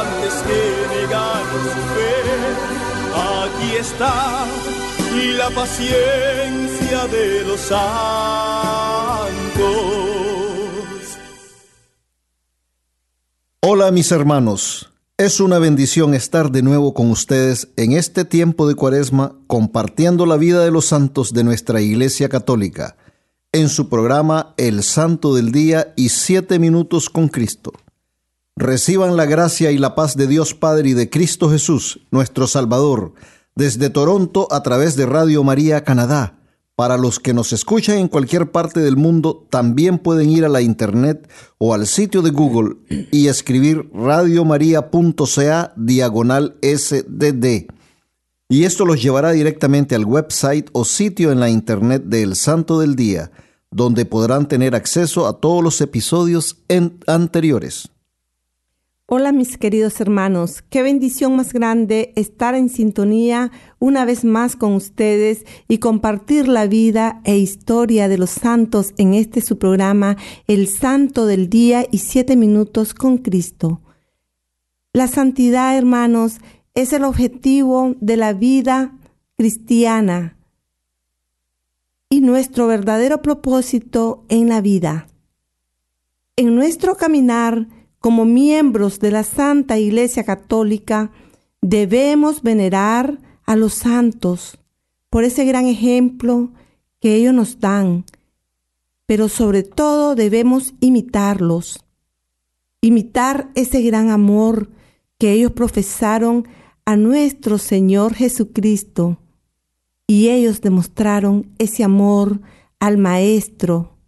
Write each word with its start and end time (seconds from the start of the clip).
antes 0.00 0.34
que 0.46 1.06
su 1.74 1.82
fe. 1.94 2.16
Aquí 3.14 3.76
está 3.76 4.46
la 5.38 5.50
paciencia 5.50 7.06
de 7.06 7.44
los 7.44 7.60
santos. 7.60 7.86
Hola 13.60 13.90
mis 13.90 14.12
hermanos, 14.12 14.92
es 15.16 15.40
una 15.40 15.58
bendición 15.58 16.14
estar 16.14 16.50
de 16.50 16.62
nuevo 16.62 16.92
con 16.94 17.10
ustedes 17.10 17.68
en 17.76 17.92
este 17.92 18.24
tiempo 18.24 18.68
de 18.68 18.74
cuaresma 18.74 19.34
compartiendo 19.46 20.26
la 20.26 20.36
vida 20.36 20.62
de 20.62 20.70
los 20.70 20.86
santos 20.86 21.32
de 21.32 21.44
nuestra 21.44 21.80
Iglesia 21.80 22.28
Católica 22.28 22.96
en 23.52 23.70
su 23.70 23.88
programa 23.88 24.54
El 24.58 24.82
Santo 24.82 25.34
del 25.34 25.50
Día 25.52 25.94
y 25.96 26.10
Siete 26.10 26.58
Minutos 26.58 27.08
con 27.08 27.28
Cristo. 27.28 27.72
Reciban 28.58 29.18
la 29.18 29.26
gracia 29.26 29.70
y 29.70 29.76
la 29.76 29.94
paz 29.94 30.16
de 30.16 30.26
Dios 30.26 30.54
Padre 30.54 30.88
y 30.88 30.94
de 30.94 31.10
Cristo 31.10 31.50
Jesús, 31.50 32.00
nuestro 32.10 32.46
Salvador, 32.46 33.12
desde 33.54 33.90
Toronto 33.90 34.48
a 34.50 34.62
través 34.62 34.96
de 34.96 35.04
Radio 35.04 35.44
María 35.44 35.84
Canadá. 35.84 36.38
Para 36.74 36.96
los 36.96 37.20
que 37.20 37.34
nos 37.34 37.52
escuchan 37.52 37.98
en 37.98 38.08
cualquier 38.08 38.50
parte 38.52 38.80
del 38.80 38.96
mundo, 38.96 39.46
también 39.50 39.98
pueden 39.98 40.30
ir 40.30 40.46
a 40.46 40.48
la 40.48 40.62
internet 40.62 41.28
o 41.58 41.74
al 41.74 41.86
sitio 41.86 42.22
de 42.22 42.30
Google 42.30 42.76
y 43.12 43.28
escribir 43.28 43.90
radiomaria.ca 43.92 45.74
diagonal 45.76 46.56
SDD. 46.62 47.66
Y 48.48 48.64
esto 48.64 48.86
los 48.86 49.02
llevará 49.02 49.32
directamente 49.32 49.94
al 49.94 50.06
website 50.06 50.70
o 50.72 50.86
sitio 50.86 51.30
en 51.30 51.40
la 51.40 51.50
internet 51.50 52.04
del 52.06 52.36
Santo 52.36 52.80
del 52.80 52.96
Día, 52.96 53.30
donde 53.70 54.06
podrán 54.06 54.48
tener 54.48 54.74
acceso 54.74 55.26
a 55.26 55.40
todos 55.40 55.62
los 55.62 55.82
episodios 55.82 56.56
anteriores. 57.06 57.90
Hola 59.08 59.30
mis 59.30 59.56
queridos 59.56 60.00
hermanos, 60.00 60.62
qué 60.68 60.82
bendición 60.82 61.36
más 61.36 61.52
grande 61.52 62.12
estar 62.16 62.56
en 62.56 62.68
sintonía 62.68 63.52
una 63.78 64.04
vez 64.04 64.24
más 64.24 64.56
con 64.56 64.72
ustedes 64.72 65.44
y 65.68 65.78
compartir 65.78 66.48
la 66.48 66.66
vida 66.66 67.20
e 67.22 67.38
historia 67.38 68.08
de 68.08 68.18
los 68.18 68.30
santos 68.30 68.94
en 68.98 69.14
este 69.14 69.42
su 69.42 69.58
programa, 69.58 70.16
El 70.48 70.66
Santo 70.66 71.26
del 71.26 71.48
Día 71.48 71.86
y 71.88 71.98
Siete 71.98 72.34
Minutos 72.34 72.94
con 72.94 73.18
Cristo. 73.18 73.80
La 74.92 75.06
santidad, 75.06 75.78
hermanos, 75.78 76.38
es 76.74 76.92
el 76.92 77.04
objetivo 77.04 77.94
de 78.00 78.16
la 78.16 78.32
vida 78.32 78.98
cristiana 79.36 80.36
y 82.08 82.22
nuestro 82.22 82.66
verdadero 82.66 83.22
propósito 83.22 84.24
en 84.28 84.48
la 84.48 84.60
vida. 84.60 85.06
En 86.34 86.56
nuestro 86.56 86.96
caminar, 86.96 87.68
como 88.06 88.24
miembros 88.24 89.00
de 89.00 89.10
la 89.10 89.24
Santa 89.24 89.80
Iglesia 89.80 90.22
Católica, 90.22 91.10
debemos 91.60 92.44
venerar 92.44 93.18
a 93.44 93.56
los 93.56 93.74
santos 93.74 94.60
por 95.10 95.24
ese 95.24 95.44
gran 95.44 95.66
ejemplo 95.66 96.52
que 97.00 97.16
ellos 97.16 97.34
nos 97.34 97.58
dan, 97.58 98.04
pero 99.06 99.28
sobre 99.28 99.64
todo 99.64 100.14
debemos 100.14 100.72
imitarlos, 100.78 101.84
imitar 102.80 103.50
ese 103.56 103.82
gran 103.82 104.10
amor 104.10 104.70
que 105.18 105.32
ellos 105.32 105.50
profesaron 105.50 106.46
a 106.84 106.94
nuestro 106.94 107.58
Señor 107.58 108.14
Jesucristo, 108.14 109.18
y 110.06 110.28
ellos 110.28 110.60
demostraron 110.60 111.52
ese 111.58 111.82
amor 111.82 112.40
al 112.78 112.98
Maestro, 112.98 113.98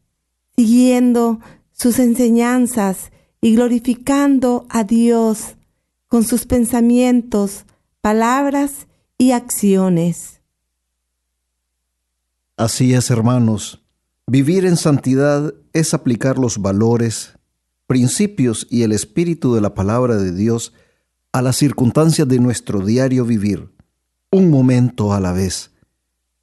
siguiendo 0.55 1.41
sus 1.73 1.99
enseñanzas 1.99 3.11
y 3.41 3.55
glorificando 3.55 4.67
a 4.69 4.85
Dios 4.85 5.57
con 6.09 6.25
sus 6.25 6.47
pensamientos, 6.47 7.65
palabras 8.01 8.87
y 9.17 9.33
acciones. 9.33 10.41
Así 12.57 12.95
es, 12.95 13.11
hermanos. 13.11 13.83
Vivir 14.27 14.67
en 14.67 14.77
santidad 14.77 15.55
es 15.73 15.95
aplicar 15.95 16.39
los 16.39 16.59
valores, 16.59 17.35
principios 17.87 18.67
y 18.69 18.83
el 18.83 18.93
espíritu 18.93 19.55
de 19.55 19.61
la 19.61 19.75
palabra 19.75 20.17
de 20.17 20.33
Dios 20.33 20.73
a 21.33 21.41
las 21.41 21.57
circunstancias 21.57 22.27
de 22.27 22.39
nuestro 22.39 22.85
diario 22.85 23.25
vivir, 23.25 23.73
un 24.31 24.51
momento 24.51 25.13
a 25.13 25.21
la 25.21 25.33
vez. 25.33 25.71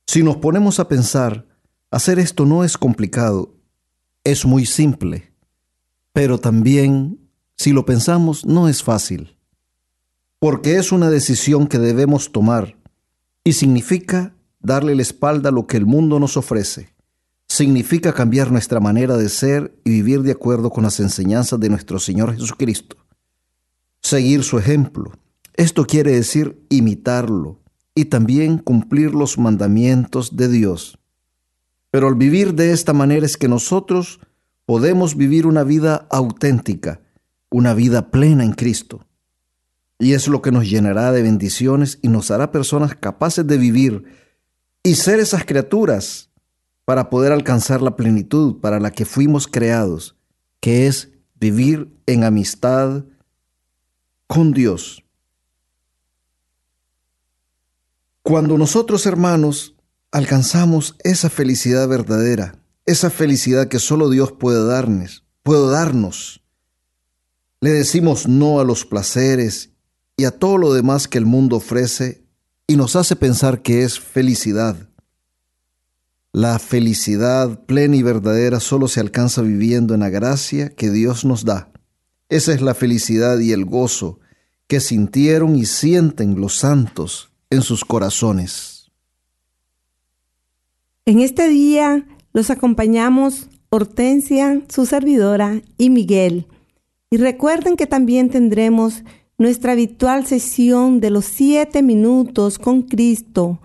Si 0.07 0.23
nos 0.23 0.37
ponemos 0.37 0.79
a 0.79 0.87
pensar, 0.87 1.45
hacer 1.91 2.17
esto 2.19 2.45
no 2.45 2.63
es 2.63 2.77
complicado, 2.77 3.53
es 4.23 4.45
muy 4.45 4.65
simple. 4.65 5.34
Pero 6.15 6.37
también, 6.37 7.19
si 7.57 7.73
lo 7.73 7.85
pensamos, 7.85 8.45
no 8.45 8.69
es 8.69 8.83
fácil, 8.83 9.37
porque 10.39 10.77
es 10.77 10.93
una 10.93 11.09
decisión 11.09 11.67
que 11.67 11.77
debemos 11.77 12.31
tomar 12.31 12.77
y 13.43 13.51
significa 13.51 14.33
darle 14.61 14.95
la 14.95 15.01
espalda 15.01 15.49
a 15.49 15.51
lo 15.51 15.67
que 15.67 15.75
el 15.75 15.85
mundo 15.85 16.17
nos 16.17 16.37
ofrece. 16.37 16.95
Significa 17.49 18.13
cambiar 18.13 18.49
nuestra 18.49 18.79
manera 18.79 19.17
de 19.17 19.27
ser 19.27 19.77
y 19.83 19.89
vivir 19.89 20.21
de 20.21 20.31
acuerdo 20.31 20.69
con 20.69 20.85
las 20.85 21.01
enseñanzas 21.01 21.59
de 21.59 21.67
nuestro 21.67 21.99
Señor 21.99 22.33
Jesucristo. 22.33 22.95
Seguir 24.01 24.45
su 24.45 24.57
ejemplo. 24.57 25.11
Esto 25.55 25.85
quiere 25.85 26.13
decir 26.13 26.65
imitarlo 26.69 27.59
y 27.93 28.05
también 28.05 28.59
cumplir 28.59 29.13
los 29.13 29.37
mandamientos 29.37 30.37
de 30.37 30.47
Dios. 30.47 30.97
Pero 31.91 32.07
al 32.07 32.15
vivir 32.15 32.53
de 32.53 32.71
esta 32.71 32.93
manera 32.93 33.25
es 33.25 33.35
que 33.35 33.49
nosotros 33.49 34.21
podemos 34.65 35.15
vivir 35.15 35.45
una 35.47 35.63
vida 35.63 36.07
auténtica, 36.09 37.01
una 37.49 37.73
vida 37.73 38.09
plena 38.11 38.43
en 38.43 38.53
Cristo. 38.53 39.05
Y 39.99 40.13
es 40.13 40.27
lo 40.27 40.41
que 40.41 40.51
nos 40.51 40.69
llenará 40.69 41.11
de 41.11 41.21
bendiciones 41.21 41.99
y 42.01 42.09
nos 42.09 42.31
hará 42.31 42.51
personas 42.51 42.95
capaces 42.95 43.47
de 43.47 43.57
vivir 43.57 44.03
y 44.83 44.95
ser 44.95 45.19
esas 45.19 45.45
criaturas 45.45 46.29
para 46.83 47.09
poder 47.09 47.31
alcanzar 47.31 47.81
la 47.81 47.95
plenitud 47.95 48.59
para 48.59 48.79
la 48.79 48.91
que 48.91 49.05
fuimos 49.05 49.47
creados, 49.47 50.15
que 50.59 50.87
es 50.87 51.11
vivir 51.35 51.95
en 52.05 52.23
amistad 52.23 53.05
con 54.27 54.51
Dios. 54.51 55.03
Cuando 58.21 58.57
nosotros 58.57 59.05
hermanos 59.05 59.75
alcanzamos 60.11 60.95
esa 61.03 61.29
felicidad 61.29 61.87
verdadera, 61.87 62.55
esa 62.85 63.09
felicidad 63.09 63.67
que 63.67 63.79
solo 63.79 64.09
Dios 64.09 64.31
puede 64.31 64.65
darnos, 64.65 65.23
puede 65.43 65.69
darnos. 65.71 66.41
Le 67.61 67.71
decimos 67.71 68.27
no 68.27 68.59
a 68.59 68.63
los 68.63 68.85
placeres 68.85 69.71
y 70.17 70.25
a 70.25 70.31
todo 70.31 70.57
lo 70.57 70.73
demás 70.73 71.07
que 71.07 71.17
el 71.17 71.25
mundo 71.25 71.57
ofrece 71.57 72.23
y 72.67 72.77
nos 72.77 72.95
hace 72.95 73.15
pensar 73.15 73.61
que 73.61 73.83
es 73.83 73.99
felicidad. 73.99 74.89
La 76.31 76.59
felicidad 76.59 77.65
plena 77.65 77.95
y 77.95 78.03
verdadera 78.03 78.59
solo 78.59 78.87
se 78.87 78.99
alcanza 78.99 79.41
viviendo 79.41 79.93
en 79.93 80.01
la 80.01 80.09
gracia 80.09 80.69
que 80.69 80.91
Dios 80.91 81.25
nos 81.25 81.45
da. 81.45 81.71
Esa 82.29 82.53
es 82.53 82.61
la 82.61 82.73
felicidad 82.73 83.39
y 83.39 83.51
el 83.51 83.65
gozo 83.65 84.19
que 84.67 84.79
sintieron 84.79 85.55
y 85.55 85.65
sienten 85.65 86.39
los 86.39 86.57
santos 86.57 87.31
en 87.49 87.61
sus 87.61 87.85
corazones. 87.85 88.91
En 91.05 91.21
este 91.21 91.47
día 91.47 92.05
los 92.35 92.49
acompañamos 92.49 93.47
Hortensia, 93.69 94.61
su 94.67 94.85
servidora, 94.85 95.61
y 95.77 95.89
Miguel. 95.89 96.47
Y 97.09 97.15
recuerden 97.15 97.77
que 97.77 97.87
también 97.87 98.29
tendremos 98.29 99.05
nuestra 99.37 99.71
habitual 99.71 100.25
sesión 100.25 100.99
de 100.99 101.11
los 101.11 101.23
siete 101.23 101.81
minutos 101.81 102.59
con 102.59 102.81
Cristo 102.81 103.61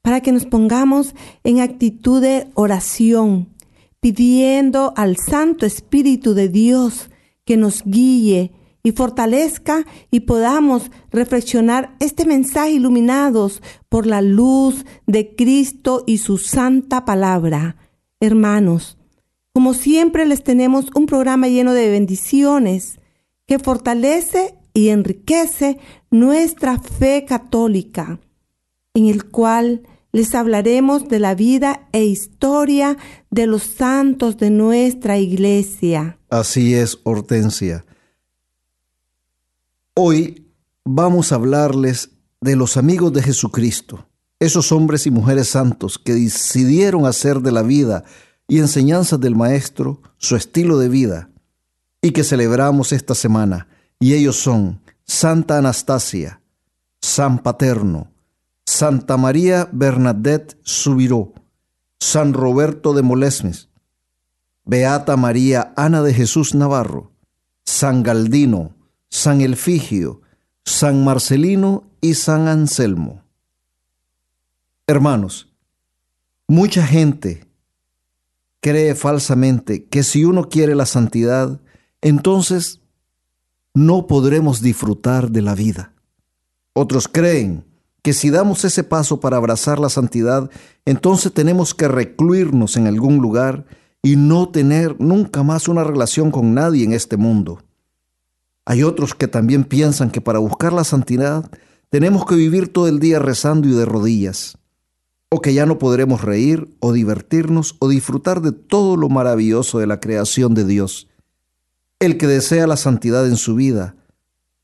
para 0.00 0.22
que 0.22 0.32
nos 0.32 0.46
pongamos 0.46 1.14
en 1.44 1.60
actitud 1.60 2.22
de 2.22 2.48
oración, 2.54 3.50
pidiendo 4.00 4.94
al 4.96 5.18
Santo 5.18 5.66
Espíritu 5.66 6.32
de 6.32 6.48
Dios 6.48 7.10
que 7.44 7.58
nos 7.58 7.82
guíe 7.84 8.52
y 8.82 8.92
fortalezca 8.92 9.84
y 10.10 10.20
podamos 10.20 10.90
reflexionar 11.10 11.94
este 12.00 12.24
mensaje 12.24 12.70
iluminados 12.70 13.60
por 13.90 14.06
la 14.06 14.22
luz 14.22 14.86
de 15.06 15.34
Cristo 15.36 16.04
y 16.06 16.18
su 16.18 16.38
santa 16.38 17.04
palabra. 17.04 17.76
Hermanos, 18.20 18.96
como 19.52 19.74
siempre 19.74 20.26
les 20.26 20.42
tenemos 20.42 20.86
un 20.94 21.06
programa 21.06 21.48
lleno 21.48 21.74
de 21.74 21.90
bendiciones 21.90 22.98
que 23.46 23.58
fortalece 23.58 24.56
y 24.72 24.88
enriquece 24.88 25.78
nuestra 26.10 26.78
fe 26.78 27.24
católica, 27.26 28.18
en 28.94 29.06
el 29.06 29.26
cual 29.26 29.82
les 30.12 30.34
hablaremos 30.34 31.08
de 31.08 31.18
la 31.18 31.34
vida 31.34 31.88
e 31.92 32.04
historia 32.04 32.96
de 33.30 33.46
los 33.46 33.62
santos 33.62 34.36
de 34.36 34.50
nuestra 34.50 35.18
iglesia. 35.18 36.18
Así 36.30 36.74
es, 36.74 36.98
Hortensia. 37.02 37.84
Hoy 39.94 40.46
vamos 40.84 41.30
a 41.30 41.36
hablarles 41.36 42.10
de 42.40 42.56
los 42.56 42.76
amigos 42.76 43.12
de 43.12 43.22
Jesucristo, 43.22 44.08
esos 44.38 44.72
hombres 44.72 45.06
y 45.06 45.10
mujeres 45.10 45.48
santos 45.48 45.98
que 45.98 46.14
decidieron 46.14 47.06
hacer 47.06 47.40
de 47.40 47.52
la 47.52 47.62
vida 47.62 48.04
y 48.48 48.58
enseñanzas 48.58 49.20
del 49.20 49.36
Maestro 49.36 50.02
su 50.18 50.36
estilo 50.36 50.78
de 50.78 50.88
vida 50.88 51.30
y 52.02 52.10
que 52.10 52.24
celebramos 52.24 52.92
esta 52.92 53.14
semana. 53.14 53.68
Y 53.98 54.14
ellos 54.14 54.36
son 54.36 54.80
Santa 55.04 55.58
Anastasia, 55.58 56.40
San 57.00 57.38
Paterno, 57.38 58.12
Santa 58.66 59.16
María 59.16 59.68
Bernadette 59.72 60.58
Subiró, 60.62 61.32
San 61.98 62.32
Roberto 62.32 62.92
de 62.92 63.02
Molesmes, 63.02 63.68
Beata 64.64 65.16
María 65.16 65.72
Ana 65.76 66.02
de 66.02 66.12
Jesús 66.12 66.54
Navarro, 66.54 67.12
San 67.64 68.02
Galdino, 68.02 68.74
San 69.10 69.40
Elfigio, 69.40 70.22
San 70.64 71.04
Marcelino 71.04 71.84
y 72.00 72.14
San 72.14 72.48
Anselmo. 72.48 73.23
Hermanos, 74.86 75.48
mucha 76.46 76.86
gente 76.86 77.46
cree 78.60 78.94
falsamente 78.94 79.86
que 79.86 80.02
si 80.02 80.24
uno 80.24 80.50
quiere 80.50 80.74
la 80.74 80.84
santidad, 80.84 81.60
entonces 82.02 82.82
no 83.72 84.06
podremos 84.06 84.60
disfrutar 84.60 85.30
de 85.30 85.40
la 85.40 85.54
vida. 85.54 85.94
Otros 86.74 87.08
creen 87.08 87.64
que 88.02 88.12
si 88.12 88.28
damos 88.28 88.64
ese 88.66 88.84
paso 88.84 89.20
para 89.20 89.38
abrazar 89.38 89.78
la 89.78 89.88
santidad, 89.88 90.50
entonces 90.84 91.32
tenemos 91.32 91.72
que 91.74 91.88
recluirnos 91.88 92.76
en 92.76 92.86
algún 92.86 93.16
lugar 93.18 93.64
y 94.02 94.16
no 94.16 94.50
tener 94.50 95.00
nunca 95.00 95.42
más 95.42 95.66
una 95.66 95.82
relación 95.82 96.30
con 96.30 96.52
nadie 96.52 96.84
en 96.84 96.92
este 96.92 97.16
mundo. 97.16 97.62
Hay 98.66 98.82
otros 98.82 99.14
que 99.14 99.28
también 99.28 99.64
piensan 99.64 100.10
que 100.10 100.20
para 100.20 100.40
buscar 100.40 100.74
la 100.74 100.84
santidad 100.84 101.50
tenemos 101.88 102.26
que 102.26 102.34
vivir 102.34 102.70
todo 102.70 102.88
el 102.88 102.98
día 103.00 103.18
rezando 103.18 103.66
y 103.66 103.72
de 103.72 103.86
rodillas, 103.86 104.58
o 105.30 105.40
que 105.40 105.54
ya 105.54 105.66
no 105.66 105.78
podremos 105.78 106.22
reír 106.22 106.68
o 106.80 106.92
divertirnos 106.92 107.76
o 107.80 107.88
disfrutar 107.88 108.40
de 108.40 108.52
todo 108.52 108.96
lo 108.96 109.08
maravilloso 109.08 109.78
de 109.78 109.86
la 109.86 110.00
creación 110.00 110.54
de 110.54 110.64
Dios. 110.64 111.08
El 111.98 112.18
que 112.18 112.26
desea 112.26 112.66
la 112.66 112.76
santidad 112.76 113.26
en 113.26 113.36
su 113.36 113.54
vida 113.54 113.96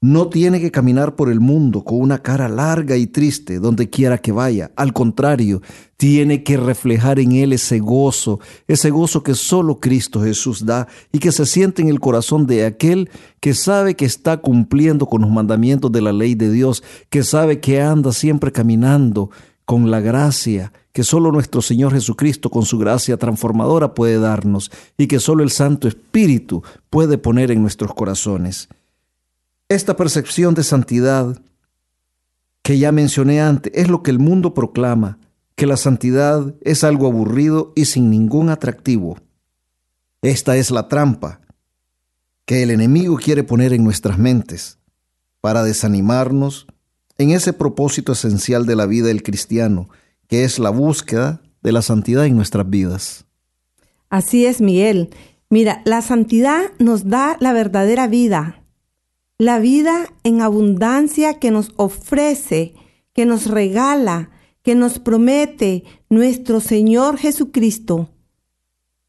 no 0.02 0.28
tiene 0.30 0.60
que 0.60 0.70
caminar 0.70 1.14
por 1.14 1.30
el 1.30 1.40
mundo 1.40 1.84
con 1.84 2.00
una 2.00 2.22
cara 2.22 2.48
larga 2.48 2.96
y 2.96 3.06
triste 3.06 3.58
donde 3.58 3.90
quiera 3.90 4.16
que 4.16 4.32
vaya. 4.32 4.70
Al 4.74 4.94
contrario, 4.94 5.60
tiene 5.98 6.42
que 6.42 6.56
reflejar 6.56 7.18
en 7.18 7.32
él 7.32 7.52
ese 7.52 7.80
gozo, 7.80 8.40
ese 8.66 8.88
gozo 8.88 9.22
que 9.22 9.34
solo 9.34 9.78
Cristo 9.78 10.22
Jesús 10.22 10.64
da 10.64 10.88
y 11.12 11.18
que 11.18 11.32
se 11.32 11.44
siente 11.44 11.82
en 11.82 11.88
el 11.88 12.00
corazón 12.00 12.46
de 12.46 12.64
aquel 12.64 13.10
que 13.40 13.52
sabe 13.52 13.94
que 13.94 14.06
está 14.06 14.38
cumpliendo 14.38 15.04
con 15.04 15.20
los 15.20 15.30
mandamientos 15.30 15.92
de 15.92 16.00
la 16.00 16.14
ley 16.14 16.34
de 16.34 16.50
Dios, 16.50 16.82
que 17.10 17.22
sabe 17.22 17.60
que 17.60 17.82
anda 17.82 18.14
siempre 18.14 18.52
caminando 18.52 19.30
con 19.70 19.88
la 19.88 20.00
gracia 20.00 20.72
que 20.92 21.04
solo 21.04 21.30
nuestro 21.30 21.62
Señor 21.62 21.92
Jesucristo 21.92 22.50
con 22.50 22.64
su 22.64 22.76
gracia 22.76 23.16
transformadora 23.18 23.94
puede 23.94 24.18
darnos 24.18 24.68
y 24.98 25.06
que 25.06 25.20
solo 25.20 25.44
el 25.44 25.52
Santo 25.52 25.86
Espíritu 25.86 26.64
puede 26.90 27.18
poner 27.18 27.52
en 27.52 27.62
nuestros 27.62 27.94
corazones. 27.94 28.68
Esta 29.68 29.94
percepción 29.94 30.54
de 30.54 30.64
santidad 30.64 31.40
que 32.62 32.80
ya 32.80 32.90
mencioné 32.90 33.40
antes 33.40 33.72
es 33.76 33.86
lo 33.86 34.02
que 34.02 34.10
el 34.10 34.18
mundo 34.18 34.54
proclama, 34.54 35.20
que 35.54 35.68
la 35.68 35.76
santidad 35.76 36.52
es 36.62 36.82
algo 36.82 37.06
aburrido 37.06 37.72
y 37.76 37.84
sin 37.84 38.10
ningún 38.10 38.48
atractivo. 38.48 39.18
Esta 40.20 40.56
es 40.56 40.72
la 40.72 40.88
trampa 40.88 41.42
que 42.44 42.64
el 42.64 42.72
enemigo 42.72 43.18
quiere 43.18 43.44
poner 43.44 43.72
en 43.72 43.84
nuestras 43.84 44.18
mentes 44.18 44.80
para 45.40 45.62
desanimarnos 45.62 46.66
en 47.20 47.32
ese 47.32 47.52
propósito 47.52 48.12
esencial 48.12 48.64
de 48.64 48.76
la 48.76 48.86
vida 48.86 49.08
del 49.08 49.22
cristiano, 49.22 49.90
que 50.26 50.44
es 50.44 50.58
la 50.58 50.70
búsqueda 50.70 51.42
de 51.62 51.70
la 51.70 51.82
santidad 51.82 52.24
en 52.24 52.34
nuestras 52.34 52.68
vidas. 52.70 53.26
Así 54.08 54.46
es, 54.46 54.62
Miguel. 54.62 55.10
Mira, 55.50 55.82
la 55.84 56.00
santidad 56.00 56.62
nos 56.78 57.10
da 57.10 57.36
la 57.38 57.52
verdadera 57.52 58.06
vida, 58.06 58.64
la 59.36 59.58
vida 59.58 60.06
en 60.24 60.40
abundancia 60.40 61.38
que 61.38 61.50
nos 61.50 61.72
ofrece, 61.76 62.72
que 63.12 63.26
nos 63.26 63.48
regala, 63.48 64.30
que 64.62 64.74
nos 64.74 64.98
promete 64.98 65.84
nuestro 66.08 66.58
Señor 66.60 67.18
Jesucristo. 67.18 68.08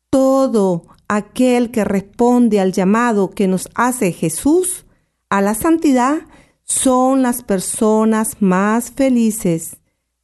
Todo 0.10 0.84
aquel 1.08 1.72
que 1.72 1.86
responde 1.86 2.60
al 2.60 2.74
llamado 2.74 3.30
que 3.30 3.48
nos 3.48 3.69
hace 3.74 4.12
Jesús 4.12 4.86
a 5.30 5.40
la 5.40 5.56
santidad 5.56 6.24
son 6.71 7.21
las 7.21 7.44
personas 7.44 8.38
más 8.39 8.91
felices, 8.91 9.77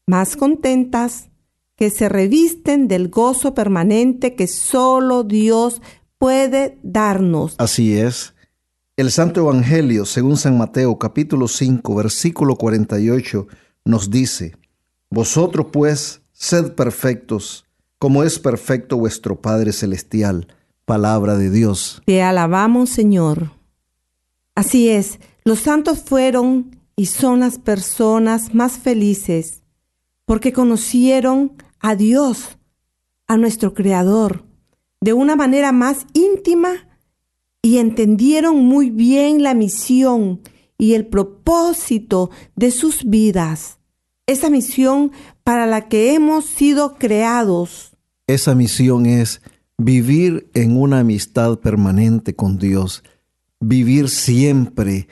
más 0.05 0.35
contentas, 0.37 1.29
que 1.75 1.89
se 1.91 2.09
revisten 2.09 2.87
del 2.87 3.09
gozo 3.09 3.53
permanente 3.53 4.33
que 4.33 4.47
solo 4.47 5.23
Dios 5.23 5.81
puede 6.17 6.79
darnos. 6.81 7.55
Así 7.59 7.97
es. 7.97 8.33
El 8.95 9.11
Santo 9.11 9.41
Evangelio, 9.41 10.05
según 10.05 10.37
San 10.37 10.57
Mateo 10.57 10.97
capítulo 10.97 11.47
5, 11.47 11.93
versículo 11.93 12.55
48, 12.55 13.47
nos 13.85 14.09
dice, 14.09 14.55
Vosotros 15.11 15.67
pues 15.71 16.21
sed 16.31 16.73
perfectos, 16.73 17.65
como 17.99 18.23
es 18.23 18.39
perfecto 18.39 18.97
vuestro 18.97 19.39
Padre 19.39 19.71
Celestial. 19.71 20.47
Palabra 20.85 21.35
de 21.35 21.51
Dios. 21.51 22.01
Te 22.05 22.23
alabamos, 22.23 22.89
Señor. 22.89 23.51
Así 24.55 24.89
es, 24.89 25.19
los 25.47 25.61
santos 25.61 25.99
fueron 25.99 26.77
y 26.97 27.05
son 27.05 27.39
las 27.39 27.57
personas 27.57 28.53
más 28.53 28.79
felices, 28.79 29.63
porque 30.25 30.51
conocieron 30.51 31.53
a 31.79 31.95
Dios, 31.95 32.57
a 33.27 33.37
nuestro 33.37 33.73
Creador, 33.73 34.43
de 34.99 35.13
una 35.13 35.37
manera 35.37 35.71
más 35.71 36.05
íntima 36.11 36.89
y 37.61 37.77
entendieron 37.77 38.57
muy 38.57 38.89
bien 38.89 39.41
la 39.41 39.53
misión 39.53 40.41
y 40.77 40.95
el 40.95 41.05
propósito 41.05 42.29
de 42.57 42.69
sus 42.69 43.05
vidas, 43.05 43.79
esa 44.25 44.49
misión 44.49 45.13
para 45.45 45.65
la 45.65 45.87
que 45.87 46.13
hemos 46.13 46.43
sido 46.43 46.95
creados. 46.95 47.95
Esa 48.27 48.53
misión 48.53 49.05
es 49.05 49.41
vivir 49.77 50.51
en 50.53 50.75
una 50.75 50.99
amistad 50.99 51.57
permanente 51.59 52.35
con 52.35 52.57
Dios, 52.57 53.01
vivir 53.61 54.09
siempre 54.09 55.07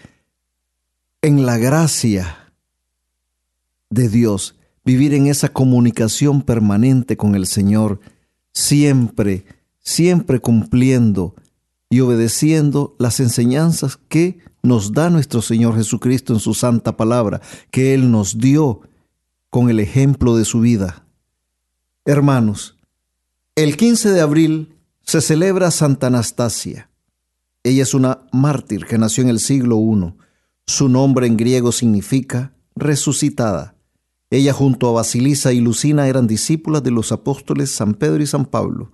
en 1.26 1.44
la 1.48 1.58
gracia 1.58 2.54
de 3.90 4.10
Dios, 4.10 4.60
vivir 4.84 5.16
en 5.16 5.26
esa 5.26 5.50
comunicación 5.50 6.44
permanente 6.44 7.18
con 7.18 7.34
el 7.34 7.48
Señor, 7.48 8.00
siempre, 8.54 9.44
siempre 9.80 10.40
cumpliendo 10.40 11.34
y 11.90 12.02
obedeciendo 12.02 12.96
las 13.00 13.20
enseñanzas 13.20 13.98
que 14.08 14.38
nos 14.62 14.94
da 14.94 15.10
nuestro 15.10 15.42
Señor 15.42 15.76
Jesucristo 15.76 16.32
en 16.32 16.40
su 16.40 16.54
santa 16.54 16.96
palabra, 16.96 17.42
que 17.72 17.96
Él 17.96 18.12
nos 18.12 18.38
dio 18.38 18.82
con 19.50 19.72
el 19.72 19.80
ejemplo 19.80 20.38
de 20.38 20.46
su 20.46 20.60
vida. 20.60 21.08
Hermanos, 22.06 22.78
el 23.56 23.78
15 23.78 24.12
de 24.12 24.22
abril 24.22 24.76
se 25.02 25.22
celebra 25.22 25.72
Santa 25.72 26.06
Anastasia. 26.06 26.92
Ella 27.64 27.82
es 27.82 27.96
una 27.96 28.28
mártir 28.32 28.86
que 28.86 29.00
nació 29.00 29.24
en 29.24 29.30
el 29.30 29.40
siglo 29.40 29.80
I. 29.80 30.25
Su 30.68 30.90
nombre 30.90 31.28
en 31.28 31.38
griego 31.38 31.72
significa 31.72 32.54
resucitada. 32.76 33.76
Ella 34.30 34.54
junto 34.54 34.90
a 34.90 34.94
Basilisa 34.94 35.54
y 35.54 35.60
Lucina 35.60 36.08
eran 36.08 36.28
discípulas 36.28 36.84
de 36.84 36.92
los 36.92 37.12
apóstoles 37.12 37.72
San 37.72 37.94
Pedro 37.94 38.22
y 38.24 38.28
San 38.28 38.46
Pablo. 38.46 38.92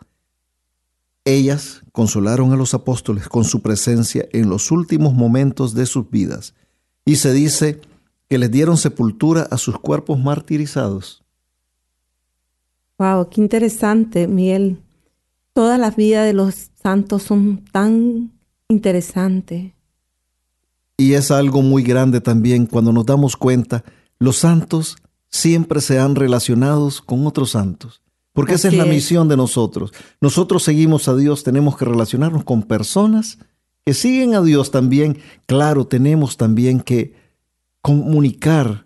Ellas 1.23 1.83
consolaron 1.91 2.51
a 2.51 2.55
los 2.55 2.73
apóstoles 2.73 3.29
con 3.29 3.43
su 3.43 3.61
presencia 3.61 4.27
en 4.33 4.49
los 4.49 4.71
últimos 4.71 5.13
momentos 5.13 5.73
de 5.73 5.85
sus 5.85 6.09
vidas. 6.09 6.53
y 7.03 7.15
se 7.15 7.33
dice 7.33 7.81
que 8.29 8.37
les 8.37 8.51
dieron 8.51 8.77
sepultura 8.77 9.41
a 9.49 9.57
sus 9.57 9.79
cuerpos 9.79 10.19
martirizados. 10.19 11.23
Wow, 12.99 13.29
qué 13.29 13.41
interesante, 13.41 14.27
Miguel. 14.27 14.83
Todas 15.53 15.79
las 15.79 15.95
vidas 15.95 16.25
de 16.27 16.33
los 16.33 16.69
santos 16.81 17.23
son 17.23 17.65
tan 17.71 18.31
interesantes. 18.69 19.73
Y 21.01 21.15
es 21.15 21.31
algo 21.31 21.63
muy 21.63 21.81
grande 21.81 22.21
también 22.21 22.67
cuando 22.67 22.93
nos 22.93 23.07
damos 23.07 23.35
cuenta, 23.35 23.83
los 24.19 24.37
santos 24.37 24.97
siempre 25.31 25.81
se 25.81 25.97
han 25.97 26.13
relacionado 26.13 26.91
con 27.07 27.25
otros 27.25 27.49
santos. 27.49 28.03
Porque 28.33 28.53
esa 28.53 28.67
es 28.67 28.75
la 28.75 28.85
misión 28.85 29.27
de 29.27 29.35
nosotros. 29.35 29.93
Nosotros 30.21 30.61
seguimos 30.61 31.07
a 31.07 31.15
Dios, 31.15 31.43
tenemos 31.43 31.75
que 31.75 31.85
relacionarnos 31.85 32.43
con 32.43 32.61
personas 32.61 33.39
que 33.83 33.95
siguen 33.95 34.35
a 34.35 34.43
Dios 34.43 34.69
también. 34.69 35.17
Claro, 35.47 35.87
tenemos 35.87 36.37
también 36.37 36.81
que 36.81 37.15
comunicar, 37.81 38.85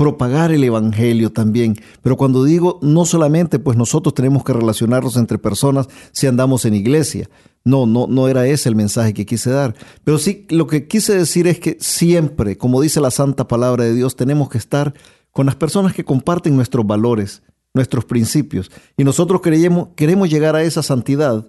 propagar 0.00 0.50
el 0.50 0.64
Evangelio 0.64 1.30
también. 1.30 1.76
Pero 2.00 2.16
cuando 2.16 2.42
digo 2.42 2.78
no 2.80 3.04
solamente, 3.04 3.58
pues 3.58 3.76
nosotros 3.76 4.14
tenemos 4.14 4.42
que 4.44 4.54
relacionarnos 4.54 5.14
entre 5.18 5.36
personas 5.36 5.90
si 6.12 6.26
andamos 6.26 6.64
en 6.64 6.72
iglesia. 6.72 7.28
No, 7.64 7.84
no, 7.84 8.06
no 8.06 8.26
era 8.26 8.46
ese 8.46 8.70
el 8.70 8.76
mensaje 8.76 9.12
que 9.12 9.26
quise 9.26 9.50
dar. 9.50 9.74
Pero 10.02 10.16
sí, 10.16 10.46
lo 10.48 10.66
que 10.66 10.88
quise 10.88 11.14
decir 11.14 11.46
es 11.46 11.60
que 11.60 11.76
siempre, 11.80 12.56
como 12.56 12.80
dice 12.80 12.98
la 13.02 13.10
santa 13.10 13.46
palabra 13.46 13.84
de 13.84 13.92
Dios, 13.92 14.16
tenemos 14.16 14.48
que 14.48 14.56
estar 14.56 14.94
con 15.32 15.44
las 15.44 15.56
personas 15.56 15.92
que 15.92 16.02
comparten 16.02 16.56
nuestros 16.56 16.86
valores, 16.86 17.42
nuestros 17.74 18.06
principios. 18.06 18.70
Y 18.96 19.04
nosotros 19.04 19.42
queremos, 19.42 19.88
queremos 19.96 20.30
llegar 20.30 20.56
a 20.56 20.62
esa 20.62 20.82
santidad, 20.82 21.46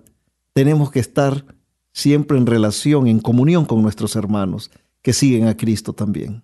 tenemos 0.52 0.92
que 0.92 1.00
estar 1.00 1.46
siempre 1.94 2.38
en 2.38 2.46
relación, 2.46 3.08
en 3.08 3.22
comunión 3.22 3.64
con 3.64 3.82
nuestros 3.82 4.18
hermanos 4.18 4.72
que 5.02 5.14
siguen 5.14 5.48
a 5.48 5.56
Cristo 5.56 5.94
también. 5.94 6.44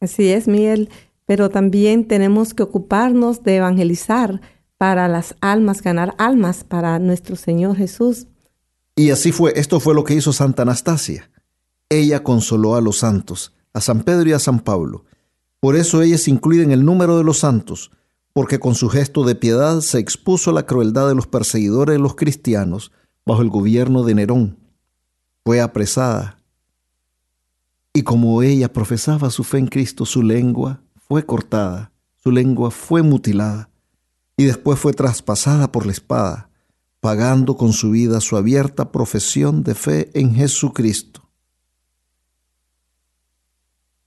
Así 0.00 0.28
es, 0.28 0.46
Miguel, 0.46 0.88
pero 1.28 1.50
también 1.50 2.08
tenemos 2.08 2.54
que 2.54 2.62
ocuparnos 2.62 3.42
de 3.42 3.56
evangelizar 3.56 4.40
para 4.78 5.08
las 5.08 5.36
almas, 5.42 5.82
ganar 5.82 6.14
almas 6.16 6.64
para 6.64 6.98
nuestro 6.98 7.36
Señor 7.36 7.76
Jesús. 7.76 8.28
Y 8.96 9.10
así 9.10 9.30
fue, 9.30 9.52
esto 9.54 9.78
fue 9.78 9.94
lo 9.94 10.04
que 10.04 10.14
hizo 10.14 10.32
Santa 10.32 10.62
Anastasia. 10.62 11.30
Ella 11.90 12.22
consoló 12.22 12.76
a 12.76 12.80
los 12.80 13.00
santos, 13.00 13.52
a 13.74 13.82
San 13.82 14.04
Pedro 14.04 14.30
y 14.30 14.32
a 14.32 14.38
San 14.38 14.60
Pablo. 14.60 15.04
Por 15.60 15.76
eso 15.76 16.00
ella 16.00 16.14
es 16.14 16.28
incluida 16.28 16.62
en 16.62 16.72
el 16.72 16.82
número 16.82 17.18
de 17.18 17.24
los 17.24 17.40
santos, 17.40 17.90
porque 18.32 18.58
con 18.58 18.74
su 18.74 18.88
gesto 18.88 19.22
de 19.24 19.34
piedad 19.34 19.82
se 19.82 19.98
expuso 19.98 20.48
a 20.48 20.54
la 20.54 20.64
crueldad 20.64 21.08
de 21.08 21.14
los 21.14 21.26
perseguidores 21.26 21.96
de 21.96 22.02
los 22.02 22.14
cristianos 22.14 22.90
bajo 23.26 23.42
el 23.42 23.50
gobierno 23.50 24.02
de 24.02 24.14
Nerón. 24.14 24.58
Fue 25.44 25.60
apresada. 25.60 26.38
Y 27.92 28.00
como 28.00 28.42
ella 28.42 28.72
profesaba 28.72 29.28
su 29.28 29.44
fe 29.44 29.58
en 29.58 29.66
Cristo, 29.66 30.06
su 30.06 30.22
lengua 30.22 30.80
fue 31.08 31.24
cortada, 31.24 31.92
su 32.16 32.30
lengua 32.30 32.70
fue 32.70 33.02
mutilada, 33.02 33.70
y 34.36 34.44
después 34.44 34.78
fue 34.78 34.92
traspasada 34.92 35.72
por 35.72 35.86
la 35.86 35.92
espada, 35.92 36.50
pagando 37.00 37.56
con 37.56 37.72
su 37.72 37.90
vida 37.90 38.20
su 38.20 38.36
abierta 38.36 38.92
profesión 38.92 39.62
de 39.62 39.74
fe 39.74 40.10
en 40.12 40.34
Jesucristo. 40.34 41.28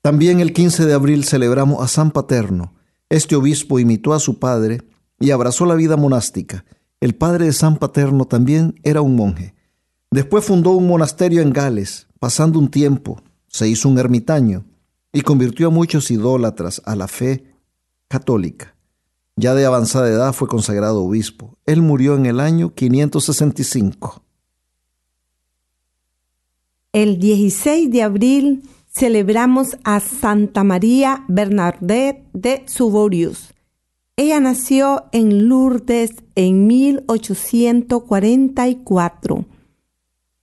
También 0.01 0.39
el 0.39 0.53
15 0.53 0.86
de 0.86 0.93
abril 0.93 1.24
celebramos 1.25 1.84
a 1.84 1.88
San 1.88 2.12
Paterno, 2.12 2.74
este 3.12 3.36
obispo 3.36 3.77
imitó 3.77 4.13
a 4.13 4.22
su 4.22 4.39
padre 4.39 4.84
y 5.20 5.31
abrazó 5.31 5.65
la 5.65 5.75
vida 5.75 5.98
monástica. 5.98 6.63
El 7.01 7.13
padre 7.13 7.48
de 7.48 7.51
San 7.51 7.75
Paterno 7.75 8.24
también 8.24 8.79
era 8.84 9.01
un 9.01 9.17
monje. 9.17 9.53
Después 10.12 10.46
fundó 10.46 10.72
un 10.72 10.88
monasterio 10.88 11.41
en 11.41 11.51
Gales. 11.51 12.08
Pasando 12.20 12.58
un 12.58 12.72
tiempo, 12.72 13.22
se 13.50 13.67
hizo 13.67 13.89
un 13.89 14.00
ermitaño 14.00 14.63
y 15.13 15.22
convirtió 15.22 15.68
a 15.68 15.72
muchos 15.72 16.12
idólatras 16.12 16.82
a 16.86 16.96
la 16.96 17.08
fe 17.08 17.46
católica. 18.08 18.75
Ya 19.36 19.53
de 19.53 19.65
avanzada 19.65 20.10
edad 20.10 20.34
fue 20.34 20.48
consagrado 20.48 21.03
obispo. 21.03 21.58
Él 21.65 21.82
murió 21.82 22.15
en 22.15 22.25
el 22.25 22.39
año 22.39 22.74
565. 22.74 24.24
El 26.94 27.20
16 27.20 27.89
de 27.89 28.03
abril 28.03 28.63
celebramos 28.89 29.77
a 29.84 30.00
Santa 30.01 30.63
María 30.63 31.25
Bernadette 31.27 32.25
de 32.34 32.63
Suborius. 32.68 33.53
Ella 34.18 34.41
nació 34.41 35.06
en 35.13 35.48
Lourdes 35.48 36.12
en 36.36 36.68
1844. 36.68 39.46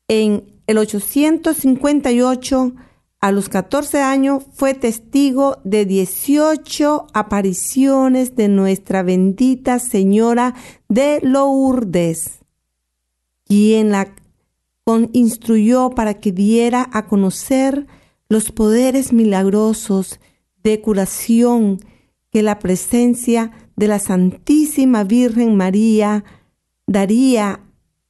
En 0.09 0.45
el 0.67 0.79
858, 0.79 2.73
a 3.21 3.33
los 3.33 3.49
14 3.49 4.01
años, 4.01 4.45
fue 4.53 4.75
testigo 4.75 5.59
de 5.65 5.87
18 5.87 7.07
apariciones 7.13 8.37
de 8.37 8.49
nuestra 8.49 9.03
bendita 9.03 9.79
Señora 9.81 10.55
de 10.89 11.21
Lourdes, 11.23 12.39
quien 13.45 13.91
la 13.91 14.15
instruyó 15.13 15.91
para 15.91 16.15
que 16.15 16.33
diera 16.33 16.89
a 16.93 17.07
conocer 17.07 17.87
los 18.29 18.53
poderes 18.53 19.13
milagrosos 19.13 20.21
de 20.63 20.81
curación 20.81 21.81
que 22.31 22.43
la 22.43 22.59
presencia 22.59 23.51
de 23.77 23.89
la 23.89 23.99
Santísima 23.99 25.05
Virgen 25.05 25.57
María 25.57 26.25
daría 26.87 27.61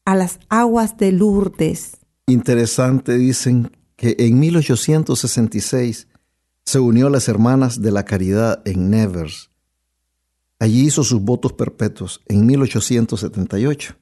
a 0.05 0.15
las 0.15 0.38
aguas 0.49 0.97
de 0.99 1.12
Lourdes. 1.12 1.99
Interesante, 2.27 3.17
dicen 3.17 3.71
que 3.99 4.14
en 4.21 4.38
1866 4.38 6.07
se 6.64 6.78
unió 6.78 7.09
a 7.09 7.11
las 7.11 7.26
Hermanas 7.26 7.83
de 7.83 7.90
la 7.90 8.05
Caridad 8.05 8.62
en 8.64 8.90
Nevers. 8.90 9.50
Allí 10.61 10.87
hizo 10.87 11.02
sus 11.02 11.21
votos 11.21 11.52
perpetuos 11.55 12.23
en 12.26 12.47
1878. 12.47 13.97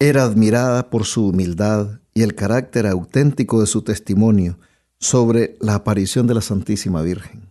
Era 0.00 0.24
admirada 0.24 0.90
por 0.90 1.04
su 1.04 1.28
humildad 1.28 2.00
y 2.12 2.22
el 2.22 2.34
carácter 2.34 2.88
auténtico 2.88 3.60
de 3.60 3.68
su 3.68 3.82
testimonio, 3.82 4.58
sobre 4.98 5.56
la 5.60 5.76
aparición 5.76 6.26
de 6.26 6.34
la 6.34 6.40
Santísima 6.40 7.02
Virgen. 7.02 7.50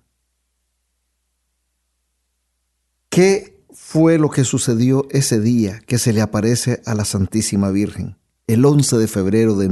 ¿Qué 3.10 3.62
fue 3.74 4.18
lo 4.18 4.30
que 4.30 4.44
sucedió 4.44 5.08
ese 5.12 5.40
día 5.40 5.80
que 5.88 5.98
se 5.98 6.12
le 6.12 6.22
aparece 6.22 6.82
a 6.86 6.94
la 6.94 7.06
Santísima 7.06 7.70
Virgen, 7.72 8.18
el 8.48 8.66
11 8.66 8.98
de 8.98 9.08
febrero 9.08 9.56
de 9.56 9.70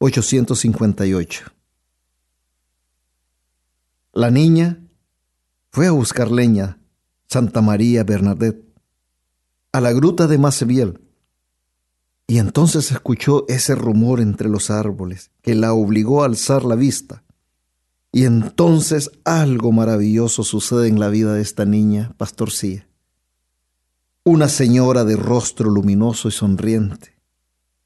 1858? 0.00 1.52
La 4.12 4.30
niña 4.30 4.80
fue 5.70 5.86
a 5.86 5.90
buscar 5.90 6.30
leña, 6.30 6.78
Santa 7.26 7.60
María 7.60 8.04
Bernadette, 8.04 8.64
a 9.72 9.80
la 9.80 9.92
gruta 9.92 10.26
de 10.26 10.38
Macebiel, 10.38 11.00
y 12.26 12.38
entonces 12.38 12.92
escuchó 12.92 13.46
ese 13.48 13.74
rumor 13.74 14.20
entre 14.20 14.48
los 14.48 14.70
árboles 14.70 15.30
que 15.40 15.54
la 15.54 15.72
obligó 15.72 16.22
a 16.22 16.26
alzar 16.26 16.64
la 16.64 16.74
vista. 16.74 17.24
Y 18.12 18.24
entonces 18.24 19.10
algo 19.24 19.72
maravilloso 19.72 20.44
sucede 20.44 20.88
en 20.88 21.00
la 21.00 21.08
vida 21.08 21.34
de 21.34 21.40
esta 21.40 21.64
niña 21.64 22.14
pastorcía. 22.18 22.86
Una 24.24 24.48
señora 24.48 25.04
de 25.04 25.16
rostro 25.16 25.70
luminoso 25.70 26.28
y 26.28 26.32
sonriente, 26.32 27.16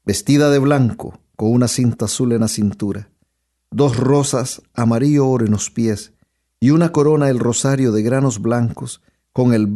vestida 0.03 0.49
de 0.49 0.59
blanco, 0.59 1.22
con 1.35 1.51
una 1.51 1.67
cinta 1.67 2.05
azul 2.05 2.31
en 2.33 2.41
la 2.41 2.47
cintura, 2.47 3.09
dos 3.71 3.97
rosas 3.97 4.61
amarillo 4.73 5.27
oro 5.27 5.45
en 5.45 5.51
los 5.51 5.69
pies 5.69 6.13
y 6.59 6.69
una 6.69 6.91
corona 6.91 7.27
del 7.27 7.39
rosario 7.39 7.91
de 7.91 8.03
granos 8.03 8.41
blancos 8.41 9.01
con 9.33 9.53
el, 9.53 9.67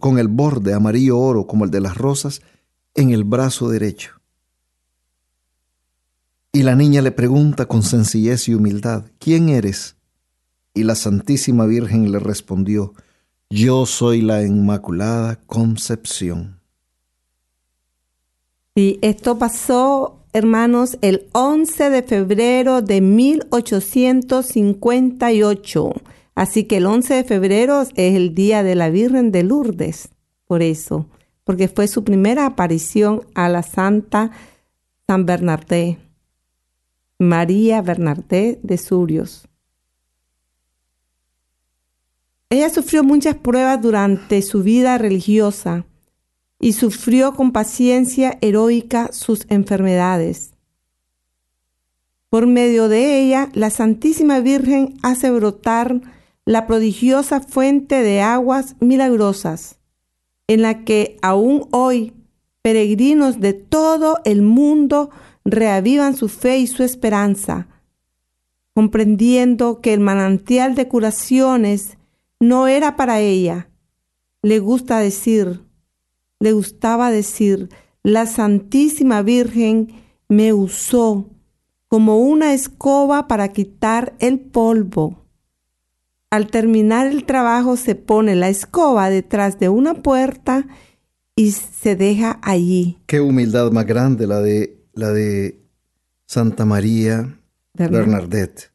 con 0.00 0.18
el 0.18 0.28
borde 0.28 0.74
amarillo 0.74 1.18
oro 1.18 1.46
como 1.46 1.64
el 1.64 1.70
de 1.70 1.80
las 1.80 1.96
rosas 1.96 2.42
en 2.94 3.10
el 3.10 3.24
brazo 3.24 3.68
derecho. 3.68 4.20
Y 6.52 6.64
la 6.64 6.74
niña 6.74 7.00
le 7.00 7.12
pregunta 7.12 7.66
con 7.66 7.82
sencillez 7.82 8.48
y 8.48 8.54
humildad, 8.54 9.04
¿quién 9.18 9.48
eres? 9.48 9.96
Y 10.74 10.84
la 10.84 10.94
Santísima 10.94 11.64
Virgen 11.64 12.12
le 12.12 12.18
respondió, 12.18 12.94
yo 13.48 13.86
soy 13.86 14.20
la 14.22 14.42
Inmaculada 14.42 15.36
Concepción. 15.46 16.60
Y 18.74 18.98
esto 19.02 19.38
pasó, 19.38 20.21
hermanos, 20.32 20.98
el 21.00 21.28
11 21.32 21.90
de 21.90 22.02
febrero 22.02 22.82
de 22.82 23.00
1858. 23.00 25.92
Así 26.34 26.64
que 26.64 26.78
el 26.78 26.86
11 26.86 27.14
de 27.14 27.24
febrero 27.24 27.82
es 27.82 28.14
el 28.14 28.34
día 28.34 28.62
de 28.62 28.74
la 28.74 28.88
Virgen 28.90 29.32
de 29.32 29.42
Lourdes, 29.42 30.08
por 30.46 30.62
eso 30.62 31.06
porque 31.44 31.68
fue 31.68 31.88
su 31.88 32.04
primera 32.04 32.46
aparición 32.46 33.22
a 33.34 33.48
la 33.48 33.62
Santa 33.62 34.30
San 35.06 35.26
Bernardé, 35.26 35.98
María 37.18 37.82
Bernardé 37.82 38.60
de 38.62 38.78
Surios. 38.78 39.48
Ella 42.48 42.70
sufrió 42.70 43.02
muchas 43.02 43.36
pruebas 43.36 43.80
durante 43.80 44.42
su 44.42 44.62
vida 44.62 44.98
religiosa 44.98 45.86
y 46.62 46.74
sufrió 46.74 47.34
con 47.34 47.50
paciencia 47.50 48.38
heroica 48.40 49.12
sus 49.12 49.46
enfermedades. 49.48 50.54
Por 52.30 52.46
medio 52.46 52.88
de 52.88 53.20
ella, 53.20 53.50
la 53.52 53.68
Santísima 53.68 54.38
Virgen 54.38 54.94
hace 55.02 55.32
brotar 55.32 56.00
la 56.44 56.68
prodigiosa 56.68 57.40
fuente 57.40 57.96
de 58.02 58.20
aguas 58.20 58.76
milagrosas, 58.78 59.80
en 60.46 60.62
la 60.62 60.84
que 60.84 61.16
aún 61.20 61.66
hoy 61.72 62.12
peregrinos 62.62 63.40
de 63.40 63.54
todo 63.54 64.20
el 64.24 64.42
mundo 64.42 65.10
reavivan 65.44 66.16
su 66.16 66.28
fe 66.28 66.58
y 66.58 66.68
su 66.68 66.84
esperanza, 66.84 67.66
comprendiendo 68.72 69.80
que 69.80 69.92
el 69.92 70.00
manantial 70.00 70.76
de 70.76 70.86
curaciones 70.86 71.98
no 72.38 72.68
era 72.68 72.94
para 72.94 73.18
ella. 73.18 73.68
Le 74.42 74.60
gusta 74.60 75.00
decir, 75.00 75.71
le 76.42 76.52
gustaba 76.52 77.12
decir, 77.12 77.68
la 78.02 78.26
Santísima 78.26 79.22
Virgen 79.22 79.92
me 80.28 80.52
usó 80.52 81.30
como 81.86 82.18
una 82.18 82.52
escoba 82.52 83.28
para 83.28 83.52
quitar 83.52 84.16
el 84.18 84.40
polvo. 84.40 85.24
Al 86.30 86.48
terminar 86.48 87.06
el 87.06 87.26
trabajo 87.26 87.76
se 87.76 87.94
pone 87.94 88.34
la 88.34 88.48
escoba 88.48 89.08
detrás 89.08 89.60
de 89.60 89.68
una 89.68 90.02
puerta 90.02 90.66
y 91.36 91.52
se 91.52 91.94
deja 91.94 92.40
allí. 92.42 92.98
Qué 93.06 93.20
humildad 93.20 93.70
más 93.70 93.86
grande 93.86 94.26
la 94.26 94.40
de 94.40 94.82
la 94.94 95.12
de 95.12 95.62
Santa 96.26 96.64
María 96.64 97.38
Bernadette. 97.74 98.72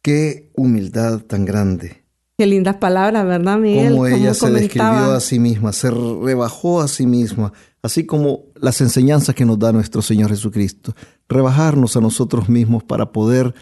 Qué 0.00 0.50
humildad 0.56 1.20
tan 1.20 1.44
grande. 1.44 2.05
Qué 2.38 2.46
lindas 2.46 2.76
palabras, 2.76 3.24
¿verdad, 3.24 3.58
Miguel? 3.58 3.92
Cómo 3.92 4.06
ella 4.06 4.34
se 4.34 4.50
describió 4.50 5.12
a 5.12 5.20
sí 5.20 5.38
misma, 5.38 5.72
se 5.72 5.90
rebajó 5.90 6.82
a 6.82 6.88
sí 6.88 7.06
misma, 7.06 7.54
así 7.80 8.04
como 8.04 8.44
las 8.56 8.82
enseñanzas 8.82 9.34
que 9.34 9.46
nos 9.46 9.58
da 9.58 9.72
nuestro 9.72 10.02
Señor 10.02 10.28
Jesucristo. 10.28 10.94
Rebajarnos 11.28 11.96
a 11.96 12.02
nosotros 12.02 12.50
mismos 12.50 12.84
para 12.84 13.10
poder 13.10 13.54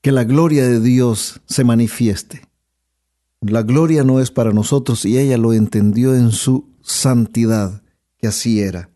que 0.00 0.10
la 0.10 0.24
gloria 0.24 0.66
de 0.66 0.80
Dios 0.80 1.40
se 1.46 1.62
manifieste. 1.62 2.42
La 3.40 3.62
gloria 3.62 4.02
no 4.02 4.20
es 4.20 4.32
para 4.32 4.52
nosotros 4.52 5.04
y 5.04 5.16
ella 5.16 5.38
lo 5.38 5.52
entendió 5.52 6.16
en 6.16 6.32
su 6.32 6.68
santidad, 6.82 7.82
que 8.18 8.26
así 8.26 8.60
era. 8.60 8.90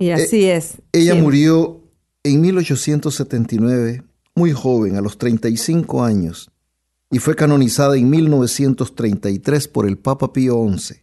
Y 0.00 0.10
así 0.10 0.46
es. 0.46 0.78
Ella 0.92 1.14
murió 1.14 1.80
en 2.24 2.40
1879, 2.40 4.02
muy 4.34 4.52
joven, 4.52 4.96
a 4.96 5.00
los 5.00 5.16
35 5.18 6.02
años, 6.02 6.50
y 7.10 7.18
fue 7.18 7.34
canonizada 7.34 7.96
en 7.96 8.10
1933 8.10 9.68
por 9.68 9.86
el 9.86 9.98
Papa 9.98 10.32
Pío 10.32 10.66
XI. 10.76 10.96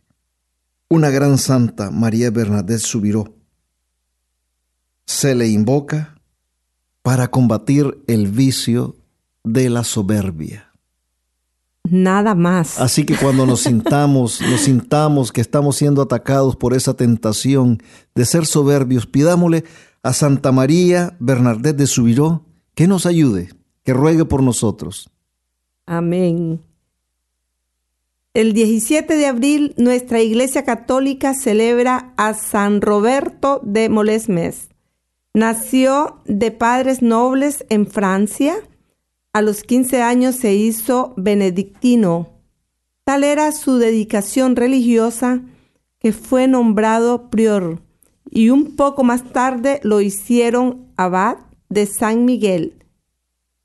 Una 0.90 1.10
gran 1.10 1.38
santa, 1.38 1.90
María 1.90 2.30
Bernadette 2.30 2.80
Subiró. 2.80 3.36
Se 5.06 5.34
le 5.34 5.48
invoca 5.48 6.20
para 7.02 7.30
combatir 7.30 8.04
el 8.08 8.28
vicio 8.28 8.96
de 9.44 9.70
la 9.70 9.84
soberbia. 9.84 10.72
Nada 11.84 12.34
más. 12.34 12.80
Así 12.80 13.06
que 13.06 13.16
cuando 13.16 13.46
nos 13.46 13.62
sintamos, 13.64 14.42
nos 14.42 14.62
sintamos 14.62 15.32
que 15.32 15.42
estamos 15.42 15.76
siendo 15.76 16.02
atacados 16.02 16.56
por 16.56 16.74
esa 16.74 16.96
tentación 16.96 17.82
de 18.14 18.26
ser 18.26 18.46
soberbios, 18.46 19.06
pidámosle 19.06 19.64
a 20.04 20.14
Santa 20.14 20.52
María 20.52 21.16
Bernadette 21.20 21.78
de 21.78 21.88
Subiró 21.88 22.46
que 22.76 22.88
nos 22.88 23.06
ayude, 23.06 23.50
que 23.84 23.94
ruegue 23.94 24.26
por 24.26 24.44
nosotros. 24.44 25.10
Amén. 25.86 26.62
El 28.34 28.54
17 28.54 29.16
de 29.16 29.28
abril 29.28 29.74
nuestra 29.78 30.22
Iglesia 30.22 30.64
Católica 30.66 31.34
celebra 31.34 32.14
a 32.18 32.34
San 32.34 32.82
Roberto 32.82 33.62
de 33.64 33.90
Molesmes. 33.90 34.70
Nació 35.34 36.22
de 36.26 36.52
padres 36.52 37.02
nobles 37.02 37.66
en 37.70 37.88
Francia 37.88 38.56
a 39.36 39.42
los 39.42 39.64
15 39.64 40.02
años 40.02 40.36
se 40.36 40.54
hizo 40.54 41.14
benedictino. 41.18 42.30
Tal 43.04 43.26
era 43.26 43.52
su 43.52 43.80
dedicación 43.80 44.56
religiosa 44.56 45.42
que 46.00 46.14
fue 46.14 46.48
nombrado 46.48 47.30
prior 47.30 47.82
y 48.32 48.50
un 48.50 48.78
poco 48.78 49.04
más 49.04 49.34
tarde 49.34 49.82
lo 49.84 50.00
hicieron 50.00 50.88
abad 50.96 51.36
de 51.68 51.86
San 51.86 52.24
Miguel. 52.24 52.82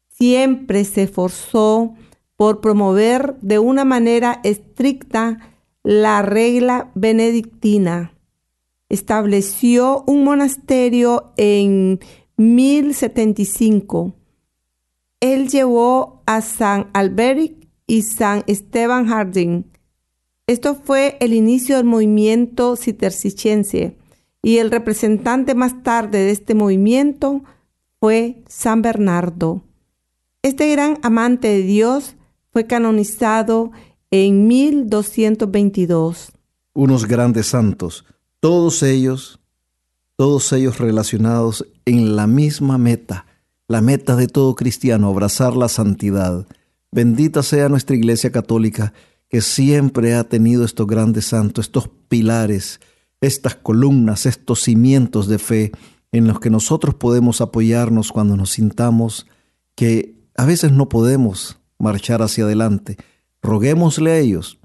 Siempre 0.09 0.85
se 0.85 1.05
esforzó 1.05 1.95
por 2.41 2.63
promover 2.63 3.37
de 3.43 3.59
una 3.59 3.85
manera 3.85 4.41
estricta 4.45 5.53
la 5.83 6.23
regla 6.23 6.91
benedictina. 6.95 8.15
Estableció 8.89 10.05
un 10.07 10.25
monasterio 10.25 11.35
en 11.37 12.01
1075 12.39 14.15
él 15.21 15.49
llevó 15.49 16.23
a 16.25 16.41
San 16.41 16.89
Alberic 16.95 17.69
y 17.87 18.03
San 18.03 18.43
Esteban 18.47 19.07
Harding. 19.07 19.65
Esto 20.47 20.75
fue 20.75 21.19
el 21.21 21.35
inicio 21.35 21.77
del 21.77 21.85
movimiento 21.85 22.75
cisterciense 22.75 23.99
y 24.43 24.57
el 24.57 24.71
representante 24.71 25.55
más 25.55 25.83
tarde 25.83 26.19
de 26.19 26.31
este 26.31 26.55
movimiento 26.55 27.43
fue 28.01 28.43
San 28.49 28.81
Bernardo. 28.81 29.63
Este 30.43 30.71
gran 30.73 30.99
amante 31.03 31.49
de 31.49 31.63
Dios 31.63 32.17
fue 32.53 32.67
canonizado 32.67 33.71
en 34.11 34.49
1222. 34.49 36.33
Unos 36.75 37.07
grandes 37.07 37.47
santos, 37.47 38.05
todos 38.41 38.83
ellos, 38.83 39.41
todos 40.17 40.53
ellos 40.53 40.79
relacionados 40.79 41.67
en 41.85 42.17
la 42.17 42.27
misma 42.27 42.79
meta, 42.79 43.27
la 43.69 43.81
meta 43.81 44.17
de 44.17 44.27
todo 44.27 44.55
cristiano, 44.55 45.09
abrazar 45.09 45.57
la 45.57 45.69
santidad. 45.69 46.47
Bendita 46.91 47.43
sea 47.43 47.69
nuestra 47.69 47.97
Iglesia 47.97 48.33
Católica, 48.33 48.93
que 49.29 49.41
siempre 49.41 50.15
ha 50.15 50.25
tenido 50.25 50.65
estos 50.65 50.89
grandes 50.89 51.27
santos, 51.27 51.67
estos 51.67 51.89
pilares, 52.09 52.81
estas 53.21 53.55
columnas, 53.55 54.27
estos 54.27 54.63
cimientos 54.63 55.29
de 55.29 55.39
fe 55.39 55.73
en 56.11 56.27
los 56.27 56.41
que 56.41 56.51
nosotros 56.51 56.97
podemos 56.97 57.41
apoyarnos 57.41 58.11
cuando 58.11 58.37
nos 58.37 58.51
sintamos 58.51 59.27
que 59.77 60.17
a 60.37 60.45
veces 60.45 60.73
no 60.73 60.89
podemos 60.89 61.60
marchar 61.81 62.23
hacia 62.23 62.45
adelante. 62.45 62.97
Roguémosle 63.43 64.13
a 64.13 64.19
ellos, 64.19 64.59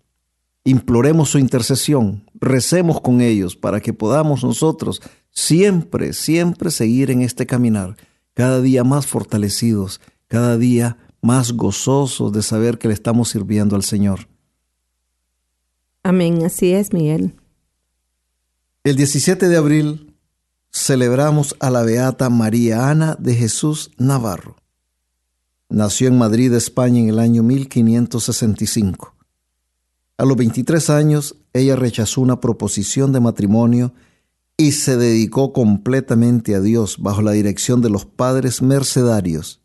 imploremos 0.64 1.30
su 1.30 1.40
intercesión, 1.40 2.30
recemos 2.36 3.02
con 3.02 3.22
ellos 3.22 3.56
para 3.56 3.80
que 3.80 3.94
podamos 3.94 4.44
nosotros 4.44 5.02
siempre, 5.32 6.14
siempre 6.14 6.72
seguir 6.72 7.12
en 7.12 7.22
este 7.22 7.46
caminar 7.46 7.96
cada 8.34 8.62
día 8.62 8.84
más 8.84 9.08
fortalecidos, 9.08 10.02
cada 10.28 10.58
día 10.58 10.98
más 11.22 11.54
gozosos 11.54 12.32
de 12.34 12.44
saber 12.44 12.78
que 12.78 12.88
le 12.88 12.94
estamos 12.94 13.30
sirviendo 13.30 13.76
al 13.76 13.84
Señor. 13.84 14.28
Amén, 16.04 16.44
así 16.44 16.72
es, 16.74 16.94
Miguel. 16.94 17.34
El 18.84 18.96
17 18.96 19.48
de 19.48 19.58
abril 19.58 20.16
celebramos 20.72 21.56
a 21.60 21.72
la 21.72 21.82
Beata 21.82 22.30
María 22.30 22.90
Ana 22.90 23.16
de 23.18 23.34
Jesús 23.34 23.92
Navarro. 23.98 24.58
Nació 25.70 26.08
en 26.08 26.18
Madrid, 26.18 26.54
España, 26.54 27.00
en 27.00 27.10
el 27.10 27.20
año 27.20 27.42
1565. 27.42 29.16
A 30.18 30.26
los 30.26 30.38
23 30.38 30.90
años, 30.92 31.36
ella 31.54 31.76
rechazó 31.76 32.22
una 32.22 32.40
proposición 32.40 33.12
de 33.12 33.20
matrimonio 33.20 33.94
y 34.58 34.74
se 34.74 34.96
dedicó 34.96 35.54
completamente 35.54 36.56
a 36.56 36.62
Dios 36.62 36.98
bajo 37.00 37.22
la 37.22 37.32
dirección 37.32 37.82
de 37.82 37.90
los 37.90 38.06
padres 38.06 38.62
mercedarios. 38.62 39.62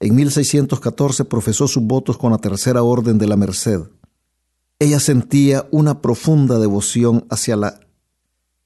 En 0.00 0.14
1614 0.14 1.24
profesó 1.24 1.66
sus 1.66 1.82
votos 1.82 2.16
con 2.16 2.30
la 2.30 2.38
Tercera 2.38 2.82
Orden 2.82 3.18
de 3.18 3.26
la 3.26 3.36
Merced. 3.36 3.80
Ella 4.78 5.00
sentía 5.00 5.66
una 5.72 6.00
profunda 6.00 6.58
devoción 6.60 7.26
hacia 7.28 7.56
la 7.56 7.80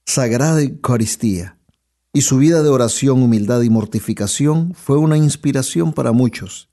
Sagrada 0.05 0.61
Eucaristía 0.61 1.57
y 2.13 2.21
su 2.21 2.37
vida 2.37 2.63
de 2.63 2.69
oración, 2.69 3.21
humildad 3.21 3.61
y 3.63 3.69
mortificación 3.69 4.73
fue 4.75 4.97
una 4.97 5.17
inspiración 5.17 5.91
para 5.91 6.11
muchos. 6.13 6.69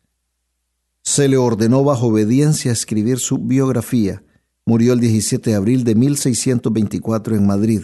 Se 1.02 1.28
le 1.28 1.38
ordenó 1.38 1.82
bajo 1.82 2.08
obediencia 2.08 2.70
escribir 2.70 3.18
su 3.18 3.38
biografía. 3.38 4.22
Murió 4.66 4.92
el 4.92 5.00
17 5.00 5.50
de 5.50 5.56
abril 5.56 5.82
de 5.82 5.94
1624 5.94 7.34
en 7.34 7.46
Madrid 7.46 7.82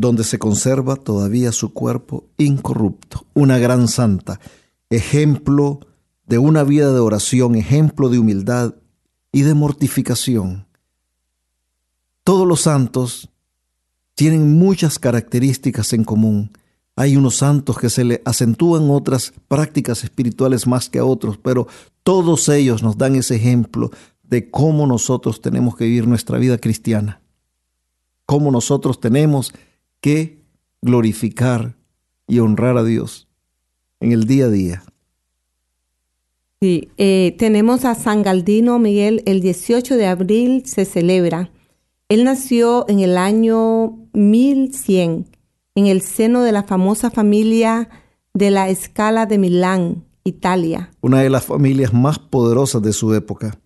donde 0.00 0.24
se 0.24 0.38
conserva 0.38 0.96
todavía 0.96 1.52
su 1.52 1.74
cuerpo 1.74 2.24
incorrupto, 2.38 3.26
una 3.34 3.58
gran 3.58 3.86
santa, 3.86 4.40
ejemplo 4.88 5.80
de 6.26 6.38
una 6.38 6.64
vida 6.64 6.92
de 6.92 7.00
oración, 7.00 7.54
ejemplo 7.54 8.08
de 8.08 8.18
humildad 8.18 8.74
y 9.30 9.42
de 9.42 9.54
mortificación. 9.54 10.66
Todos 12.24 12.46
los 12.48 12.62
santos 12.62 13.29
tienen 14.20 14.58
muchas 14.58 14.98
características 14.98 15.94
en 15.94 16.04
común. 16.04 16.50
Hay 16.94 17.16
unos 17.16 17.36
santos 17.36 17.78
que 17.78 17.88
se 17.88 18.04
le 18.04 18.20
acentúan 18.26 18.90
otras 18.90 19.32
prácticas 19.48 20.04
espirituales 20.04 20.66
más 20.66 20.90
que 20.90 20.98
a 20.98 21.06
otros, 21.06 21.38
pero 21.38 21.66
todos 22.02 22.50
ellos 22.50 22.82
nos 22.82 22.98
dan 22.98 23.16
ese 23.16 23.36
ejemplo 23.36 23.90
de 24.22 24.50
cómo 24.50 24.86
nosotros 24.86 25.40
tenemos 25.40 25.74
que 25.74 25.84
vivir 25.84 26.06
nuestra 26.06 26.36
vida 26.36 26.58
cristiana, 26.58 27.22
cómo 28.26 28.50
nosotros 28.50 29.00
tenemos 29.00 29.54
que 30.02 30.42
glorificar 30.82 31.74
y 32.28 32.40
honrar 32.40 32.76
a 32.76 32.84
Dios. 32.84 33.26
en 34.00 34.12
el 34.12 34.24
día 34.24 34.46
a 34.46 34.50
día. 34.50 34.82
Sí, 36.60 36.90
eh, 36.98 37.36
tenemos 37.38 37.86
a 37.86 37.94
San 37.94 38.22
Galdino 38.22 38.78
Miguel, 38.78 39.22
el 39.24 39.40
18 39.40 39.96
de 39.96 40.06
abril 40.06 40.64
se 40.66 40.84
celebra. 40.84 41.50
Él 42.10 42.24
nació 42.24 42.86
en 42.88 43.00
el 43.00 43.16
año 43.16 43.99
1100 44.12 45.26
en 45.74 45.86
el 45.86 46.02
seno 46.02 46.42
de 46.42 46.52
la 46.52 46.62
famosa 46.62 47.10
familia 47.10 47.88
de 48.34 48.50
la 48.50 48.68
Escala 48.68 49.26
de 49.26 49.38
Milán, 49.38 50.04
Italia. 50.24 50.90
Una 51.00 51.20
de 51.20 51.30
las 51.30 51.44
familias 51.44 51.92
más 51.92 52.18
poderosas 52.18 52.82
de 52.82 52.92
su 52.92 53.14
época. 53.14 53.58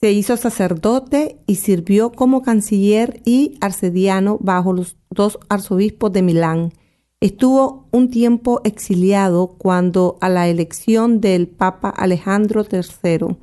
Se 0.00 0.12
hizo 0.12 0.36
sacerdote 0.36 1.38
y 1.46 1.56
sirvió 1.56 2.12
como 2.12 2.42
canciller 2.42 3.22
y 3.24 3.56
arcediano 3.60 4.38
bajo 4.40 4.72
los 4.72 4.96
dos 5.10 5.38
arzobispos 5.48 6.12
de 6.12 6.22
Milán. 6.22 6.72
Estuvo 7.20 7.88
un 7.90 8.10
tiempo 8.10 8.60
exiliado 8.64 9.56
cuando 9.56 10.18
a 10.20 10.28
la 10.28 10.48
elección 10.48 11.20
del 11.22 11.48
Papa 11.48 11.88
Alejandro 11.88 12.66
III, 12.70 13.36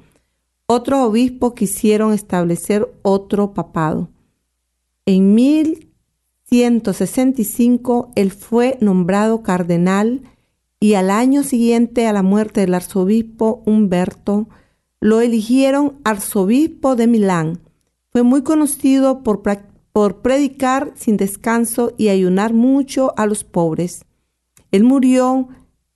otros 0.68 1.00
obispos 1.00 1.54
quisieron 1.54 2.14
establecer 2.14 2.94
otro 3.02 3.54
papado. 3.54 4.10
En 5.08 5.34
1165 6.52 8.12
él 8.16 8.32
fue 8.32 8.78
nombrado 8.82 9.42
cardenal 9.42 10.22
y 10.82 10.96
al 10.96 11.10
año 11.10 11.44
siguiente 11.44 12.08
a 12.08 12.14
la 12.14 12.24
muerte 12.24 12.62
del 12.62 12.74
arzobispo 12.74 13.64
Humberto, 13.66 14.50
lo 15.00 15.22
eligieron 15.22 15.94
arzobispo 16.04 16.96
de 16.96 17.08
Milán. 17.08 17.60
Fue 18.12 18.24
muy 18.24 18.42
conocido 18.42 19.24
por, 19.24 19.42
por 19.94 20.22
predicar 20.22 20.92
sin 20.96 21.18
descanso 21.18 21.94
y 21.98 22.10
ayunar 22.10 22.54
mucho 22.54 23.14
a 23.18 23.28
los 23.28 23.44
pobres. 23.44 24.06
Él 24.72 24.84
murió 24.84 25.48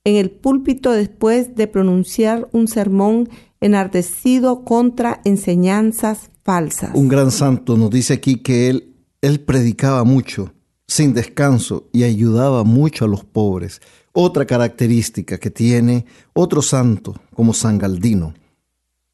en 0.04 0.16
el 0.16 0.30
púlpito 0.30 0.92
después 0.92 1.54
de 1.54 1.66
pronunciar 1.66 2.48
un 2.52 2.68
sermón 2.68 3.28
enardecido 3.60 4.64
contra 4.64 5.20
enseñanzas 5.24 6.30
falsas. 6.44 6.92
Un 6.94 7.08
gran 7.08 7.30
santo 7.30 7.76
nos 7.76 7.90
dice 7.90 8.14
aquí 8.14 8.36
que 8.36 8.70
él, 8.70 8.95
él 9.26 9.40
predicaba 9.40 10.04
mucho, 10.04 10.54
sin 10.86 11.12
descanso, 11.12 11.88
y 11.92 12.04
ayudaba 12.04 12.62
mucho 12.62 13.04
a 13.06 13.08
los 13.08 13.24
pobres. 13.24 13.80
Otra 14.12 14.46
característica 14.46 15.38
que 15.38 15.50
tiene 15.50 16.06
otro 16.32 16.62
santo, 16.62 17.16
como 17.34 17.52
San 17.52 17.76
Galdino. 17.76 18.34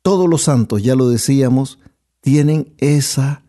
Todos 0.02 0.28
los 0.28 0.42
santos, 0.42 0.82
ya 0.82 0.94
lo 0.96 1.08
decíamos, 1.08 1.78
tienen 2.20 2.74
esa, 2.76 3.42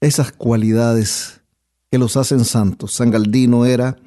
esas 0.00 0.32
cualidades 0.32 1.42
que 1.90 1.98
los 1.98 2.16
hacen 2.16 2.46
santos. 2.46 2.94
San 2.94 3.10
Galdino 3.10 3.66
era 3.66 3.98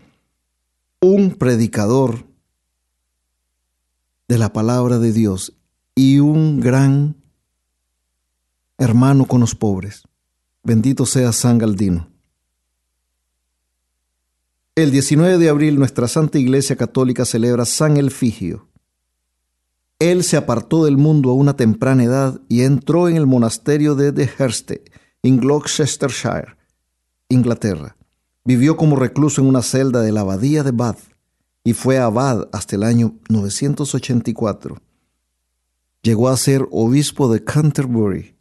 un 1.02 1.36
predicador 1.36 2.26
de 4.28 4.40
la 4.40 4.54
palabra 4.54 4.98
de 4.98 5.14
Dios 5.14 5.54
y 5.94 6.18
un 6.18 6.62
gran 6.62 7.16
hermano 8.80 9.26
con 9.26 9.40
los 9.42 9.54
pobres. 9.54 10.02
Bendito 10.64 11.08
sea 11.08 11.32
San 11.32 11.58
Galdino. 11.58 12.08
El 14.76 14.92
19 14.92 15.40
de 15.40 15.50
abril 15.50 15.80
nuestra 15.80 16.08
Santa 16.08 16.38
Iglesia 16.38 16.76
Católica 16.76 17.26
celebra 17.26 17.66
San 17.66 17.98
Elfigio. 17.98 18.68
Él 19.98 20.24
se 20.24 20.38
apartó 20.38 20.86
del 20.86 20.98
mundo 20.98 21.32
a 21.32 21.34
una 21.34 21.56
temprana 21.56 22.04
edad 22.04 22.42
y 22.48 22.62
entró 22.62 23.10
en 23.10 23.18
el 23.18 23.26
monasterio 23.26 23.96
de 23.96 24.12
The 24.12 24.30
Herste, 24.38 24.84
en 25.24 25.38
Gloucestershire, 25.38 26.56
Inglaterra. 27.30 27.98
Vivió 28.46 28.78
como 28.78 28.96
recluso 28.96 29.42
en 29.42 29.48
una 29.48 29.64
celda 29.64 30.02
de 30.02 30.12
la 30.12 30.22
abadía 30.22 30.64
de 30.64 30.72
Bath 30.72 31.00
y 31.64 31.74
fue 31.74 31.98
abad 31.98 32.50
hasta 32.54 32.76
el 32.76 32.84
año 32.84 33.16
984. 33.30 34.78
Llegó 36.04 36.30
a 36.30 36.38
ser 36.38 36.68
obispo 36.72 37.32
de 37.34 37.44
Canterbury. 37.44 38.36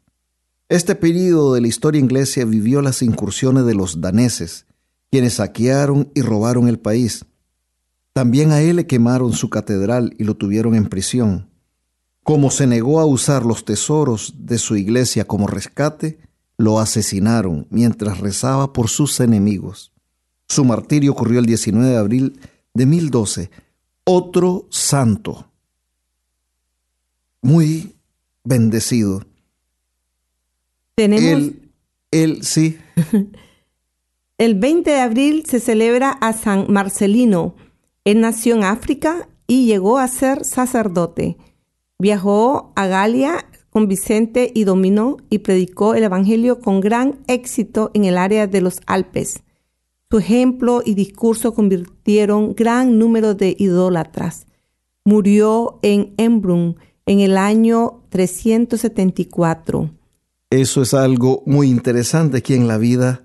Este 0.70 0.94
período 0.94 1.54
de 1.54 1.60
la 1.60 1.66
historia 1.66 1.98
inglesa 1.98 2.44
vivió 2.44 2.80
las 2.80 3.02
incursiones 3.02 3.66
de 3.66 3.74
los 3.74 4.00
daneses, 4.00 4.66
quienes 5.10 5.34
saquearon 5.34 6.12
y 6.14 6.22
robaron 6.22 6.68
el 6.68 6.78
país. 6.78 7.24
También 8.12 8.52
a 8.52 8.60
él 8.60 8.76
le 8.76 8.86
quemaron 8.86 9.32
su 9.32 9.50
catedral 9.50 10.14
y 10.16 10.22
lo 10.22 10.36
tuvieron 10.36 10.76
en 10.76 10.88
prisión. 10.88 11.50
Como 12.22 12.52
se 12.52 12.68
negó 12.68 13.00
a 13.00 13.04
usar 13.04 13.44
los 13.44 13.64
tesoros 13.64 14.34
de 14.38 14.58
su 14.58 14.76
iglesia 14.76 15.24
como 15.24 15.48
rescate, 15.48 16.20
lo 16.56 16.78
asesinaron 16.78 17.66
mientras 17.68 18.20
rezaba 18.20 18.72
por 18.72 18.88
sus 18.88 19.18
enemigos. 19.18 19.90
Su 20.46 20.64
martirio 20.64 21.10
ocurrió 21.10 21.40
el 21.40 21.46
19 21.46 21.88
de 21.88 21.96
abril 21.96 22.40
de 22.74 22.86
1012. 22.86 23.50
Otro 24.04 24.68
santo, 24.70 25.50
muy 27.42 27.96
bendecido. 28.44 29.24
Tenemos... 31.00 31.24
Él, 31.24 31.72
él 32.10 32.44
sí. 32.44 32.76
El 34.36 34.54
20 34.54 34.90
de 34.90 35.00
abril 35.00 35.44
se 35.46 35.60
celebra 35.60 36.10
a 36.10 36.34
San 36.34 36.70
Marcelino. 36.70 37.54
Él 38.04 38.20
nació 38.20 38.54
en 38.54 38.64
África 38.64 39.30
y 39.46 39.64
llegó 39.64 39.96
a 39.96 40.08
ser 40.08 40.44
sacerdote. 40.44 41.38
Viajó 41.98 42.74
a 42.76 42.86
Galia 42.86 43.46
con 43.70 43.88
Vicente 43.88 44.50
y 44.54 44.64
dominó 44.64 45.16
y 45.30 45.38
predicó 45.38 45.94
el 45.94 46.02
Evangelio 46.02 46.60
con 46.60 46.80
gran 46.80 47.20
éxito 47.28 47.90
en 47.94 48.04
el 48.04 48.18
área 48.18 48.46
de 48.46 48.60
los 48.60 48.80
Alpes. 48.84 49.42
Su 50.10 50.18
ejemplo 50.18 50.82
y 50.84 50.92
discurso 50.92 51.54
convirtieron 51.54 52.54
gran 52.54 52.98
número 52.98 53.34
de 53.34 53.56
idólatras. 53.58 54.46
Murió 55.04 55.78
en 55.80 56.12
Embrun 56.18 56.76
en 57.06 57.20
el 57.20 57.38
año 57.38 58.02
374. 58.10 59.99
Eso 60.50 60.82
es 60.82 60.94
algo 60.94 61.42
muy 61.46 61.70
interesante 61.70 62.38
aquí 62.38 62.54
en 62.54 62.68
la 62.68 62.76
vida 62.76 63.22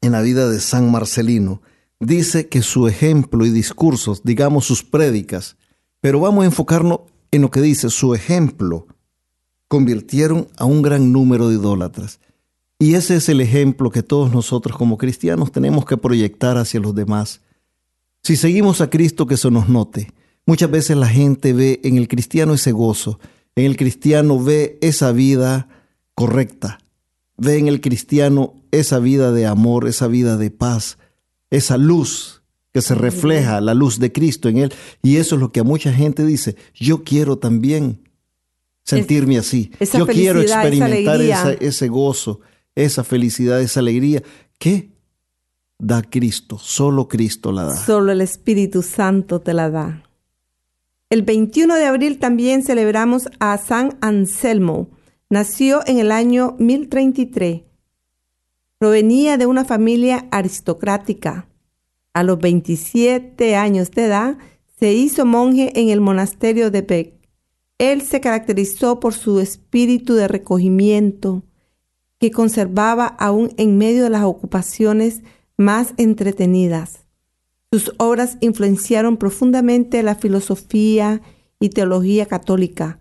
en 0.00 0.12
la 0.12 0.22
vida 0.22 0.48
de 0.48 0.60
San 0.60 0.90
Marcelino, 0.90 1.62
dice 2.00 2.48
que 2.48 2.62
su 2.62 2.86
ejemplo 2.86 3.44
y 3.46 3.50
discursos, 3.50 4.22
digamos 4.22 4.64
sus 4.64 4.82
prédicas, 4.84 5.56
pero 6.00 6.20
vamos 6.20 6.44
a 6.44 6.46
enfocarnos 6.46 7.00
en 7.30 7.42
lo 7.42 7.50
que 7.50 7.60
dice, 7.60 7.90
su 7.90 8.14
ejemplo, 8.14 8.86
convirtieron 9.66 10.48
a 10.56 10.64
un 10.64 10.82
gran 10.82 11.12
número 11.12 11.48
de 11.48 11.56
idólatras. 11.56 12.20
Y 12.78 12.94
ese 12.94 13.16
es 13.16 13.28
el 13.28 13.40
ejemplo 13.40 13.90
que 13.90 14.04
todos 14.04 14.32
nosotros 14.32 14.78
como 14.78 14.96
cristianos 14.96 15.50
tenemos 15.50 15.84
que 15.84 15.96
proyectar 15.96 16.56
hacia 16.56 16.80
los 16.80 16.94
demás. 16.94 17.40
Si 18.22 18.36
seguimos 18.36 18.80
a 18.80 18.88
Cristo, 18.88 19.26
que 19.26 19.36
se 19.36 19.50
nos 19.50 19.68
note. 19.68 20.12
Muchas 20.46 20.70
veces 20.70 20.96
la 20.96 21.08
gente 21.08 21.52
ve 21.52 21.80
en 21.82 21.98
el 21.98 22.08
cristiano 22.08 22.54
ese 22.54 22.72
gozo, 22.72 23.18
en 23.56 23.64
el 23.66 23.76
cristiano 23.76 24.42
ve 24.42 24.78
esa 24.80 25.10
vida 25.12 25.68
correcta, 26.18 26.80
ve 27.36 27.58
en 27.58 27.68
el 27.68 27.80
cristiano 27.80 28.56
esa 28.72 28.98
vida 28.98 29.30
de 29.30 29.46
amor, 29.46 29.86
esa 29.86 30.08
vida 30.08 30.36
de 30.36 30.50
paz, 30.50 30.98
esa 31.48 31.76
luz 31.76 32.42
que 32.72 32.82
se 32.82 32.96
refleja, 32.96 33.60
la 33.60 33.72
luz 33.72 34.00
de 34.00 34.10
Cristo 34.10 34.48
en 34.48 34.58
él. 34.58 34.74
Y 35.00 35.18
eso 35.18 35.36
es 35.36 35.40
lo 35.40 35.52
que 35.52 35.60
a 35.60 35.62
mucha 35.62 35.92
gente 35.92 36.26
dice, 36.26 36.56
yo 36.74 37.04
quiero 37.04 37.38
también 37.38 38.00
sentirme 38.82 39.38
así. 39.38 39.70
yo 39.96 40.08
quiero 40.08 40.40
experimentar 40.40 41.20
ese 41.20 41.86
gozo, 41.86 42.40
esa 42.74 43.04
felicidad, 43.04 43.60
esa 43.60 43.78
alegría 43.78 44.20
que 44.58 44.90
da 45.78 46.02
Cristo, 46.02 46.58
solo 46.58 47.06
Cristo 47.06 47.52
la 47.52 47.62
da. 47.62 47.76
Solo 47.76 48.10
el 48.10 48.22
Espíritu 48.22 48.82
Santo 48.82 49.40
te 49.40 49.54
la 49.54 49.70
da. 49.70 50.02
El 51.10 51.22
21 51.22 51.76
de 51.76 51.86
abril 51.86 52.18
también 52.18 52.64
celebramos 52.64 53.28
a 53.38 53.56
San 53.56 53.96
Anselmo, 54.00 54.90
Nació 55.30 55.86
en 55.86 55.98
el 55.98 56.10
año 56.10 56.56
1033. 56.58 57.60
Provenía 58.78 59.36
de 59.36 59.44
una 59.44 59.66
familia 59.66 60.26
aristocrática. 60.30 61.50
A 62.14 62.22
los 62.22 62.38
27 62.38 63.54
años 63.54 63.90
de 63.90 64.06
edad 64.06 64.38
se 64.80 64.94
hizo 64.94 65.26
monje 65.26 65.78
en 65.78 65.90
el 65.90 66.00
monasterio 66.00 66.70
de 66.70 66.80
Beck. 66.80 67.12
Él 67.76 68.00
se 68.00 68.22
caracterizó 68.22 69.00
por 69.00 69.12
su 69.12 69.38
espíritu 69.40 70.14
de 70.14 70.28
recogimiento, 70.28 71.42
que 72.18 72.30
conservaba 72.30 73.06
aún 73.06 73.52
en 73.58 73.76
medio 73.76 74.04
de 74.04 74.10
las 74.10 74.24
ocupaciones 74.24 75.20
más 75.58 75.92
entretenidas. 75.98 77.06
Sus 77.70 77.92
obras 77.98 78.38
influenciaron 78.40 79.18
profundamente 79.18 80.02
la 80.02 80.14
filosofía 80.14 81.20
y 81.60 81.68
teología 81.68 82.24
católica, 82.24 82.98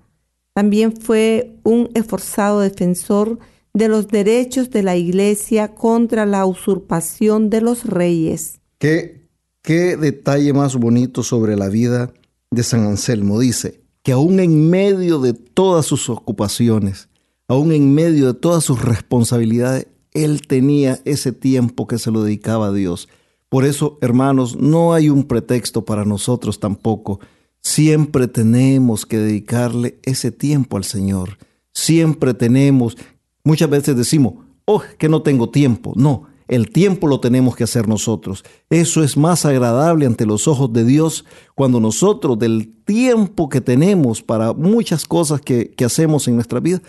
también 0.57 0.99
fue 0.99 1.59
un 1.61 1.91
esforzado 1.93 2.61
defensor 2.61 3.37
de 3.75 3.89
los 3.89 4.07
derechos 4.07 4.71
de 4.71 4.81
la 4.81 4.95
Iglesia 4.95 5.75
contra 5.75 6.25
la 6.25 6.47
usurpación 6.47 7.51
de 7.51 7.61
los 7.61 7.85
reyes. 7.85 8.59
¿Qué, 8.79 9.29
qué 9.61 9.95
detalle 9.97 10.53
más 10.53 10.75
bonito 10.75 11.21
sobre 11.21 11.55
la 11.55 11.69
vida 11.69 12.11
de 12.49 12.63
San 12.63 12.87
Anselmo. 12.87 13.39
Dice 13.39 13.83
que 14.01 14.13
aún 14.13 14.39
en 14.39 14.67
medio 14.67 15.19
de 15.19 15.33
todas 15.33 15.85
sus 15.85 16.09
ocupaciones, 16.09 17.07
aún 17.47 17.71
en 17.71 17.93
medio 17.93 18.33
de 18.33 18.39
todas 18.39 18.63
sus 18.63 18.81
responsabilidades, 18.81 19.85
él 20.15 20.41
tenía 20.47 21.01
ese 21.05 21.33
tiempo 21.33 21.85
que 21.85 21.99
se 21.99 22.09
lo 22.09 22.23
dedicaba 22.23 22.69
a 22.69 22.73
Dios. 22.73 23.09
Por 23.47 23.63
eso, 23.63 23.99
hermanos, 24.01 24.55
no 24.55 24.95
hay 24.95 25.09
un 25.09 25.25
pretexto 25.25 25.85
para 25.85 26.03
nosotros 26.03 26.59
tampoco. 26.59 27.19
Siempre 27.67 28.29
tenemos 28.29 29.05
que 29.05 29.17
dedicarle 29.17 29.99
ese 30.03 30.31
tiempo 30.31 30.77
al 30.77 30.85
Señor. 30.85 31.37
Siempre 31.73 32.33
tenemos, 32.33 32.97
muchas 33.43 33.69
veces 33.69 33.97
decimos, 33.97 34.35
oh, 34.63 34.81
que 34.97 35.09
no 35.09 35.21
tengo 35.21 35.49
tiempo. 35.49 35.91
No, 35.97 36.27
el 36.47 36.71
tiempo 36.71 37.07
lo 37.07 37.19
tenemos 37.19 37.57
que 37.57 37.65
hacer 37.65 37.89
nosotros. 37.89 38.45
Eso 38.69 39.03
es 39.03 39.17
más 39.17 39.45
agradable 39.45 40.05
ante 40.05 40.25
los 40.25 40.47
ojos 40.47 40.71
de 40.71 40.85
Dios 40.85 41.25
cuando 41.55 41.81
nosotros 41.81 42.39
del 42.39 42.73
tiempo 42.85 43.49
que 43.49 43.59
tenemos 43.59 44.23
para 44.23 44.53
muchas 44.53 45.03
cosas 45.03 45.41
que, 45.41 45.75
hacemos 45.85 46.29
en 46.29 46.35
nuestra 46.35 46.61
vida, 46.61 46.81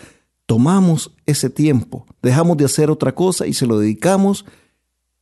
tomamos 0.45 1.13
ese 1.25 1.49
tiempo, 1.49 2.05
dejamos 2.21 2.55
de 2.55 2.65
hacer 2.65 2.89
otra 2.89 3.13
cosa 3.13 3.45
y 3.45 3.53
se 3.53 3.67
lo 3.67 3.79
dedicamos 3.79 4.45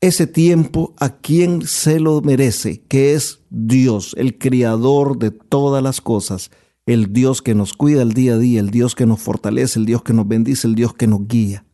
ese 0.01 0.27
tiempo 0.27 0.93
a 0.97 1.17
quien 1.17 1.63
se 1.63 1.99
lo 1.99 2.21
merece, 2.21 2.81
que 2.87 3.13
es 3.13 3.39
Dios, 3.49 4.13
el 4.17 4.37
creador 4.37 5.17
de 5.17 5.31
todas 5.31 5.81
las 5.81 6.01
cosas, 6.01 6.51
el 6.85 7.13
Dios 7.13 7.41
que 7.41 7.55
nos 7.55 7.73
cuida 7.73 8.01
el 8.01 8.13
día 8.13 8.35
a 8.35 8.37
día, 8.37 8.59
el 8.59 8.69
Dios 8.69 8.95
que 8.95 9.05
nos 9.05 9.21
fortalece, 9.21 9.79
el 9.79 9.85
Dios 9.85 10.03
que 10.03 10.13
nos 10.13 10.27
bendice, 10.27 10.67
el 10.67 10.75
Dios 10.75 10.93
que 10.93 11.07
nos 11.07 11.27
guía. 11.27 11.65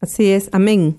Así 0.00 0.26
es, 0.26 0.48
amén. 0.52 0.98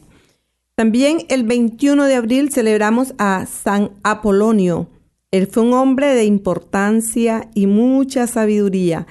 También 0.75 1.25
el 1.27 1.43
21 1.43 2.05
de 2.05 2.15
abril 2.15 2.51
celebramos 2.51 3.13
a 3.17 3.45
San 3.45 3.91
Apolonio. 4.03 4.87
Él 5.31 5.47
fue 5.47 5.63
un 5.63 5.73
hombre 5.73 6.07
de 6.15 6.23
importancia 6.23 7.49
y 7.53 7.67
mucha 7.67 8.27
sabiduría. 8.27 9.05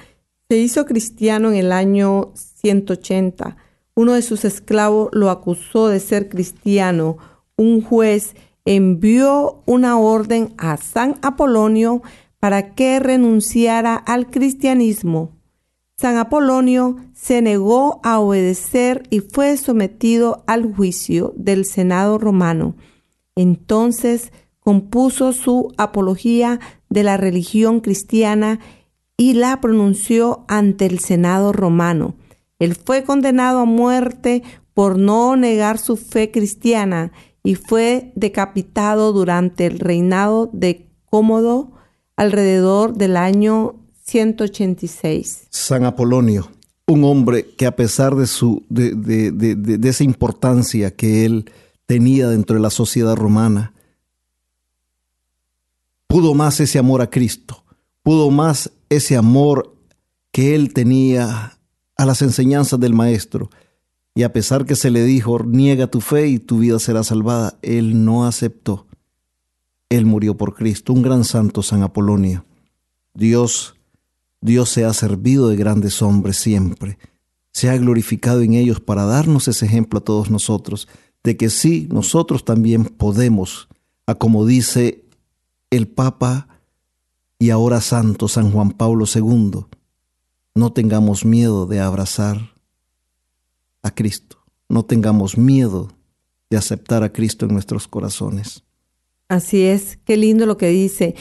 Se 0.49 0.57
hizo 0.57 0.85
cristiano 0.85 1.49
en 1.49 1.55
el 1.57 1.71
año 1.71 2.31
180. 2.33 3.55
Uno 3.93 4.13
de 4.13 4.23
sus 4.23 4.45
esclavos 4.45 5.09
lo 5.13 5.29
acusó 5.29 5.89
de 5.89 5.99
ser 5.99 6.27
cristiano. 6.27 7.17
Un 7.59 7.81
juez 7.81 8.37
envió 8.63 9.63
una 9.65 9.99
orden 9.99 10.53
a 10.57 10.77
San 10.77 11.19
Apolonio 11.21 12.01
para 12.39 12.73
que 12.73 13.01
renunciara 13.01 13.95
al 13.95 14.27
cristianismo. 14.27 15.31
San 15.97 16.15
Apolonio 16.15 16.95
se 17.13 17.41
negó 17.41 17.99
a 18.01 18.19
obedecer 18.19 19.03
y 19.09 19.19
fue 19.19 19.57
sometido 19.57 20.45
al 20.47 20.73
juicio 20.73 21.33
del 21.35 21.65
Senado 21.65 22.17
romano. 22.17 22.77
Entonces 23.35 24.31
compuso 24.61 25.33
su 25.33 25.73
apología 25.75 26.61
de 26.87 27.03
la 27.03 27.17
religión 27.17 27.81
cristiana 27.81 28.61
y 29.17 29.33
la 29.33 29.59
pronunció 29.59 30.45
ante 30.47 30.85
el 30.85 30.99
Senado 30.99 31.51
romano. 31.51 32.15
Él 32.57 32.75
fue 32.75 33.03
condenado 33.03 33.59
a 33.59 33.65
muerte 33.65 34.43
por 34.73 34.97
no 34.97 35.35
negar 35.35 35.77
su 35.77 35.97
fe 35.97 36.31
cristiana 36.31 37.11
y 37.49 37.55
fue 37.55 38.11
decapitado 38.13 39.11
durante 39.11 39.65
el 39.65 39.79
reinado 39.79 40.51
de 40.53 40.87
Cómodo 41.05 41.71
alrededor 42.15 42.93
del 42.93 43.17
año 43.17 43.73
186. 44.03 45.47
San 45.49 45.83
Apolonio, 45.83 46.47
un 46.85 47.03
hombre 47.03 47.55
que 47.55 47.65
a 47.65 47.75
pesar 47.75 48.15
de, 48.15 48.27
su, 48.27 48.63
de, 48.69 48.93
de, 48.93 49.31
de, 49.31 49.89
esa 49.89 50.03
importancia 50.03 50.95
que 50.95 51.25
él 51.25 51.51
tenía 51.87 52.29
dentro 52.29 52.55
de 52.55 52.61
la 52.61 52.69
sociedad 52.69 53.15
romana, 53.15 53.73
pudo 56.05 56.35
más 56.35 56.59
ese 56.59 56.77
amor 56.77 57.01
a 57.01 57.09
Cristo, 57.09 57.63
pudo 58.03 58.29
más 58.29 58.71
ese 58.89 59.17
amor 59.17 59.75
que 60.31 60.53
él 60.53 60.71
tenía 60.71 61.57
a 61.97 62.05
las 62.05 62.21
enseñanzas 62.21 62.79
del 62.79 62.93
Maestro. 62.93 63.49
Y 64.15 64.23
a 64.23 64.33
pesar 64.33 64.65
que 64.65 64.75
se 64.75 64.91
le 64.91 65.03
dijo, 65.03 65.39
niega 65.43 65.87
tu 65.87 66.01
fe 66.01 66.27
y 66.27 66.39
tu 66.39 66.59
vida 66.59 66.79
será 66.79 67.03
salvada, 67.03 67.57
él 67.61 68.03
no 68.03 68.25
aceptó. 68.25 68.87
Él 69.89 70.05
murió 70.05 70.35
por 70.35 70.55
Cristo, 70.55 70.93
un 70.93 71.01
gran 71.01 71.23
santo 71.23 71.63
San 71.63 71.83
Apolonio. 71.83 72.45
Dios 73.13 73.75
Dios 74.41 74.69
se 74.69 74.85
ha 74.85 74.93
servido 74.93 75.49
de 75.49 75.57
grandes 75.57 76.01
hombres 76.01 76.37
siempre, 76.37 76.97
se 77.51 77.69
ha 77.69 77.77
glorificado 77.77 78.41
en 78.41 78.53
ellos 78.53 78.79
para 78.79 79.03
darnos 79.03 79.47
ese 79.47 79.65
ejemplo 79.65 79.99
a 79.99 80.03
todos 80.03 80.29
nosotros, 80.29 80.87
de 81.23 81.35
que 81.35 81.49
sí, 81.49 81.89
nosotros 81.91 82.45
también 82.45 82.85
podemos, 82.85 83.67
a 84.05 84.15
como 84.15 84.45
dice 84.45 85.03
el 85.69 85.87
Papa 85.87 86.47
y 87.37 87.49
ahora 87.49 87.81
Santo 87.81 88.27
San 88.29 88.51
Juan 88.51 88.71
Pablo 88.71 89.05
II, 89.13 89.65
no 90.55 90.71
tengamos 90.71 91.25
miedo 91.25 91.65
de 91.65 91.81
abrazar 91.81 92.53
a 93.83 93.91
Cristo, 93.91 94.43
no 94.67 94.83
tengamos 94.83 95.37
miedo 95.37 95.91
de 96.49 96.57
aceptar 96.57 97.03
a 97.03 97.11
Cristo 97.11 97.45
en 97.45 97.53
nuestros 97.53 97.87
corazones. 97.87 98.63
Así 99.27 99.63
es, 99.63 99.99
qué 100.05 100.17
lindo 100.17 100.47
lo 100.47 100.57
que 100.57 100.69
dice. 100.69 101.15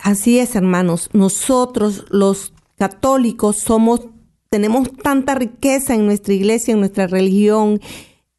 Así 0.00 0.38
es, 0.38 0.54
hermanos, 0.54 1.10
nosotros 1.12 2.04
los 2.08 2.52
católicos 2.76 3.56
somos, 3.56 4.06
tenemos 4.48 4.92
tanta 5.02 5.34
riqueza 5.34 5.94
en 5.94 6.06
nuestra 6.06 6.34
iglesia, 6.34 6.74
en 6.74 6.80
nuestra 6.80 7.08
religión, 7.08 7.80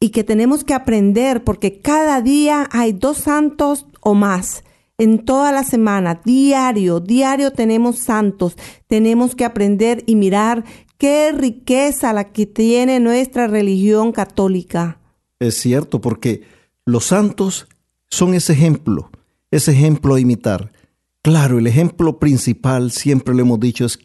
y 0.00 0.08
que 0.08 0.24
tenemos 0.24 0.64
que 0.64 0.72
aprender 0.72 1.44
porque 1.44 1.80
cada 1.80 2.22
día 2.22 2.66
hay 2.72 2.92
dos 2.92 3.18
santos 3.18 3.86
o 4.00 4.14
más. 4.14 4.64
En 4.96 5.24
toda 5.24 5.52
la 5.52 5.64
semana, 5.64 6.20
diario, 6.24 7.00
diario 7.00 7.52
tenemos 7.52 7.98
santos. 7.98 8.56
Tenemos 8.86 9.34
que 9.34 9.44
aprender 9.44 10.02
y 10.06 10.16
mirar 10.16 10.64
qué 11.00 11.32
riqueza 11.32 12.12
la 12.12 12.30
que 12.30 12.44
tiene 12.44 13.00
nuestra 13.00 13.46
religión 13.46 14.12
católica. 14.12 15.00
Es 15.38 15.56
cierto, 15.56 16.02
porque 16.02 16.42
los 16.84 17.06
santos 17.06 17.66
son 18.10 18.34
ese 18.34 18.52
ejemplo, 18.52 19.10
ese 19.50 19.72
ejemplo 19.72 20.14
a 20.14 20.20
imitar. 20.20 20.72
Claro, 21.22 21.58
el 21.58 21.66
ejemplo 21.66 22.18
principal, 22.18 22.92
siempre 22.92 23.34
lo 23.34 23.40
hemos 23.40 23.58
dicho, 23.58 23.86
es 23.86 23.98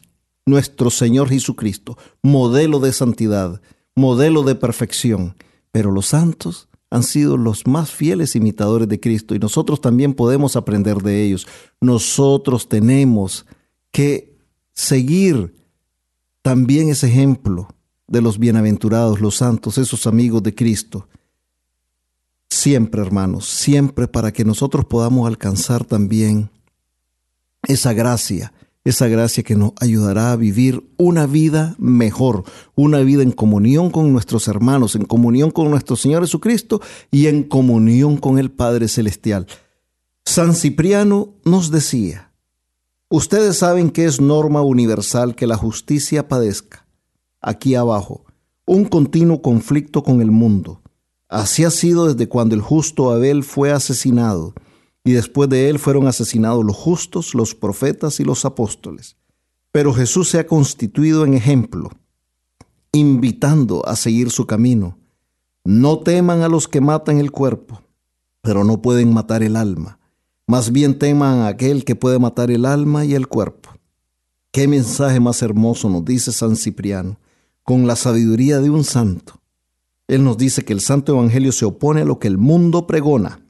nuestro 0.46 0.88
Señor 0.88 1.28
Jesucristo, 1.28 1.98
modelo 2.22 2.78
de 2.80 2.94
santidad, 2.94 3.60
modelo 3.94 4.42
de 4.42 4.54
perfección. 4.54 5.36
Pero 5.72 5.90
los 5.90 6.06
santos 6.06 6.70
han 6.88 7.02
sido 7.02 7.36
los 7.36 7.66
más 7.66 7.90
fieles 7.90 8.36
imitadores 8.36 8.88
de 8.88 9.00
Cristo 9.00 9.34
y 9.34 9.38
nosotros 9.38 9.82
también 9.82 10.14
podemos 10.14 10.56
aprender 10.56 10.96
de 11.02 11.24
ellos. 11.24 11.46
Nosotros 11.78 12.70
tenemos 12.70 13.44
que 13.92 14.38
seguir 14.72 15.65
también 16.46 16.90
ese 16.90 17.08
ejemplo 17.08 17.66
de 18.06 18.22
los 18.22 18.38
bienaventurados, 18.38 19.20
los 19.20 19.34
santos, 19.34 19.78
esos 19.78 20.06
amigos 20.06 20.44
de 20.44 20.54
Cristo. 20.54 21.08
Siempre, 22.48 23.02
hermanos, 23.02 23.48
siempre 23.48 24.06
para 24.06 24.32
que 24.32 24.44
nosotros 24.44 24.84
podamos 24.84 25.26
alcanzar 25.26 25.84
también 25.84 26.48
esa 27.64 27.92
gracia 27.94 28.52
esa 28.84 29.08
gracia 29.08 29.42
que 29.42 29.56
nos 29.56 29.72
ayudará 29.80 30.30
a 30.30 30.36
vivir 30.36 30.88
una 30.96 31.26
vida 31.26 31.74
mejor, 31.78 32.44
una 32.76 33.00
vida 33.00 33.24
en 33.24 33.32
comunión 33.32 33.90
con 33.90 34.12
nuestros 34.12 34.46
hermanos, 34.46 34.94
en 34.94 35.04
comunión 35.04 35.50
con 35.50 35.68
nuestro 35.68 35.96
Señor 35.96 36.22
Jesucristo 36.22 36.80
y 37.10 37.26
en 37.26 37.42
comunión 37.42 38.18
con 38.18 38.38
el 38.38 38.52
Padre 38.52 38.86
Celestial. 38.86 39.48
San 40.24 40.54
Cipriano 40.54 41.34
nos 41.44 41.72
decía, 41.72 42.30
ustedes 43.08 43.58
saben 43.58 43.90
que 43.90 44.04
es 44.04 44.20
norma 44.20 44.62
universal 44.62 45.34
que 45.34 45.46
la 45.46 45.56
justicia 45.56 46.28
padezca, 46.28 46.86
aquí 47.40 47.74
abajo, 47.74 48.24
un 48.66 48.84
continuo 48.84 49.42
conflicto 49.42 50.02
con 50.02 50.20
el 50.20 50.30
mundo. 50.30 50.82
Así 51.28 51.64
ha 51.64 51.70
sido 51.70 52.06
desde 52.06 52.28
cuando 52.28 52.54
el 52.54 52.60
justo 52.60 53.10
Abel 53.10 53.42
fue 53.42 53.72
asesinado 53.72 54.54
y 55.04 55.12
después 55.12 55.48
de 55.48 55.68
él 55.68 55.78
fueron 55.78 56.08
asesinados 56.08 56.64
los 56.64 56.76
justos, 56.76 57.34
los 57.34 57.54
profetas 57.54 58.18
y 58.18 58.24
los 58.24 58.44
apóstoles. 58.44 59.16
Pero 59.70 59.92
Jesús 59.92 60.28
se 60.28 60.38
ha 60.38 60.46
constituido 60.46 61.24
en 61.24 61.34
ejemplo, 61.34 61.90
invitando 62.92 63.86
a 63.86 63.94
seguir 63.94 64.30
su 64.30 64.46
camino. 64.46 64.98
No 65.64 66.00
teman 66.00 66.42
a 66.42 66.48
los 66.48 66.66
que 66.66 66.80
matan 66.80 67.18
el 67.18 67.30
cuerpo, 67.30 67.82
pero 68.40 68.64
no 68.64 68.82
pueden 68.82 69.12
matar 69.12 69.42
el 69.42 69.54
alma. 69.54 69.98
Más 70.46 70.72
bien 70.72 70.98
teman 70.98 71.38
a 71.38 71.48
aquel 71.48 71.84
que 71.84 71.96
puede 71.96 72.18
matar 72.18 72.50
el 72.50 72.64
alma 72.64 73.04
y 73.04 73.14
el 73.14 73.26
cuerpo. 73.26 73.70
Qué 74.52 74.68
mensaje 74.68 75.20
más 75.20 75.42
hermoso 75.42 75.90
nos 75.90 76.04
dice 76.04 76.32
San 76.32 76.56
Cipriano, 76.56 77.18
con 77.62 77.86
la 77.86 77.96
sabiduría 77.96 78.60
de 78.60 78.70
un 78.70 78.84
santo. 78.84 79.40
Él 80.08 80.22
nos 80.22 80.38
dice 80.38 80.64
que 80.64 80.72
el 80.72 80.80
Santo 80.80 81.12
Evangelio 81.14 81.52
se 81.52 81.64
opone 81.64 82.02
a 82.02 82.04
lo 82.04 82.18
que 82.18 82.28
el 82.28 82.38
mundo 82.38 82.86
pregona 82.86 83.40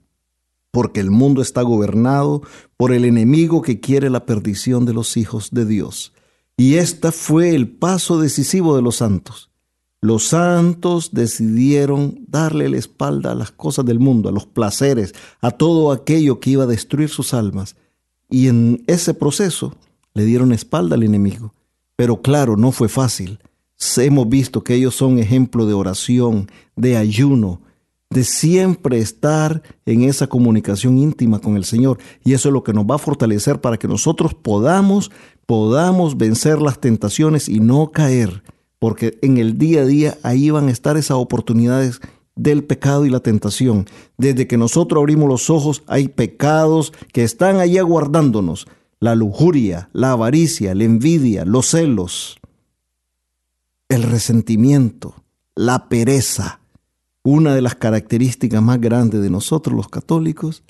porque 0.76 1.00
el 1.00 1.11
mundo 1.11 1.40
está 1.40 1.62
gobernado 1.62 2.42
por 2.76 2.92
el 2.92 3.06
enemigo 3.06 3.62
que 3.62 3.80
quiere 3.80 4.11
la 4.11 4.26
perdición 4.26 4.85
de 4.85 4.92
los 4.92 5.16
hijos 5.16 5.48
de 5.50 5.64
Dios. 5.64 6.12
Y 6.59 6.74
este 6.74 7.12
fue 7.12 7.54
el 7.54 7.66
paso 7.66 8.20
decisivo 8.20 8.76
de 8.76 8.82
los 8.82 8.96
santos. 8.96 9.45
Los 10.06 10.28
santos 10.28 11.10
decidieron 11.10 12.20
darle 12.28 12.68
la 12.68 12.76
espalda 12.76 13.32
a 13.32 13.34
las 13.34 13.50
cosas 13.50 13.84
del 13.84 13.98
mundo, 13.98 14.28
a 14.28 14.32
los 14.32 14.46
placeres, 14.46 15.16
a 15.40 15.50
todo 15.50 15.90
aquello 15.90 16.38
que 16.38 16.50
iba 16.50 16.62
a 16.62 16.68
destruir 16.68 17.08
sus 17.08 17.34
almas. 17.34 17.74
Y 18.30 18.46
en 18.46 18.84
ese 18.86 19.14
proceso 19.14 19.74
le 20.14 20.24
dieron 20.24 20.52
espalda 20.52 20.94
al 20.94 21.02
enemigo. 21.02 21.54
Pero 21.96 22.22
claro, 22.22 22.56
no 22.56 22.70
fue 22.70 22.88
fácil. 22.88 23.40
Hemos 23.96 24.28
visto 24.28 24.62
que 24.62 24.74
ellos 24.74 24.94
son 24.94 25.18
ejemplo 25.18 25.66
de 25.66 25.74
oración, 25.74 26.52
de 26.76 26.96
ayuno, 26.96 27.60
de 28.08 28.22
siempre 28.22 29.00
estar 29.00 29.60
en 29.86 30.04
esa 30.04 30.28
comunicación 30.28 30.98
íntima 30.98 31.40
con 31.40 31.56
el 31.56 31.64
Señor. 31.64 31.98
Y 32.22 32.34
eso 32.34 32.50
es 32.50 32.52
lo 32.52 32.62
que 32.62 32.72
nos 32.72 32.84
va 32.84 32.94
a 32.94 32.98
fortalecer 32.98 33.60
para 33.60 33.76
que 33.76 33.88
nosotros 33.88 34.34
podamos, 34.34 35.10
podamos 35.46 36.16
vencer 36.16 36.62
las 36.62 36.80
tentaciones 36.80 37.48
y 37.48 37.58
no 37.58 37.90
caer. 37.90 38.44
Porque 38.78 39.18
en 39.22 39.38
el 39.38 39.58
día 39.58 39.82
a 39.82 39.84
día 39.86 40.18
ahí 40.22 40.50
van 40.50 40.68
a 40.68 40.72
estar 40.72 40.96
esas 40.96 41.16
oportunidades 41.16 42.00
del 42.34 42.64
pecado 42.64 43.06
y 43.06 43.10
la 43.10 43.20
tentación. 43.20 43.86
Desde 44.18 44.46
que 44.46 44.58
nosotros 44.58 45.00
abrimos 45.00 45.28
los 45.28 45.50
ojos 45.50 45.82
hay 45.86 46.08
pecados 46.08 46.92
que 47.12 47.24
están 47.24 47.56
ahí 47.56 47.78
aguardándonos. 47.78 48.66
La 49.00 49.14
lujuria, 49.14 49.88
la 49.92 50.12
avaricia, 50.12 50.74
la 50.74 50.84
envidia, 50.84 51.44
los 51.44 51.66
celos, 51.70 52.38
el 53.88 54.02
resentimiento, 54.02 55.14
la 55.54 55.88
pereza 55.88 56.60
una 57.26 57.56
de 57.56 57.60
las 57.60 57.74
características 57.74 58.62
más 58.62 58.80
grandes 58.80 59.20
de 59.20 59.30
nosotros 59.30 59.74
los 59.74 59.88
católicos 59.88 60.62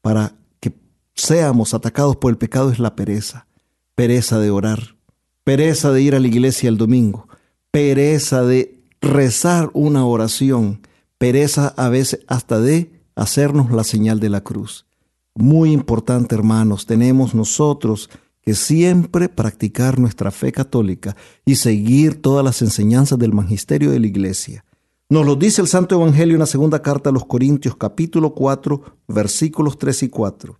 para 0.00 0.32
que 0.58 0.72
seamos 1.14 1.74
atacados 1.74 2.16
por 2.16 2.30
el 2.30 2.38
pecado 2.38 2.70
es 2.70 2.78
la 2.78 2.96
pereza. 2.96 3.46
Pereza 3.94 4.38
de 4.38 4.50
orar, 4.50 4.96
pereza 5.44 5.92
de 5.92 6.00
ir 6.00 6.14
a 6.14 6.20
la 6.20 6.26
iglesia 6.26 6.70
el 6.70 6.78
domingo, 6.78 7.28
pereza 7.70 8.42
de 8.44 8.82
rezar 9.00 9.70
una 9.74 10.04
oración, 10.04 10.80
pereza 11.18 11.68
a 11.76 11.88
veces 11.88 12.20
hasta 12.26 12.60
de 12.60 12.90
hacernos 13.14 13.70
la 13.70 13.84
señal 13.84 14.20
de 14.20 14.30
la 14.30 14.42
cruz. 14.42 14.86
Muy 15.34 15.72
importante, 15.72 16.34
hermanos, 16.34 16.86
tenemos 16.86 17.34
nosotros 17.34 18.10
que 18.42 18.54
siempre 18.54 19.28
practicar 19.28 19.98
nuestra 19.98 20.30
fe 20.30 20.52
católica 20.52 21.16
y 21.44 21.56
seguir 21.56 22.22
todas 22.22 22.44
las 22.44 22.62
enseñanzas 22.62 23.18
del 23.18 23.32
magisterio 23.32 23.90
de 23.90 24.00
la 24.00 24.06
iglesia. 24.06 24.64
Nos 25.10 25.26
lo 25.26 25.36
dice 25.36 25.60
el 25.60 25.68
Santo 25.68 25.94
Evangelio 25.94 26.34
en 26.34 26.40
la 26.40 26.46
segunda 26.46 26.82
carta 26.82 27.10
a 27.10 27.12
los 27.12 27.26
Corintios 27.26 27.76
capítulo 27.76 28.34
4 28.34 28.82
versículos 29.08 29.78
3 29.78 30.04
y 30.04 30.08
4. 30.08 30.58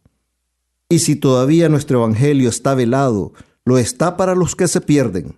Y 0.91 0.99
si 1.01 1.17
todavía 1.17 1.69
nuestro 1.69 1.99
Evangelio 1.99 2.49
está 2.49 2.75
velado, 2.75 3.33
lo 3.65 3.79
está 3.79 4.17
para 4.17 4.35
los 4.35 4.57
que 4.57 4.69
se 4.69 4.81
pierden, 4.81 5.37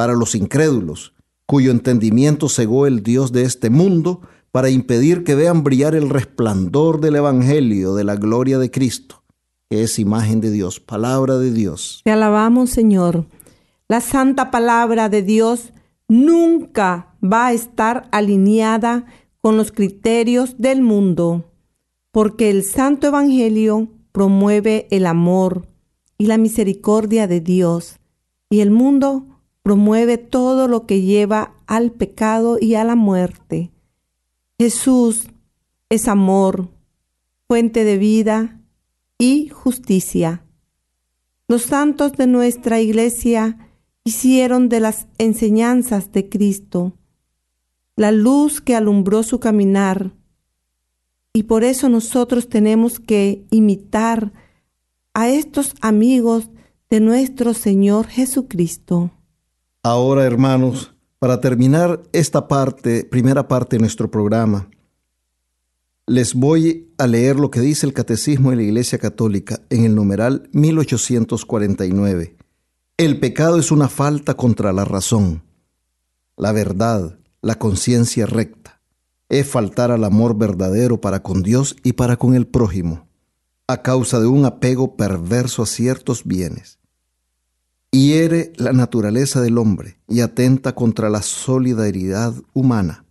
para 0.00 0.14
los 0.14 0.34
incrédulos, 0.34 1.12
cuyo 1.44 1.70
entendimiento 1.70 2.48
cegó 2.48 2.86
el 2.86 3.02
Dios 3.02 3.32
de 3.32 3.42
este 3.42 3.68
mundo 3.68 4.22
para 4.50 4.70
impedir 4.70 5.24
que 5.24 5.34
vean 5.34 5.62
brillar 5.62 5.94
el 5.94 6.08
resplandor 6.08 7.02
del 7.02 7.16
Evangelio 7.16 7.94
de 7.94 8.04
la 8.04 8.16
gloria 8.16 8.58
de 8.58 8.70
Cristo, 8.70 9.22
que 9.68 9.82
es 9.82 9.98
imagen 9.98 10.40
de 10.40 10.50
Dios, 10.50 10.80
palabra 10.80 11.36
de 11.36 11.52
Dios. 11.52 12.00
Te 12.02 12.12
alabamos, 12.12 12.70
Señor. 12.70 13.26
La 13.88 14.00
santa 14.00 14.50
palabra 14.50 15.10
de 15.10 15.20
Dios 15.20 15.74
nunca 16.08 17.14
va 17.22 17.48
a 17.48 17.52
estar 17.52 18.08
alineada 18.10 19.04
con 19.42 19.58
los 19.58 19.70
criterios 19.70 20.54
del 20.56 20.80
mundo, 20.80 21.52
porque 22.10 22.48
el 22.48 22.64
Santo 22.64 23.08
Evangelio 23.08 23.90
promueve 24.12 24.88
el 24.90 25.04
amor 25.04 25.66
y 26.16 26.24
la 26.24 26.38
misericordia 26.38 27.26
de 27.26 27.42
Dios, 27.42 27.98
y 28.48 28.60
el 28.60 28.70
mundo 28.70 29.26
promueve 29.62 30.18
todo 30.18 30.68
lo 30.68 30.86
que 30.86 31.02
lleva 31.02 31.54
al 31.66 31.92
pecado 31.92 32.58
y 32.60 32.74
a 32.74 32.84
la 32.84 32.96
muerte. 32.96 33.70
Jesús 34.58 35.28
es 35.88 36.08
amor, 36.08 36.70
fuente 37.48 37.84
de 37.84 37.98
vida 37.98 38.60
y 39.18 39.48
justicia. 39.48 40.44
Los 41.48 41.62
santos 41.62 42.12
de 42.12 42.26
nuestra 42.26 42.80
iglesia 42.80 43.70
hicieron 44.04 44.68
de 44.68 44.80
las 44.80 45.08
enseñanzas 45.18 46.12
de 46.12 46.28
Cristo 46.28 46.94
la 48.00 48.12
luz 48.12 48.62
que 48.62 48.74
alumbró 48.74 49.22
su 49.22 49.40
caminar. 49.40 50.14
Y 51.34 51.42
por 51.42 51.64
eso 51.64 51.90
nosotros 51.90 52.48
tenemos 52.48 52.98
que 52.98 53.44
imitar 53.50 54.32
a 55.12 55.28
estos 55.28 55.74
amigos 55.82 56.48
de 56.88 57.00
nuestro 57.00 57.52
Señor 57.52 58.06
Jesucristo. 58.06 59.10
Ahora, 59.82 60.26
hermanos, 60.26 60.94
para 61.18 61.40
terminar 61.40 62.02
esta 62.12 62.48
parte, 62.48 63.04
primera 63.04 63.48
parte 63.48 63.76
de 63.76 63.80
nuestro 63.80 64.10
programa, 64.10 64.68
les 66.06 66.34
voy 66.34 66.92
a 66.98 67.06
leer 67.06 67.36
lo 67.36 67.50
que 67.50 67.60
dice 67.60 67.86
el 67.86 67.94
Catecismo 67.94 68.50
de 68.50 68.56
la 68.56 68.62
Iglesia 68.62 68.98
Católica 68.98 69.60
en 69.70 69.86
el 69.86 69.94
numeral 69.94 70.50
1849. 70.52 72.36
El 72.98 73.20
pecado 73.20 73.58
es 73.58 73.70
una 73.70 73.88
falta 73.88 74.34
contra 74.34 74.74
la 74.74 74.84
razón, 74.84 75.44
la 76.36 76.52
verdad, 76.52 77.18
la 77.40 77.54
conciencia 77.54 78.26
recta. 78.26 78.82
Es 79.30 79.46
faltar 79.46 79.90
al 79.90 80.04
amor 80.04 80.36
verdadero 80.36 81.00
para 81.00 81.22
con 81.22 81.42
Dios 81.42 81.74
y 81.82 81.94
para 81.94 82.18
con 82.18 82.34
el 82.34 82.46
prójimo, 82.46 83.08
a 83.66 83.80
causa 83.80 84.20
de 84.20 84.26
un 84.26 84.44
apego 84.44 84.96
perverso 84.96 85.62
a 85.62 85.66
ciertos 85.66 86.24
bienes. 86.24 86.79
Hiere 87.92 88.52
la 88.56 88.72
naturaleza 88.72 89.40
del 89.40 89.58
hombre 89.58 89.98
y 90.06 90.20
atenta 90.20 90.76
contra 90.76 91.10
la 91.10 91.22
solidaridad 91.22 92.34
humana. 92.52 93.04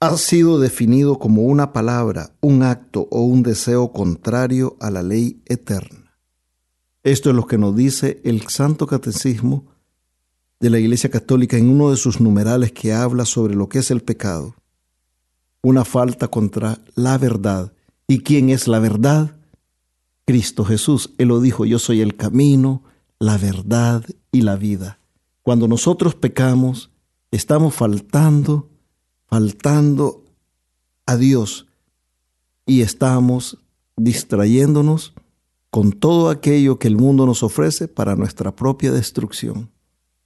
Ha 0.00 0.16
sido 0.16 0.58
definido 0.58 1.18
como 1.18 1.42
una 1.42 1.74
palabra, 1.74 2.32
un 2.40 2.62
acto 2.62 3.06
o 3.10 3.22
un 3.22 3.42
deseo 3.42 3.92
contrario 3.92 4.76
a 4.80 4.90
la 4.90 5.02
ley 5.02 5.42
eterna. 5.44 6.16
Esto 7.02 7.30
es 7.30 7.36
lo 7.36 7.46
que 7.46 7.58
nos 7.58 7.76
dice 7.76 8.20
el 8.24 8.48
Santo 8.48 8.86
Catecismo 8.86 9.66
de 10.58 10.70
la 10.70 10.78
Iglesia 10.78 11.10
Católica 11.10 11.58
en 11.58 11.68
uno 11.68 11.90
de 11.90 11.98
sus 11.98 12.20
numerales 12.20 12.72
que 12.72 12.94
habla 12.94 13.26
sobre 13.26 13.54
lo 13.54 13.68
que 13.68 13.80
es 13.80 13.90
el 13.90 14.00
pecado. 14.00 14.56
Una 15.62 15.84
falta 15.84 16.28
contra 16.28 16.78
la 16.94 17.18
verdad. 17.18 17.72
¿Y 18.08 18.20
quién 18.20 18.48
es 18.48 18.68
la 18.68 18.78
verdad? 18.78 19.36
Cristo 20.24 20.64
Jesús. 20.64 21.12
Él 21.18 21.28
lo 21.28 21.40
dijo, 21.40 21.64
yo 21.66 21.78
soy 21.78 22.00
el 22.00 22.16
camino, 22.16 22.82
la 23.18 23.38
verdad 23.38 24.04
y 24.32 24.42
la 24.42 24.56
vida. 24.56 24.98
Cuando 25.42 25.68
nosotros 25.68 26.14
pecamos, 26.14 26.90
estamos 27.30 27.74
faltando, 27.74 28.68
faltando 29.26 30.24
a 31.06 31.16
Dios 31.16 31.66
y 32.66 32.82
estamos 32.82 33.58
distrayéndonos 33.96 35.14
con 35.70 35.92
todo 35.92 36.30
aquello 36.30 36.78
que 36.78 36.88
el 36.88 36.96
mundo 36.96 37.26
nos 37.26 37.42
ofrece 37.42 37.88
para 37.88 38.16
nuestra 38.16 38.54
propia 38.54 38.92
destrucción, 38.92 39.70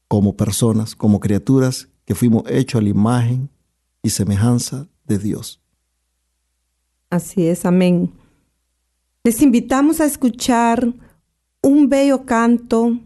como 0.09 0.37
personas, 0.37 0.95
como 0.95 1.21
criaturas 1.21 1.89
que 2.05 2.15
fuimos 2.15 2.45
hechos 2.49 2.81
a 2.81 2.83
la 2.83 2.89
imagen 2.89 3.51
y 4.03 4.11
semejanza 4.11 4.89
de 5.05 5.19
Dios. 5.19 5.61
Así 7.11 7.47
es, 7.47 7.65
amén. 7.65 8.13
Les 9.25 9.43
invitamos 9.43 10.01
a 10.01 10.07
escuchar 10.07 10.95
un 11.63 11.89
bello 11.89 12.25
canto 12.25 12.99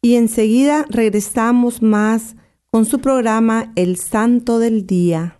y 0.00 0.14
enseguida 0.14 0.86
regresamos 0.88 1.82
más 1.82 2.36
con 2.70 2.84
su 2.84 3.00
programa 3.00 3.72
El 3.76 3.96
Santo 3.96 4.58
del 4.58 4.86
Día. 4.86 5.37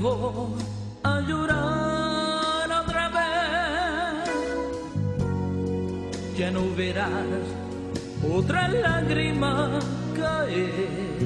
A 0.00 1.20
llorar 1.20 2.70
otra 2.82 3.08
vez. 3.08 4.30
Ya 6.36 6.50
no 6.52 6.62
verás 6.76 7.46
otra 8.22 8.68
lágrima 8.68 9.80
caer. 10.16 11.18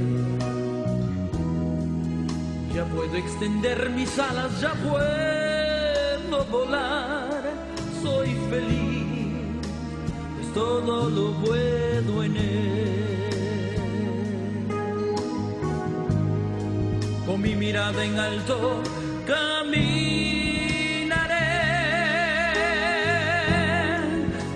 Ya 2.74 2.84
puedo 2.86 3.14
extender 3.16 3.90
mis 3.90 4.18
alas, 4.18 4.58
ya 4.60 4.72
puedo 4.74 6.44
volar. 6.46 7.42
Soy 8.02 8.34
feliz, 8.48 9.66
es 10.40 10.52
todo 10.54 11.10
lo 11.10 11.32
bueno 11.32 12.22
en 12.22 12.36
él. 12.36 12.51
en 17.74 18.18
alto 18.18 18.82
caminaré. 19.26 19.86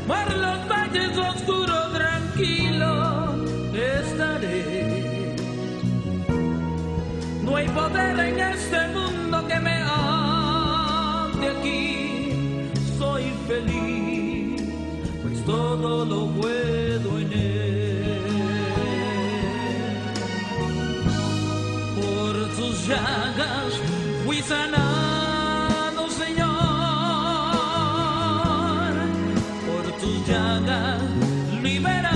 Por 0.06 0.36
los 0.36 0.68
valles 0.68 1.16
oscuros 1.16 1.94
tranquilo 1.94 3.34
estaré. 3.72 5.34
No 7.42 7.56
hay 7.56 7.68
poder 7.68 8.20
en 8.20 8.35
Llagas 22.86 23.80
fui 24.24 24.40
sanado, 24.42 26.08
Señor. 26.08 26.46
Por 29.66 29.84
tus 30.00 30.28
llagas 30.28 31.02
liberado, 31.64 32.15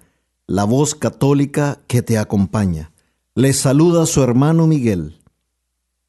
la 0.51 0.65
voz 0.65 0.95
católica 0.95 1.81
que 1.87 2.01
te 2.01 2.17
acompaña. 2.17 2.91
Les 3.35 3.55
saluda 3.55 4.05
su 4.05 4.21
hermano 4.21 4.67
Miguel. 4.67 5.21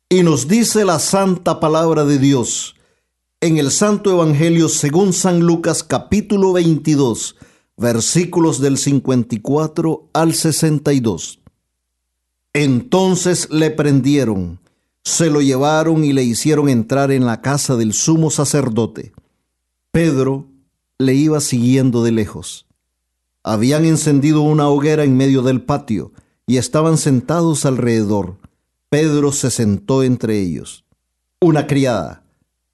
Y 0.09 0.25
nos 0.25 0.49
dice 0.49 0.85
la 0.85 0.99
santa 0.99 1.61
palabra 1.61 2.05
de 2.05 2.19
Dios 2.19 2.75
en 3.41 3.59
el 3.59 3.71
Santo 3.71 4.11
Evangelio 4.11 4.69
según 4.69 5.13
San 5.13 5.39
Lucas 5.47 5.85
capítulo 5.85 6.53
22, 6.53 7.37
versículos 7.77 8.61
del 8.61 8.79
54 8.79 10.11
al 10.13 10.35
62. 10.35 11.39
Entonces 12.53 13.49
le 13.49 13.71
prendieron, 13.71 14.59
se 15.05 15.31
lo 15.31 15.41
llevaron 15.41 16.03
y 16.03 16.13
le 16.13 16.25
hicieron 16.25 16.69
entrar 16.69 17.13
en 17.13 17.27
la 17.27 17.43
casa 17.43 17.77
del 17.77 17.93
sumo 17.93 18.29
sacerdote. 18.33 19.13
Pedro 19.93 20.49
le 20.99 21.15
iba 21.15 21.41
siguiendo 21.41 22.03
de 22.03 22.11
lejos. 22.11 22.67
Habían 23.45 23.85
encendido 23.85 24.43
una 24.43 24.69
hoguera 24.69 25.05
en 25.05 25.17
medio 25.17 25.43
del 25.43 25.63
patio 25.63 26.13
y 26.47 26.59
estaban 26.59 26.97
sentados 26.97 27.67
alrededor. 27.67 28.39
Pedro 28.89 29.33
se 29.33 29.51
sentó 29.51 30.03
entre 30.03 30.39
ellos. 30.39 30.85
Una 31.41 31.67
criada, 31.67 32.25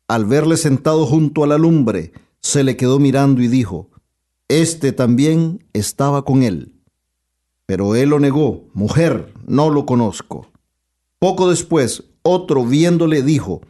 al 0.08 0.26
verle 0.26 0.56
sentado 0.56 1.06
junto 1.06 1.44
a 1.44 1.46
la 1.46 1.58
lumbre, 1.58 2.12
se 2.40 2.64
le 2.64 2.76
quedó 2.76 2.98
mirando 2.98 3.42
y 3.42 3.48
dijo, 3.48 3.90
Este 4.48 4.92
también 4.92 5.64
estaba 5.72 6.24
con 6.24 6.42
él. 6.42 6.74
Pero 7.66 7.94
él 7.94 8.10
lo 8.10 8.20
negó, 8.20 8.68
Mujer, 8.74 9.32
no 9.46 9.70
lo 9.70 9.86
conozco. 9.86 10.48
Poco 11.18 11.48
después, 11.48 12.04
otro 12.22 12.64
viéndole 12.64 13.22
dijo, 13.22 13.62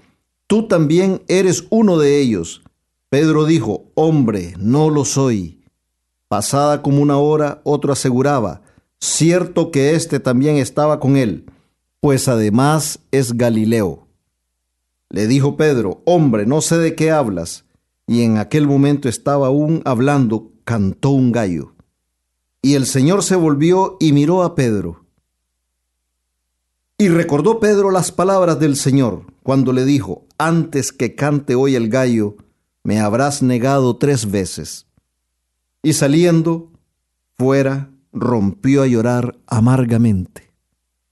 Tú 0.47 0.67
también 0.67 1.23
eres 1.29 1.67
uno 1.71 1.99
de 1.99 2.21
ellos. 2.21 2.63
Pedro 3.09 3.45
dijo, 3.45 3.91
Hombre, 3.95 4.55
no 4.59 4.91
lo 4.91 5.05
soy. 5.05 5.58
Pasada 6.29 6.83
como 6.83 7.03
una 7.03 7.19
hora, 7.19 7.61
otro 7.65 7.93
aseguraba, 7.93 8.63
Cierto 9.01 9.71
que 9.71 9.95
éste 9.95 10.19
también 10.19 10.57
estaba 10.57 10.99
con 10.99 11.17
él, 11.17 11.47
pues 12.01 12.27
además 12.27 12.99
es 13.13 13.37
Galileo. 13.37 14.09
Le 15.09 15.27
dijo 15.27 15.57
Pedro, 15.57 16.03
Hombre, 16.05 16.47
no 16.47 16.61
sé 16.61 16.79
de 16.79 16.95
qué 16.95 17.11
hablas. 17.11 17.65
Y 18.07 18.23
en 18.23 18.39
aquel 18.39 18.67
momento 18.67 19.09
estaba 19.09 19.47
aún 19.47 19.83
hablando, 19.85 20.51
cantó 20.65 21.11
un 21.11 21.31
gallo. 21.31 21.75
Y 22.61 22.75
el 22.75 22.87
Señor 22.87 23.23
se 23.23 23.37
volvió 23.37 23.97
y 24.01 24.13
miró 24.13 24.43
a 24.43 24.55
Pedro. 24.55 25.05
Y 26.99 27.09
recordó 27.09 27.61
Pedro 27.61 27.93
las 27.93 28.11
palabras 28.11 28.59
del 28.59 28.75
Señor 28.75 29.23
cuando 29.45 29.73
le 29.73 29.85
dijo, 29.85 30.27
antes 30.37 30.93
que 30.93 31.15
cante 31.15 31.55
hoy 31.55 31.77
el 31.77 31.89
gallo, 31.89 32.37
me 32.83 32.99
habrás 32.99 33.43
negado 33.43 33.97
tres 33.97 34.31
veces. 34.31 34.88
Y 35.83 35.93
saliendo 35.93 36.73
fuera, 37.37 37.91
rompió 38.13 38.83
a 38.83 38.87
llorar 38.87 39.39
amargamente. 39.47 40.53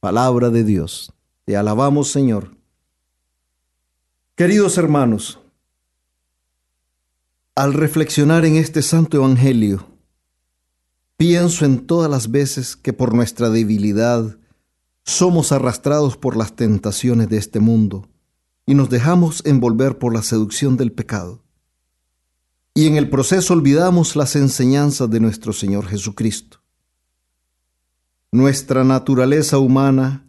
Palabra 0.00 0.50
de 0.50 0.64
Dios. 0.64 1.12
Te 1.44 1.56
alabamos, 1.56 2.10
Señor. 2.10 2.56
Queridos 4.34 4.76
hermanos, 4.76 5.40
al 7.54 7.72
reflexionar 7.72 8.44
en 8.44 8.56
este 8.56 8.82
santo 8.82 9.16
evangelio, 9.16 9.86
pienso 11.16 11.64
en 11.64 11.86
todas 11.86 12.10
las 12.10 12.30
veces 12.30 12.76
que 12.76 12.92
por 12.92 13.14
nuestra 13.14 13.48
debilidad 13.48 14.36
somos 15.04 15.52
arrastrados 15.52 16.16
por 16.16 16.36
las 16.36 16.54
tentaciones 16.54 17.28
de 17.28 17.38
este 17.38 17.60
mundo 17.60 18.08
y 18.66 18.74
nos 18.74 18.90
dejamos 18.90 19.42
envolver 19.46 19.98
por 19.98 20.12
la 20.12 20.22
seducción 20.22 20.76
del 20.76 20.92
pecado. 20.92 21.45
Y 22.76 22.86
en 22.86 22.98
el 22.98 23.08
proceso 23.08 23.54
olvidamos 23.54 24.16
las 24.16 24.36
enseñanzas 24.36 25.08
de 25.08 25.18
nuestro 25.18 25.54
Señor 25.54 25.86
Jesucristo. 25.86 26.60
Nuestra 28.30 28.84
naturaleza 28.84 29.56
humana, 29.56 30.26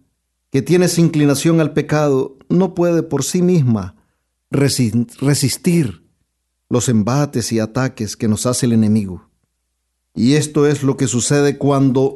que 0.50 0.62
tiene 0.62 0.88
inclinación 0.96 1.60
al 1.60 1.74
pecado, 1.74 2.38
no 2.48 2.74
puede 2.74 3.04
por 3.04 3.26
sí 3.26 3.42
misma 3.42 3.98
resistir 4.50 6.06
los 6.70 6.88
embates 6.88 7.52
y 7.52 7.60
ataques 7.60 8.16
que 8.16 8.30
nos 8.30 8.46
hace 8.46 8.66
el 8.66 8.72
enemigo. 8.72 9.30
Y 10.16 10.36
esto 10.36 10.68
es 10.68 10.84
lo 10.84 10.96
que 10.96 11.08
sucede 11.08 11.58
cuando 11.58 12.16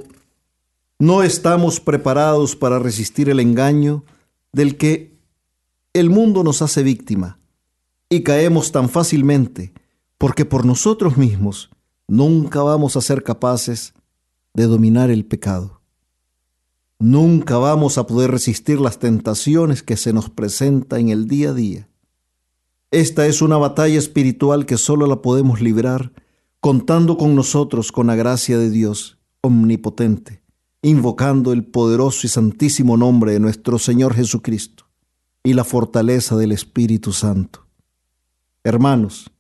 no 0.98 1.24
estamos 1.24 1.82
preparados 1.82 2.56
para 2.56 2.80
resistir 2.80 3.30
el 3.30 3.42
engaño 3.42 4.06
del 4.54 4.78
que 4.78 5.20
el 5.92 6.10
mundo 6.10 6.46
nos 6.46 6.62
hace 6.62 6.84
víctima 6.84 7.38
y 8.08 8.24
caemos 8.24 8.72
tan 8.72 8.88
fácilmente 8.88 9.74
porque 10.22 10.46
por 10.46 10.68
nosotros 10.68 11.18
mismos 11.18 11.72
nunca 12.08 12.62
vamos 12.62 12.96
a 12.96 13.02
ser 13.02 13.24
capaces 13.24 13.96
de 14.54 14.68
dominar 14.68 15.10
el 15.10 15.26
pecado. 15.26 15.82
Nunca 17.00 17.58
vamos 17.58 17.98
a 17.98 18.06
poder 18.06 18.30
resistir 18.30 18.80
las 18.80 19.00
tentaciones 19.00 19.82
que 19.82 19.98
se 19.98 20.14
nos 20.14 20.30
presenta 20.30 21.00
en 21.00 21.10
el 21.10 21.28
día 21.28 21.50
a 21.50 21.54
día. 21.56 21.90
Esta 22.92 23.26
es 23.26 23.42
una 23.42 23.58
batalla 23.58 23.98
espiritual 23.98 24.68
que 24.68 24.78
solo 24.78 25.08
la 25.08 25.24
podemos 25.24 25.60
librar 25.60 26.14
contando 26.60 27.18
con 27.18 27.34
nosotros 27.34 27.92
con 27.92 28.06
la 28.06 28.16
gracia 28.16 28.60
de 28.60 28.70
Dios 28.70 29.18
omnipotente, 29.42 30.44
invocando 30.84 31.52
el 31.52 31.66
poderoso 31.66 32.28
y 32.28 32.30
santísimo 32.30 32.96
nombre 32.96 33.34
de 33.34 33.40
nuestro 33.40 33.80
Señor 33.80 34.14
Jesucristo 34.14 34.86
y 35.44 35.54
la 35.54 35.64
fortaleza 35.64 36.38
del 36.38 36.52
Espíritu 36.52 37.12
Santo. 37.12 37.66
Hermanos, 38.64 39.32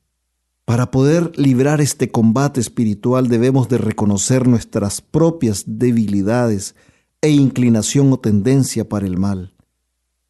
para 0.66 0.92
poder 0.92 1.32
librar 1.38 1.82
este 1.82 2.12
combate 2.12 2.60
espiritual 2.60 3.28
debemos 3.28 3.68
de 3.70 3.78
reconocer 3.78 4.48
nuestras 4.48 5.02
propias 5.02 5.64
debilidades 5.66 6.76
e 7.22 7.30
inclinación 7.30 8.12
o 8.14 8.20
tendencia 8.20 8.88
para 8.88 9.06
el 9.06 9.18
mal. 9.18 9.54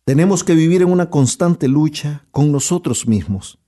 Tenemos 0.05 0.43
que 0.43 0.55
vivir 0.55 0.81
en 0.81 0.91
una 0.91 1.09
constante 1.09 1.67
lucha 1.67 2.25
con 2.31 2.51
nosotros 2.51 3.07
mismos 3.07 3.59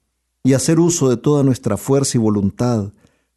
y 0.44 0.54
hacer 0.54 0.80
uso 0.80 1.10
de 1.10 1.18
toda 1.18 1.44
nuestra 1.44 1.78
fuerza 1.78 2.18
y 2.18 2.22
voluntad 2.22 2.92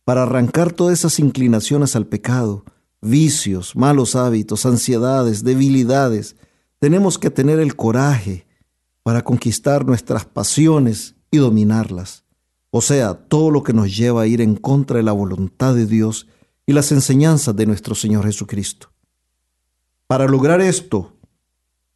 para 0.05 0.23
arrancar 0.23 0.73
todas 0.73 0.99
esas 0.99 1.19
inclinaciones 1.19 1.95
al 1.95 2.07
pecado, 2.07 2.65
vicios, 3.01 3.77
malos 3.77 4.17
hábitos, 4.17 4.67
ansiedades, 4.67 5.45
debilidades. 5.45 6.37
Tenemos 6.79 7.19
que 7.19 7.31
tener 7.31 7.61
el 7.61 7.77
coraje 7.77 8.47
para 9.03 9.23
conquistar 9.23 9.87
nuestras 9.87 10.25
pasiones 10.25 11.15
y 11.31 11.39
dominarlas. 11.39 12.26
O 12.77 12.83
sea, 12.83 13.15
todo 13.15 13.51
lo 13.51 13.63
que 13.63 13.73
nos 13.73 13.97
lleva 13.97 14.21
a 14.21 14.27
ir 14.27 14.43
en 14.43 14.55
contra 14.55 14.99
de 14.99 15.03
la 15.03 15.13
voluntad 15.13 15.75
de 15.75 15.87
Dios 15.87 16.27
y 16.67 16.75
las 16.75 16.93
enseñanzas 16.93 17.57
de 17.57 17.65
nuestro 17.65 17.95
Señor 17.95 18.27
Jesucristo. 18.27 18.91
Para 20.07 20.27
lograr 20.27 20.61
esto, 20.61 21.15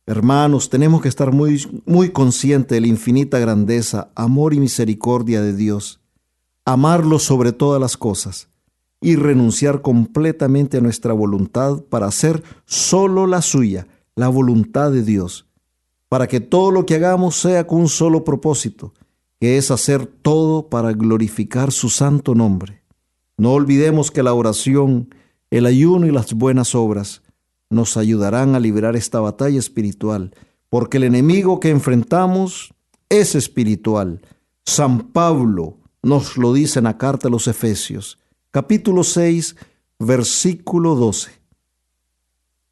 Hermanos, 0.06 0.70
tenemos 0.70 1.02
que 1.02 1.08
estar 1.10 1.32
muy, 1.32 1.82
muy 1.84 2.12
conscientes 2.12 2.74
de 2.74 2.80
la 2.80 2.86
infinita 2.86 3.38
grandeza, 3.38 4.10
amor 4.14 4.54
y 4.54 4.58
misericordia 4.58 5.42
de 5.42 5.54
Dios, 5.54 6.00
amarlo 6.64 7.18
sobre 7.18 7.52
todas 7.52 7.78
las 7.78 7.98
cosas 7.98 8.48
y 9.02 9.16
renunciar 9.16 9.82
completamente 9.82 10.78
a 10.78 10.80
nuestra 10.80 11.12
voluntad 11.12 11.82
para 11.90 12.06
hacer 12.06 12.42
solo 12.64 13.26
la 13.26 13.42
suya, 13.42 13.86
la 14.16 14.28
voluntad 14.28 14.90
de 14.92 15.02
Dios, 15.02 15.46
para 16.08 16.26
que 16.26 16.40
todo 16.40 16.70
lo 16.70 16.86
que 16.86 16.94
hagamos 16.94 17.36
sea 17.36 17.66
con 17.66 17.82
un 17.82 17.88
solo 17.90 18.24
propósito, 18.24 18.94
que 19.40 19.56
es 19.56 19.70
hacer 19.70 20.06
todo 20.06 20.68
para 20.68 20.92
glorificar 20.92 21.72
su 21.72 21.88
santo 21.88 22.34
nombre. 22.34 22.82
No 23.38 23.52
olvidemos 23.52 24.10
que 24.10 24.22
la 24.22 24.34
oración, 24.34 25.14
el 25.50 25.64
ayuno 25.64 26.06
y 26.06 26.10
las 26.10 26.34
buenas 26.34 26.74
obras 26.74 27.22
nos 27.70 27.96
ayudarán 27.96 28.54
a 28.54 28.60
liberar 28.60 28.96
esta 28.96 29.18
batalla 29.18 29.58
espiritual, 29.58 30.34
porque 30.68 30.98
el 30.98 31.04
enemigo 31.04 31.58
que 31.58 31.70
enfrentamos 31.70 32.74
es 33.08 33.34
espiritual. 33.34 34.20
San 34.66 35.08
Pablo 35.08 35.78
nos 36.02 36.36
lo 36.36 36.52
dice 36.52 36.80
en 36.80 36.84
la 36.84 36.98
carta 36.98 37.28
a 37.28 37.30
los 37.30 37.48
Efesios, 37.48 38.18
capítulo 38.50 39.04
6, 39.04 39.56
versículo 39.98 40.96
12. 40.96 41.30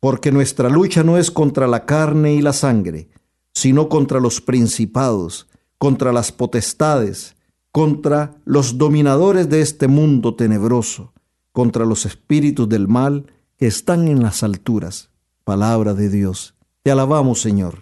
Porque 0.01 0.31
nuestra 0.33 0.69
lucha 0.69 1.03
no 1.03 1.17
es 1.17 1.31
contra 1.31 1.67
la 1.67 1.87
carne 1.87 2.35
y 2.35 2.43
la 2.43 2.53
sangre, 2.53 3.09
sino 3.55 3.89
contra 3.89 4.21
los 4.21 4.41
principados, 4.41 5.49
contra 5.79 6.13
las 6.13 6.33
potestades, 6.33 7.37
contra 7.73 8.37
los 8.45 8.79
dominadores 8.79 9.49
de 9.49 9.61
este 9.61 9.89
mundo 9.89 10.35
tenebroso, 10.35 11.13
contra 11.53 11.85
los 11.85 12.05
espíritus 12.07 12.69
del 12.69 12.89
mal 12.89 13.33
que 13.57 13.67
están 13.67 14.09
en 14.09 14.23
las 14.23 14.43
alturas. 14.43 15.11
Palabra 15.45 15.95
de 15.95 16.09
Dios. 16.09 16.55
Te 16.83 16.91
alabamos, 16.91 17.41
Señor. 17.41 17.81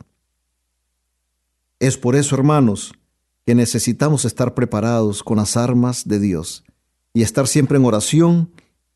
Es 1.78 1.96
por 1.96 2.16
eso, 2.16 2.34
hermanos, 2.36 2.92
que 3.44 3.54
necesitamos 3.54 4.24
estar 4.24 4.54
preparados 4.54 5.22
con 5.22 5.36
las 5.36 5.56
armas 5.56 6.08
de 6.08 6.18
Dios 6.18 6.64
y 7.12 7.22
estar 7.22 7.46
siempre 7.46 7.78
en 7.78 7.84
oración 7.84 8.50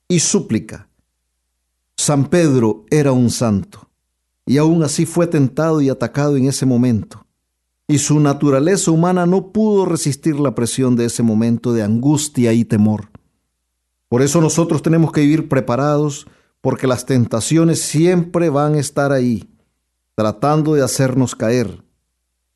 y 0.08 0.20
súplica. 0.20 0.88
San 1.96 2.28
Pedro 2.28 2.84
era 2.90 3.12
un 3.12 3.30
santo 3.30 3.90
y 4.46 4.56
aún 4.58 4.82
así 4.82 5.06
fue 5.06 5.26
tentado 5.26 5.80
y 5.80 5.88
atacado 5.88 6.36
en 6.36 6.46
ese 6.46 6.66
momento. 6.66 7.26
Y 7.90 7.98
su 7.98 8.20
naturaleza 8.20 8.92
humana 8.92 9.26
no 9.26 9.50
pudo 9.50 9.84
resistir 9.84 10.38
la 10.38 10.54
presión 10.54 10.94
de 10.94 11.06
ese 11.06 11.24
momento 11.24 11.72
de 11.72 11.82
angustia 11.82 12.52
y 12.52 12.64
temor. 12.64 13.10
Por 14.08 14.22
eso 14.22 14.40
nosotros 14.40 14.80
tenemos 14.80 15.10
que 15.10 15.22
vivir 15.22 15.48
preparados 15.48 16.28
porque 16.60 16.86
las 16.86 17.04
tentaciones 17.04 17.82
siempre 17.82 18.48
van 18.48 18.74
a 18.74 18.78
estar 18.78 19.10
ahí, 19.10 19.50
tratando 20.14 20.74
de 20.74 20.84
hacernos 20.84 21.34
caer. 21.34 21.82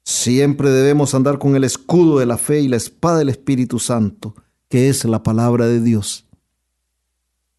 Siempre 0.05 0.70
debemos 0.70 1.16
andar 1.16 1.41
con 1.41 1.57
el 1.57 1.64
escudo 1.64 2.20
de 2.20 2.26
la 2.26 2.39
fe 2.39 2.61
y 2.61 2.68
la 2.68 2.76
espada 2.76 3.18
del 3.18 3.30
Espíritu 3.30 3.80
Santo, 3.80 4.37
que 4.68 4.89
es 4.89 5.05
la 5.05 5.24
palabra 5.24 5.66
de 5.66 5.80
Dios. 5.80 6.28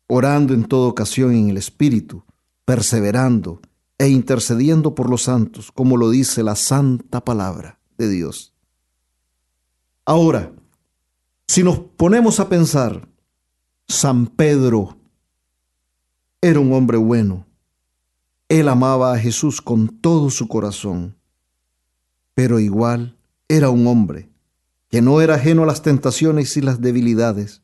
Orando 0.08 0.54
en 0.54 0.64
toda 0.64 0.88
ocasión 0.88 1.34
en 1.34 1.50
el 1.50 1.58
Espíritu, 1.58 2.24
perseverando 2.64 3.60
e 3.98 4.10
intercediendo 4.10 4.94
por 4.96 5.10
los 5.10 5.24
santos, 5.24 5.72
como 5.72 5.98
lo 5.98 6.10
dice 6.10 6.44
la 6.44 6.56
santa 6.56 7.24
palabra 7.24 7.80
de 7.98 8.10
Dios. 8.10 8.54
Ahora, 10.06 10.52
Si 11.48 11.64
nos 11.64 11.78
ponemos 11.78 12.40
a 12.40 12.50
pensar, 12.50 13.08
San 13.88 14.26
Pedro 14.26 14.98
era 16.42 16.60
un 16.60 16.74
hombre 16.74 16.98
bueno. 16.98 17.46
Él 18.50 18.68
amaba 18.68 19.14
a 19.14 19.20
Jesús 19.20 19.62
con 19.62 19.88
todo 19.88 20.32
su 20.32 20.48
corazón, 20.48 21.16
pero 22.34 22.60
igual 22.60 23.16
era 23.48 23.70
un 23.70 23.86
hombre 23.86 24.30
que 24.90 25.02
no 25.02 25.22
era 25.22 25.36
ajeno 25.36 25.64
a 25.64 25.66
las 25.68 25.82
tentaciones 25.84 26.58
y 26.58 26.62
las 26.62 26.82
debilidades. 26.82 27.62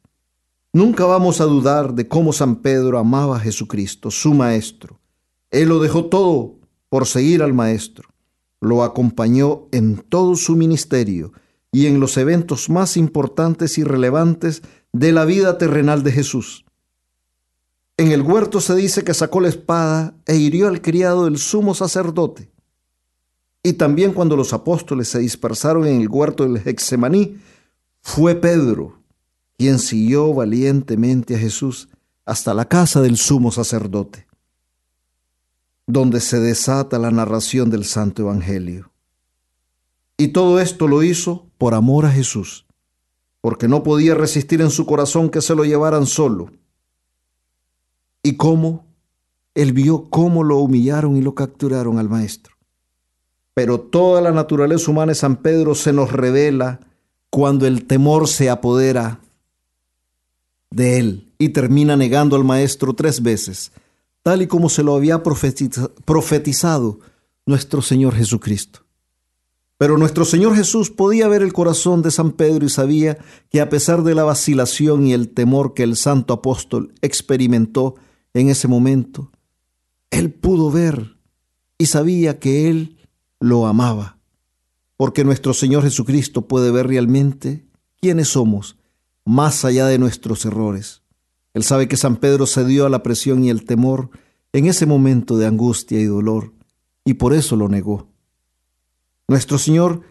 Nunca 0.72 1.06
vamos 1.06 1.42
a 1.42 1.46
dudar 1.46 1.94
de 1.94 2.08
cómo 2.08 2.34
San 2.34 2.58
Pedro 2.58 2.98
amaba 2.98 3.38
a 3.38 3.40
Jesucristo, 3.40 4.10
su 4.10 4.34
Maestro. 4.34 5.01
Él 5.52 5.70
lo 5.70 5.80
dejó 5.80 6.06
todo 6.06 6.56
por 6.89 7.06
seguir 7.06 7.43
al 7.43 7.54
Maestro. 7.54 8.10
Lo 8.60 8.84
acompañó 8.84 9.68
en 9.72 9.97
todo 9.97 10.36
su 10.36 10.56
ministerio 10.56 11.34
y 11.72 11.88
en 11.88 11.99
los 11.99 12.18
eventos 12.18 12.70
más 12.70 12.97
importantes 12.97 13.78
y 13.78 13.84
relevantes 13.84 14.62
de 14.91 15.12
la 15.12 15.26
vida 15.26 15.58
terrenal 15.58 16.04
de 16.04 16.12
Jesús. 16.12 16.66
En 17.97 18.12
el 18.12 18.22
huerto 18.22 18.62
se 18.62 18.76
dice 18.76 19.04
que 19.04 19.14
sacó 19.14 19.41
la 19.41 19.49
espada 19.49 20.16
e 20.26 20.36
hirió 20.36 20.68
al 20.68 20.82
criado 20.82 21.26
del 21.26 21.38
sumo 21.38 21.76
sacerdote. 21.76 22.49
Y 23.64 23.74
también 23.74 24.14
cuando 24.14 24.36
los 24.36 24.54
apóstoles 24.54 25.08
se 25.08 25.20
dispersaron 25.20 25.86
en 25.86 26.02
el 26.02 26.10
huerto 26.10 26.43
del 26.43 26.58
Hexemaní, 26.58 27.38
fue 28.02 28.36
Pedro 28.36 28.99
quien 29.58 29.78
siguió 29.78 30.34
valientemente 30.34 31.36
a 31.36 31.38
Jesús 31.38 31.89
hasta 32.26 32.56
la 32.56 32.66
casa 32.66 33.02
del 33.02 33.18
sumo 33.18 33.52
sacerdote, 33.52 34.26
donde 35.92 36.22
se 36.22 36.39
desata 36.39 37.00
la 37.00 37.12
narración 37.12 37.70
del 37.70 37.86
Santo 37.86 38.22
Evangelio. 38.22 38.92
Y 40.18 40.30
todo 40.30 40.60
esto 40.60 40.88
lo 40.88 41.04
hizo 41.04 41.48
por 41.58 41.74
amor 41.74 42.06
a 42.06 42.12
Jesús, 42.12 42.66
porque 43.42 43.68
no 43.68 43.84
podía 43.84 44.16
resistir 44.16 44.62
en 44.62 44.70
su 44.70 44.86
corazón 44.86 45.30
que 45.30 45.42
se 45.42 45.56
lo 45.56 45.66
llevaran 45.66 46.06
solo. 46.06 46.52
Y 48.24 48.38
cómo 48.38 48.86
él 49.54 49.74
vio 49.74 50.10
cómo 50.10 50.44
lo 50.44 50.60
humillaron 50.60 51.18
y 51.18 51.22
lo 51.22 51.36
capturaron 51.36 52.00
al 52.00 52.08
maestro. 52.08 52.56
Pero 53.54 53.82
toda 53.82 54.22
la 54.22 54.32
naturaleza 54.32 54.89
humana 54.89 55.12
de 55.12 55.16
San 55.16 55.36
Pedro 55.38 55.76
se 55.76 55.92
nos 55.92 56.12
revela 56.12 56.80
cuando 57.30 57.68
el 57.68 57.86
temor 57.86 58.30
se 58.30 58.50
apodera 58.50 59.20
de 60.70 61.00
él 61.00 61.34
y 61.38 61.50
termina 61.50 61.98
negando 61.98 62.38
al 62.38 62.46
maestro 62.46 62.94
tres 62.94 63.22
veces, 63.22 63.74
tal 64.24 64.42
y 64.42 64.48
como 64.48 64.70
se 64.70 64.84
lo 64.84 64.96
había 64.96 65.24
profetizado 65.24 67.00
nuestro 67.46 67.82
Señor 67.82 68.16
Jesucristo. 68.16 68.86
Pero 69.78 69.98
nuestro 69.98 70.26
Señor 70.26 70.56
Jesús 70.56 70.92
podía 70.92 71.28
ver 71.28 71.42
el 71.42 71.54
corazón 71.54 72.04
de 72.04 72.12
San 72.12 72.34
Pedro 72.34 72.66
y 72.66 72.70
sabía 72.70 73.18
que 73.50 73.62
a 73.62 73.70
pesar 73.70 74.04
de 74.04 74.14
la 74.14 74.24
vacilación 74.24 75.08
y 75.08 75.14
el 75.14 75.30
temor 75.30 75.74
que 75.74 75.82
el 75.82 75.96
santo 75.96 76.36
apóstol 76.36 76.94
experimentó 77.02 77.96
en 78.36 78.50
ese 78.50 78.68
momento, 78.68 79.32
él 80.12 80.32
pudo 80.32 80.70
ver 80.70 81.18
y 81.80 81.88
sabía 81.88 82.38
que 82.38 82.70
él 82.70 82.98
lo 83.40 83.66
amaba, 83.66 84.20
porque 84.98 85.24
nuestro 85.24 85.56
Señor 85.56 85.82
Jesucristo 85.82 86.48
puede 86.48 86.70
ver 86.70 86.86
realmente 86.86 87.66
quiénes 88.00 88.28
somos 88.28 88.78
más 89.26 89.66
allá 89.66 89.88
de 89.88 89.98
nuestros 89.98 90.46
errores. 90.46 91.01
Él 91.54 91.64
sabe 91.64 91.88
que 91.88 91.97
San 91.97 92.18
Pedro 92.18 92.45
cedió 92.45 92.86
a 92.86 92.89
la 92.89 93.04
presión 93.04 93.43
y 93.43 93.49
el 93.49 93.66
temor 93.66 94.10
en 94.54 94.66
ese 94.66 94.86
momento 94.86 95.38
de 95.38 95.47
angustia 95.47 95.99
y 95.99 96.06
dolor, 96.06 96.54
y 97.06 97.16
por 97.16 97.34
eso 97.34 97.56
lo 97.56 97.70
negó. 97.70 98.10
Nuestro 99.28 99.58
Señor, 99.58 100.02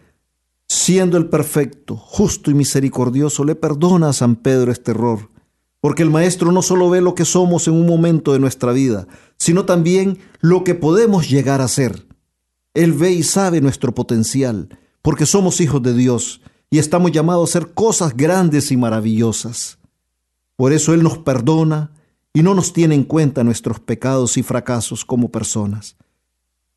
siendo 0.67 1.17
el 1.17 1.29
perfecto, 1.29 1.95
justo 1.95 2.49
y 2.49 2.53
misericordioso, 2.53 3.43
le 3.43 3.55
perdona 3.55 4.09
a 4.09 4.13
San 4.13 4.35
Pedro 4.35 4.71
este 4.71 4.91
error, 4.91 5.29
porque 5.79 6.03
el 6.03 6.09
Maestro 6.09 6.51
no 6.51 6.61
solo 6.61 6.89
ve 6.89 7.01
lo 7.01 7.15
que 7.15 7.25
somos 7.25 7.67
en 7.67 7.73
un 7.73 7.85
momento 7.85 8.33
de 8.33 8.39
nuestra 8.39 8.71
vida, 8.71 9.07
sino 9.37 9.65
también 9.65 10.19
lo 10.39 10.63
que 10.63 10.75
podemos 10.75 11.29
llegar 11.29 11.61
a 11.61 11.67
ser. 11.67 12.07
Él 12.73 12.93
ve 12.93 13.11
y 13.11 13.23
sabe 13.23 13.61
nuestro 13.61 13.93
potencial, 13.93 14.69
porque 15.01 15.25
somos 15.25 15.59
hijos 15.59 15.81
de 15.83 15.93
Dios 15.93 16.41
y 16.69 16.79
estamos 16.79 17.11
llamados 17.11 17.49
a 17.49 17.59
hacer 17.59 17.73
cosas 17.73 18.15
grandes 18.15 18.71
y 18.71 18.77
maravillosas. 18.77 19.80
Por 20.61 20.73
eso 20.73 20.93
Él 20.93 21.01
nos 21.01 21.17
perdona 21.17 21.91
y 22.35 22.43
no 22.43 22.53
nos 22.53 22.71
tiene 22.71 22.93
en 22.93 23.03
cuenta 23.03 23.43
nuestros 23.43 23.79
pecados 23.79 24.37
y 24.37 24.43
fracasos 24.43 25.03
como 25.03 25.31
personas. 25.31 25.97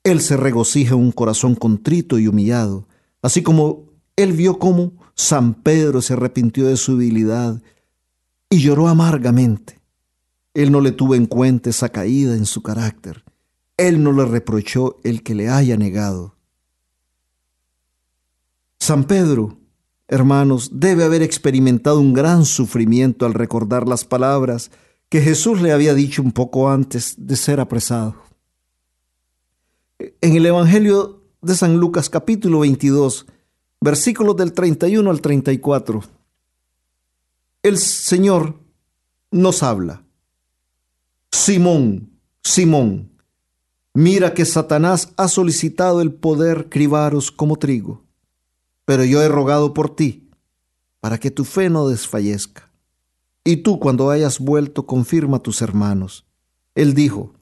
Él 0.04 0.22
se 0.22 0.38
regocija 0.38 0.94
en 0.94 1.00
un 1.02 1.12
corazón 1.12 1.54
contrito 1.54 2.18
y 2.18 2.26
humillado, 2.26 2.88
así 3.20 3.42
como 3.42 3.90
Él 4.16 4.32
vio 4.32 4.58
cómo 4.58 4.94
San 5.14 5.52
Pedro 5.52 6.00
se 6.00 6.14
arrepintió 6.14 6.66
de 6.66 6.78
su 6.78 6.96
debilidad 6.96 7.60
y 8.48 8.60
lloró 8.60 8.88
amargamente. 8.88 9.82
Él 10.54 10.72
no 10.72 10.80
le 10.80 10.92
tuvo 10.92 11.14
en 11.14 11.26
cuenta 11.26 11.68
esa 11.68 11.90
caída 11.90 12.36
en 12.36 12.46
su 12.46 12.62
carácter. 12.62 13.22
Él 13.76 14.02
no 14.02 14.12
le 14.12 14.24
reprochó 14.24 14.98
el 15.04 15.22
que 15.22 15.34
le 15.34 15.50
haya 15.50 15.76
negado. 15.76 16.36
San 18.78 19.04
Pedro 19.04 19.58
hermanos, 20.08 20.70
debe 20.72 21.04
haber 21.04 21.22
experimentado 21.22 22.00
un 22.00 22.12
gran 22.12 22.44
sufrimiento 22.44 23.26
al 23.26 23.34
recordar 23.34 23.88
las 23.88 24.04
palabras 24.04 24.70
que 25.08 25.20
Jesús 25.20 25.60
le 25.60 25.72
había 25.72 25.94
dicho 25.94 26.22
un 26.22 26.32
poco 26.32 26.70
antes 26.70 27.14
de 27.16 27.36
ser 27.36 27.60
apresado. 27.60 28.16
En 29.98 30.36
el 30.36 30.44
Evangelio 30.46 31.22
de 31.40 31.54
San 31.54 31.76
Lucas 31.76 32.10
capítulo 32.10 32.60
22, 32.60 33.26
versículos 33.80 34.36
del 34.36 34.52
31 34.52 35.10
al 35.10 35.20
34, 35.20 36.02
el 37.62 37.78
Señor 37.78 38.58
nos 39.30 39.62
habla. 39.62 40.04
Simón, 41.30 42.10
Simón, 42.42 43.10
mira 43.94 44.34
que 44.34 44.44
Satanás 44.44 45.12
ha 45.16 45.28
solicitado 45.28 46.00
el 46.00 46.12
poder 46.12 46.68
cribaros 46.68 47.30
como 47.30 47.56
trigo 47.56 48.03
pero 48.84 49.04
yo 49.04 49.22
he 49.22 49.28
rogado 49.28 49.74
por 49.74 49.94
ti, 49.94 50.30
para 51.00 51.18
que 51.18 51.30
tu 51.30 51.44
fe 51.44 51.70
no 51.70 51.88
desfallezca. 51.88 52.70
Y 53.44 53.58
tú 53.58 53.78
cuando 53.78 54.10
hayas 54.10 54.38
vuelto 54.38 54.86
confirma 54.86 55.38
a 55.38 55.42
tus 55.42 55.60
hermanos. 55.60 56.26
Él 56.74 56.94
dijo, 56.94 57.34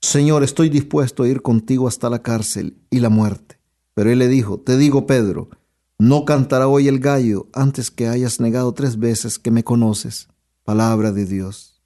Señor, 0.00 0.42
estoy 0.42 0.68
dispuesto 0.68 1.22
a 1.22 1.28
ir 1.28 1.42
contigo 1.42 1.88
hasta 1.88 2.08
la 2.08 2.22
cárcel 2.22 2.78
y 2.90 3.00
la 3.00 3.10
muerte. 3.10 3.58
Pero 3.94 4.10
él 4.10 4.18
le 4.18 4.28
dijo, 4.28 4.60
te 4.60 4.76
digo, 4.76 5.06
Pedro, 5.06 5.50
no 5.98 6.24
cantará 6.24 6.68
hoy 6.68 6.88
el 6.88 7.00
gallo 7.00 7.48
antes 7.52 7.90
que 7.90 8.08
hayas 8.08 8.40
negado 8.40 8.72
tres 8.72 8.98
veces 8.98 9.38
que 9.38 9.50
me 9.50 9.64
conoces. 9.64 10.28
Palabra 10.64 11.12
de 11.12 11.26
Dios. 11.26 11.82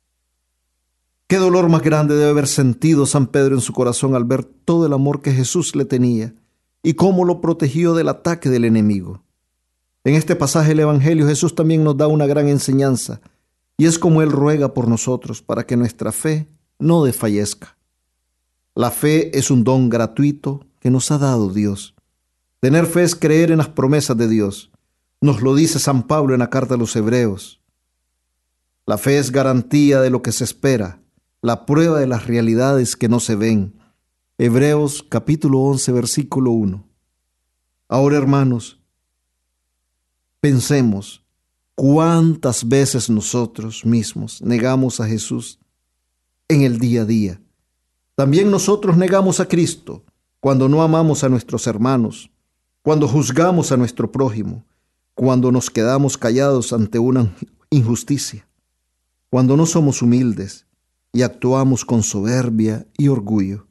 Qué 1.27 1.37
dolor 1.37 1.69
más 1.69 1.83
grande 1.83 2.17
debe 2.17 2.31
haber 2.31 2.49
sentido 2.49 3.07
San 3.07 3.29
Pedro 3.29 3.55
en 3.55 3.61
su 3.61 3.73
corazón 3.73 4.17
al 4.17 4.25
ver 4.25 4.45
todo 4.45 4.87
el 4.87 4.93
amor 4.93 5.23
que 5.23 5.33
Jesús 5.33 5.77
le 5.77 5.85
tenía 5.85 6.35
y 6.83 6.95
cómo 6.95 7.25
lo 7.25 7.41
protegió 7.41 7.95
del 7.95 8.09
ataque 8.09 8.49
del 8.49 8.65
enemigo. 8.65 9.23
En 10.05 10.15
este 10.15 10.35
pasaje 10.35 10.71
del 10.71 10.81
Evangelio 10.81 11.27
Jesús 11.27 11.55
también 11.55 11.85
nos 11.85 11.97
da 11.97 12.07
una 12.07 12.27
gran 12.27 12.49
enseñanza, 12.49 13.21
y 13.77 13.87
es 13.87 13.99
como 13.99 14.23
Él 14.23 14.31
ruega 14.31 14.73
por 14.75 14.89
nosotros 14.89 15.43
para 15.43 15.67
que 15.67 15.77
nuestra 15.77 16.13
fe 16.13 16.49
no 16.79 17.05
desfallezca. 17.05 17.77
La 18.75 18.91
fe 18.91 19.37
es 19.39 19.51
un 19.51 19.65
don 19.65 19.91
gratuito 19.91 20.67
que 20.79 20.91
nos 20.91 21.11
ha 21.11 21.19
dado 21.19 21.51
Dios. 21.51 21.95
Tener 22.61 22.87
fe 22.87 23.03
es 23.03 23.15
creer 23.15 23.51
en 23.51 23.59
las 23.59 23.69
promesas 23.69 24.17
de 24.17 24.29
Dios. 24.29 24.71
Nos 25.21 25.43
lo 25.43 25.55
dice 25.55 25.79
San 25.79 26.07
Pablo 26.07 26.35
en 26.35 26.41
la 26.41 26.51
carta 26.51 26.75
a 26.75 26.79
los 26.79 26.95
Hebreos. 26.97 27.61
La 28.87 28.97
fe 28.99 29.19
es 29.19 29.33
garantía 29.33 30.01
de 30.01 30.11
lo 30.11 30.23
que 30.23 30.33
se 30.33 30.45
espera, 30.45 31.01
la 31.43 31.67
prueba 31.67 32.01
de 32.01 32.07
las 32.07 32.27
realidades 32.27 32.97
que 32.97 33.09
no 33.09 33.21
se 33.21 33.37
ven 33.37 33.80
Hebreos 34.43 35.05
capítulo 35.07 35.59
11, 35.59 35.93
versículo 35.93 36.53
1. 36.53 36.83
Ahora, 37.89 38.17
hermanos, 38.17 38.81
pensemos 40.41 41.23
cuántas 41.75 42.67
veces 42.67 43.11
nosotros 43.11 43.85
mismos 43.85 44.41
negamos 44.41 44.99
a 44.99 45.07
Jesús 45.07 45.59
en 46.49 46.63
el 46.63 46.79
día 46.79 47.03
a 47.03 47.05
día. 47.05 47.43
También 48.15 48.51
nosotros 48.51 48.97
negamos 48.97 49.41
a 49.41 49.47
Cristo 49.47 50.05
cuando 50.41 50.71
no 50.71 50.81
amamos 50.81 51.23
a 51.23 51.29
nuestros 51.29 51.67
hermanos, 51.67 52.31
cuando 52.81 53.07
juzgamos 53.07 53.73
a 53.73 53.77
nuestro 53.77 54.11
prójimo, 54.11 54.65
cuando 55.13 55.53
nos 55.53 55.69
quedamos 55.69 56.17
callados 56.17 56.73
ante 56.73 56.99
una 56.99 57.37
injusticia, 57.69 58.49
cuando 59.29 59.55
no 59.55 59.67
somos 59.67 60.01
humildes 60.01 60.65
y 61.13 61.21
actuamos 61.21 61.85
con 61.85 62.03
soberbia 62.03 62.87
y 62.97 63.09
orgullo 63.09 63.67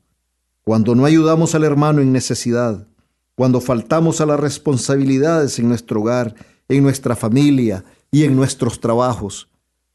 cuando 0.64 0.96
no 0.96 1.06
ayudamos 1.06 1.56
al 1.56 1.64
hermano 1.64 2.02
en 2.02 2.12
necesidad, 2.12 2.88
cuando 3.36 3.62
faltamos 3.62 4.22
a 4.22 4.26
las 4.26 4.40
responsabilidades 4.40 5.60
en 5.60 5.68
nuestro 5.70 6.02
hogar, 6.02 6.36
en 6.68 6.84
nuestra 6.84 7.16
familia 7.16 7.86
y 8.12 8.24
en 8.24 8.36
nuestros 8.36 8.80
trabajos, 8.80 9.50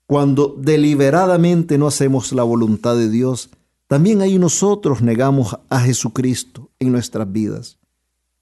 cuando 0.06 0.54
deliberadamente 0.58 1.78
no 1.78 1.86
hacemos 1.86 2.32
la 2.32 2.42
voluntad 2.42 2.96
de 2.96 3.08
Dios, 3.08 3.50
también 3.86 4.22
ahí 4.22 4.38
nosotros 4.38 5.02
negamos 5.02 5.56
a 5.68 5.80
Jesucristo 5.80 6.70
en 6.78 6.92
nuestras 6.92 7.30
vidas. 7.30 7.78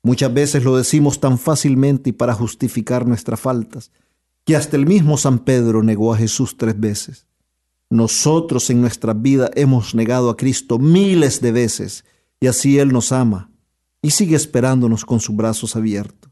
Muchas 0.03 0.33
veces 0.33 0.65
lo 0.65 0.77
decimos 0.77 1.21
tan 1.21 1.39
fácilmente 1.39 2.11
y 2.11 2.13
para 2.13 2.35
justificar 2.35 3.07
nuestras 3.07 3.41
faltas, 3.41 3.91
que 4.45 4.57
hasta 4.57 4.77
el 4.77 4.87
mismo 4.87 5.17
San 5.17 5.41
Pedro 5.41 5.83
negó 5.83 6.13
a 6.13 6.17
Jesús 6.17 6.57
tres 6.57 6.79
veces. 6.79 7.27
Nosotros 7.91 8.71
en 8.71 8.81
nuestra 8.81 9.13
vida 9.13 9.51
hemos 9.55 9.95
negado 9.95 10.31
a 10.31 10.37
Cristo 10.37 10.79
miles 10.79 11.41
de 11.41 11.53
veces 11.53 12.05
y 12.43 12.49
así 12.49 12.81
Él 12.81 12.93
nos 12.93 13.13
ama 13.13 13.53
y 14.03 14.11
sigue 14.11 14.35
esperándonos 14.35 15.05
con 15.05 15.21
sus 15.21 15.37
brazos 15.37 15.77
abiertos. 15.77 16.29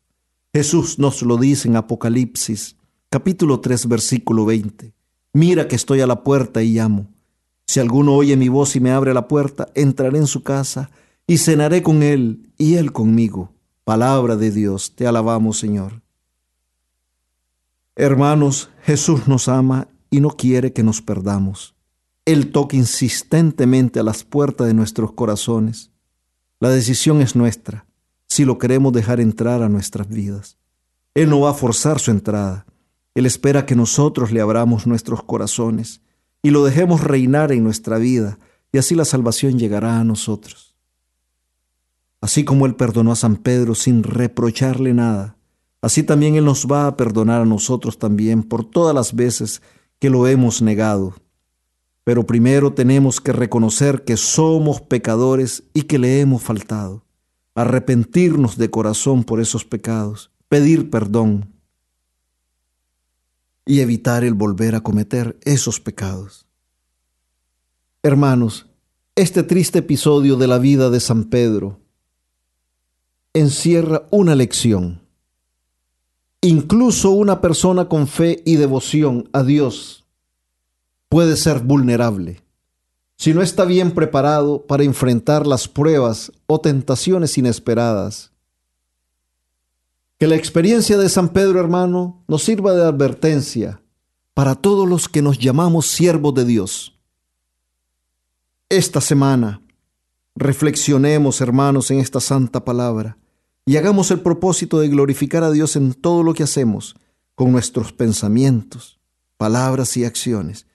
Jesús 0.53 0.99
nos 0.99 1.23
lo 1.23 1.37
dice 1.37 1.69
en 1.69 1.77
Apocalipsis, 1.77 2.75
capítulo 3.09 3.61
3, 3.61 3.87
versículo 3.87 4.45
20. 4.45 4.93
Mira 5.35 5.69
que 5.69 5.77
estoy 5.77 6.01
a 6.01 6.09
la 6.09 6.25
puerta 6.25 6.65
y 6.65 6.73
llamo. 6.73 7.07
Si 7.65 7.79
alguno 7.79 8.17
oye 8.17 8.37
mi 8.37 8.49
voz 8.49 8.75
y 8.75 8.81
me 8.81 8.91
abre 8.91 9.15
la 9.15 9.29
puerta, 9.29 9.69
entraré 9.77 10.19
en 10.19 10.27
su 10.27 10.43
casa 10.43 10.91
y 11.29 11.39
cenaré 11.39 11.85
con 11.85 12.03
él 12.03 12.53
y 12.59 12.75
él 12.75 12.91
conmigo. 12.91 13.55
Palabra 13.85 14.35
de 14.35 14.51
Dios, 14.51 14.97
te 14.97 15.07
alabamos 15.07 15.61
Señor. 15.61 16.03
Hermanos, 17.95 18.71
Jesús 18.83 19.29
nos 19.29 19.47
ama 19.47 19.87
y 20.11 20.19
no 20.19 20.31
quiere 20.31 20.73
que 20.73 20.83
nos 20.83 21.03
perdamos. 21.03 21.77
Él 22.25 22.51
toca 22.51 22.77
insistentemente 22.77 24.01
a 24.01 24.03
las 24.03 24.25
puertas 24.25 24.67
de 24.67 24.75
nuestros 24.75 25.13
corazones. 25.13 25.90
La 26.61 26.69
decisión 26.69 27.23
es 27.23 27.37
nuestra, 27.37 27.87
si 28.29 28.45
lo 28.45 28.59
queremos 28.59 28.93
dejar 28.93 29.19
entrar 29.19 29.63
a 29.63 29.71
nuestras 29.71 30.09
vidas. 30.09 30.59
Él 31.15 31.31
no 31.31 31.41
va 31.41 31.51
a 31.51 31.55
forzar 31.55 31.99
su 31.99 32.11
entrada. 32.11 32.67
Él 33.15 33.25
espera 33.25 33.65
que 33.65 33.75
nosotros 33.75 34.31
le 34.31 34.43
abramos 34.43 34.87
nuestros 34.87 35.23
corazones 35.23 36.03
y 36.43 36.51
lo 36.51 36.63
dejemos 36.63 37.03
reinar 37.03 37.51
en 37.51 37.65
nuestra 37.65 37.97
vida, 37.97 38.39
y 38.73 38.79
así 38.79 38.95
la 38.95 39.07
salvación 39.07 39.59
llegará 39.59 40.01
a 40.01 40.05
nosotros. 40.05 40.77
Así 42.21 42.45
como 42.45 42.67
Él 42.67 42.77
perdonó 42.77 43.13
a 43.13 43.17
San 43.17 43.37
Pedro 43.37 43.75
sin 43.75 44.03
reprocharle 44.03 44.93
nada, 44.93 45.37
así 45.81 46.03
también 46.03 46.37
Él 46.37 46.45
nos 46.45 46.67
va 46.67 46.87
a 46.87 46.97
perdonar 46.97 47.41
a 47.41 47.47
nosotros 47.47 47.99
también 47.99 48.43
por 48.43 48.69
todas 48.69 48.95
las 48.95 49.15
veces 49.15 49.63
que 49.99 50.11
lo 50.11 50.29
hemos 50.29 50.61
negado. 50.61 51.15
Pero 52.11 52.27
primero 52.27 52.73
tenemos 52.73 53.21
que 53.21 53.33
reconocer 53.33 54.03
que 54.03 54.17
somos 54.17 54.81
pecadores 54.81 55.63
y 55.75 55.83
que 55.83 55.97
le 55.97 56.19
hemos 56.19 56.43
faltado, 56.43 57.05
arrepentirnos 57.55 58.59
de 58.59 58.69
corazón 58.69 59.23
por 59.23 59.41
esos 59.41 59.65
pecados, 59.65 60.33
pedir 60.49 60.91
perdón 60.91 61.55
y 63.65 63.79
evitar 63.79 64.25
el 64.25 64.35
volver 64.35 64.75
a 64.75 64.81
cometer 64.81 65.39
esos 65.45 65.79
pecados. 65.79 66.49
Hermanos, 68.03 68.67
este 69.15 69.45
triste 69.45 69.79
episodio 69.79 70.35
de 70.35 70.49
la 70.49 70.59
vida 70.59 70.91
de 70.91 70.99
San 70.99 71.27
Pedro 71.27 71.79
encierra 73.35 74.09
una 74.11 74.35
lección. 74.35 75.01
Incluso 76.41 77.11
una 77.13 77.41
persona 77.41 77.89
con 77.89 78.09
fe 78.09 78.43
y 78.45 78.57
devoción 78.57 79.29
a 79.33 79.45
Dios 79.45 80.00
puede 81.11 81.37
ser 81.37 81.61
vulnerable 81.61 82.43
si 83.21 83.35
no 83.35 83.43
está 83.43 83.67
bien 83.67 83.91
preparado 83.91 84.65
para 84.67 84.83
enfrentar 84.83 85.47
las 85.47 85.69
pruebas 85.69 86.33
o 86.47 86.59
tentaciones 86.59 87.37
inesperadas. 87.37 88.33
Que 90.17 90.27
la 90.27 90.37
experiencia 90.37 90.97
de 90.97 91.11
San 91.11 91.29
Pedro, 91.29 91.61
hermano, 91.61 92.25
nos 92.29 92.45
sirva 92.45 92.73
de 92.73 92.83
advertencia 92.83 93.83
para 94.33 94.55
todos 94.55 94.89
los 94.89 95.07
que 95.07 95.21
nos 95.21 95.39
llamamos 95.39 95.87
siervos 95.87 96.33
de 96.35 96.47
Dios. 96.47 96.99
Esta 98.71 99.03
semana, 99.03 99.61
reflexionemos, 100.35 101.43
hermanos, 101.43 101.91
en 101.91 101.99
esta 101.99 102.21
santa 102.21 102.65
palabra 102.65 103.19
y 103.67 103.77
hagamos 103.77 104.11
el 104.11 104.21
propósito 104.21 104.81
de 104.81 104.89
glorificar 104.89 105.45
a 105.45 105.51
Dios 105.51 105.77
en 105.77 105.93
todo 105.93 106.23
lo 106.23 106.33
que 106.33 106.45
hacemos, 106.45 106.97
con 107.35 107.53
nuestros 107.53 107.93
pensamientos, 107.93 108.99
palabras 109.37 109.95
y 109.99 110.07
acciones, 110.07 110.67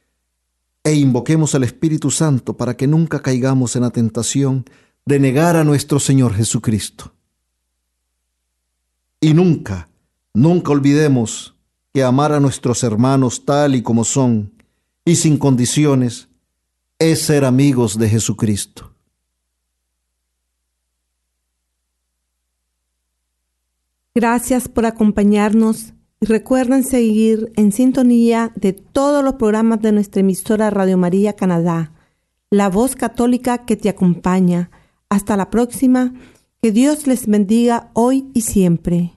e 0.86 0.94
invoquemos 0.94 1.56
al 1.56 1.64
Espíritu 1.64 2.12
Santo 2.12 2.56
para 2.56 2.78
que 2.78 2.86
nunca 2.86 3.24
caigamos 3.24 3.76
en 3.76 3.82
la 3.82 3.90
tentación 3.90 4.66
de 5.04 5.20
negar 5.20 5.56
a 5.56 5.64
nuestro 5.64 6.00
Señor 6.00 6.36
Jesucristo. 6.36 7.12
Y 9.20 9.34
nunca, 9.34 9.90
nunca 10.32 10.72
olvidemos 10.72 11.56
que 11.92 12.04
amar 12.04 12.34
a 12.34 12.40
nuestros 12.40 12.84
hermanos 12.84 13.46
tal 13.46 13.74
y 13.74 13.82
como 13.82 14.04
son 14.04 14.54
y 15.04 15.16
sin 15.16 15.38
condiciones 15.40 16.30
es 17.00 17.24
ser 17.24 17.46
amigos 17.46 17.98
de 17.98 18.08
Jesucristo. 18.08 18.94
Gracias 24.14 24.68
por 24.68 24.86
acompañarnos 24.86 25.94
recuerden 26.26 26.84
seguir 26.84 27.52
en 27.56 27.72
sintonía 27.72 28.52
de 28.56 28.74
todos 28.74 29.24
los 29.24 29.36
programas 29.36 29.82
de 29.82 29.92
nuestra 29.92 30.22
emisora 30.22 30.70
Radio 30.70 30.98
María 30.98 31.34
Canadá, 31.34 31.92
la 32.50 32.70
voz 32.70 32.96
católica 32.96 33.66
que 33.66 33.76
te 33.76 33.90
acompaña. 33.90 34.70
Hasta 35.10 35.38
la 35.38 35.50
próxima. 35.50 36.14
Que 36.62 36.72
Dios 36.72 37.06
les 37.06 37.28
bendiga 37.28 37.92
hoy 37.94 38.32
y 38.34 38.42
siempre. 38.42 39.14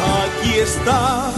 Aquí 0.00 0.58
está 0.58 1.37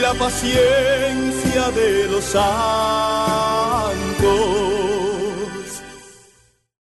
la 0.00 0.14
paciencia 0.14 1.70
de 1.70 2.08
los 2.08 2.24
santos. 2.24 2.46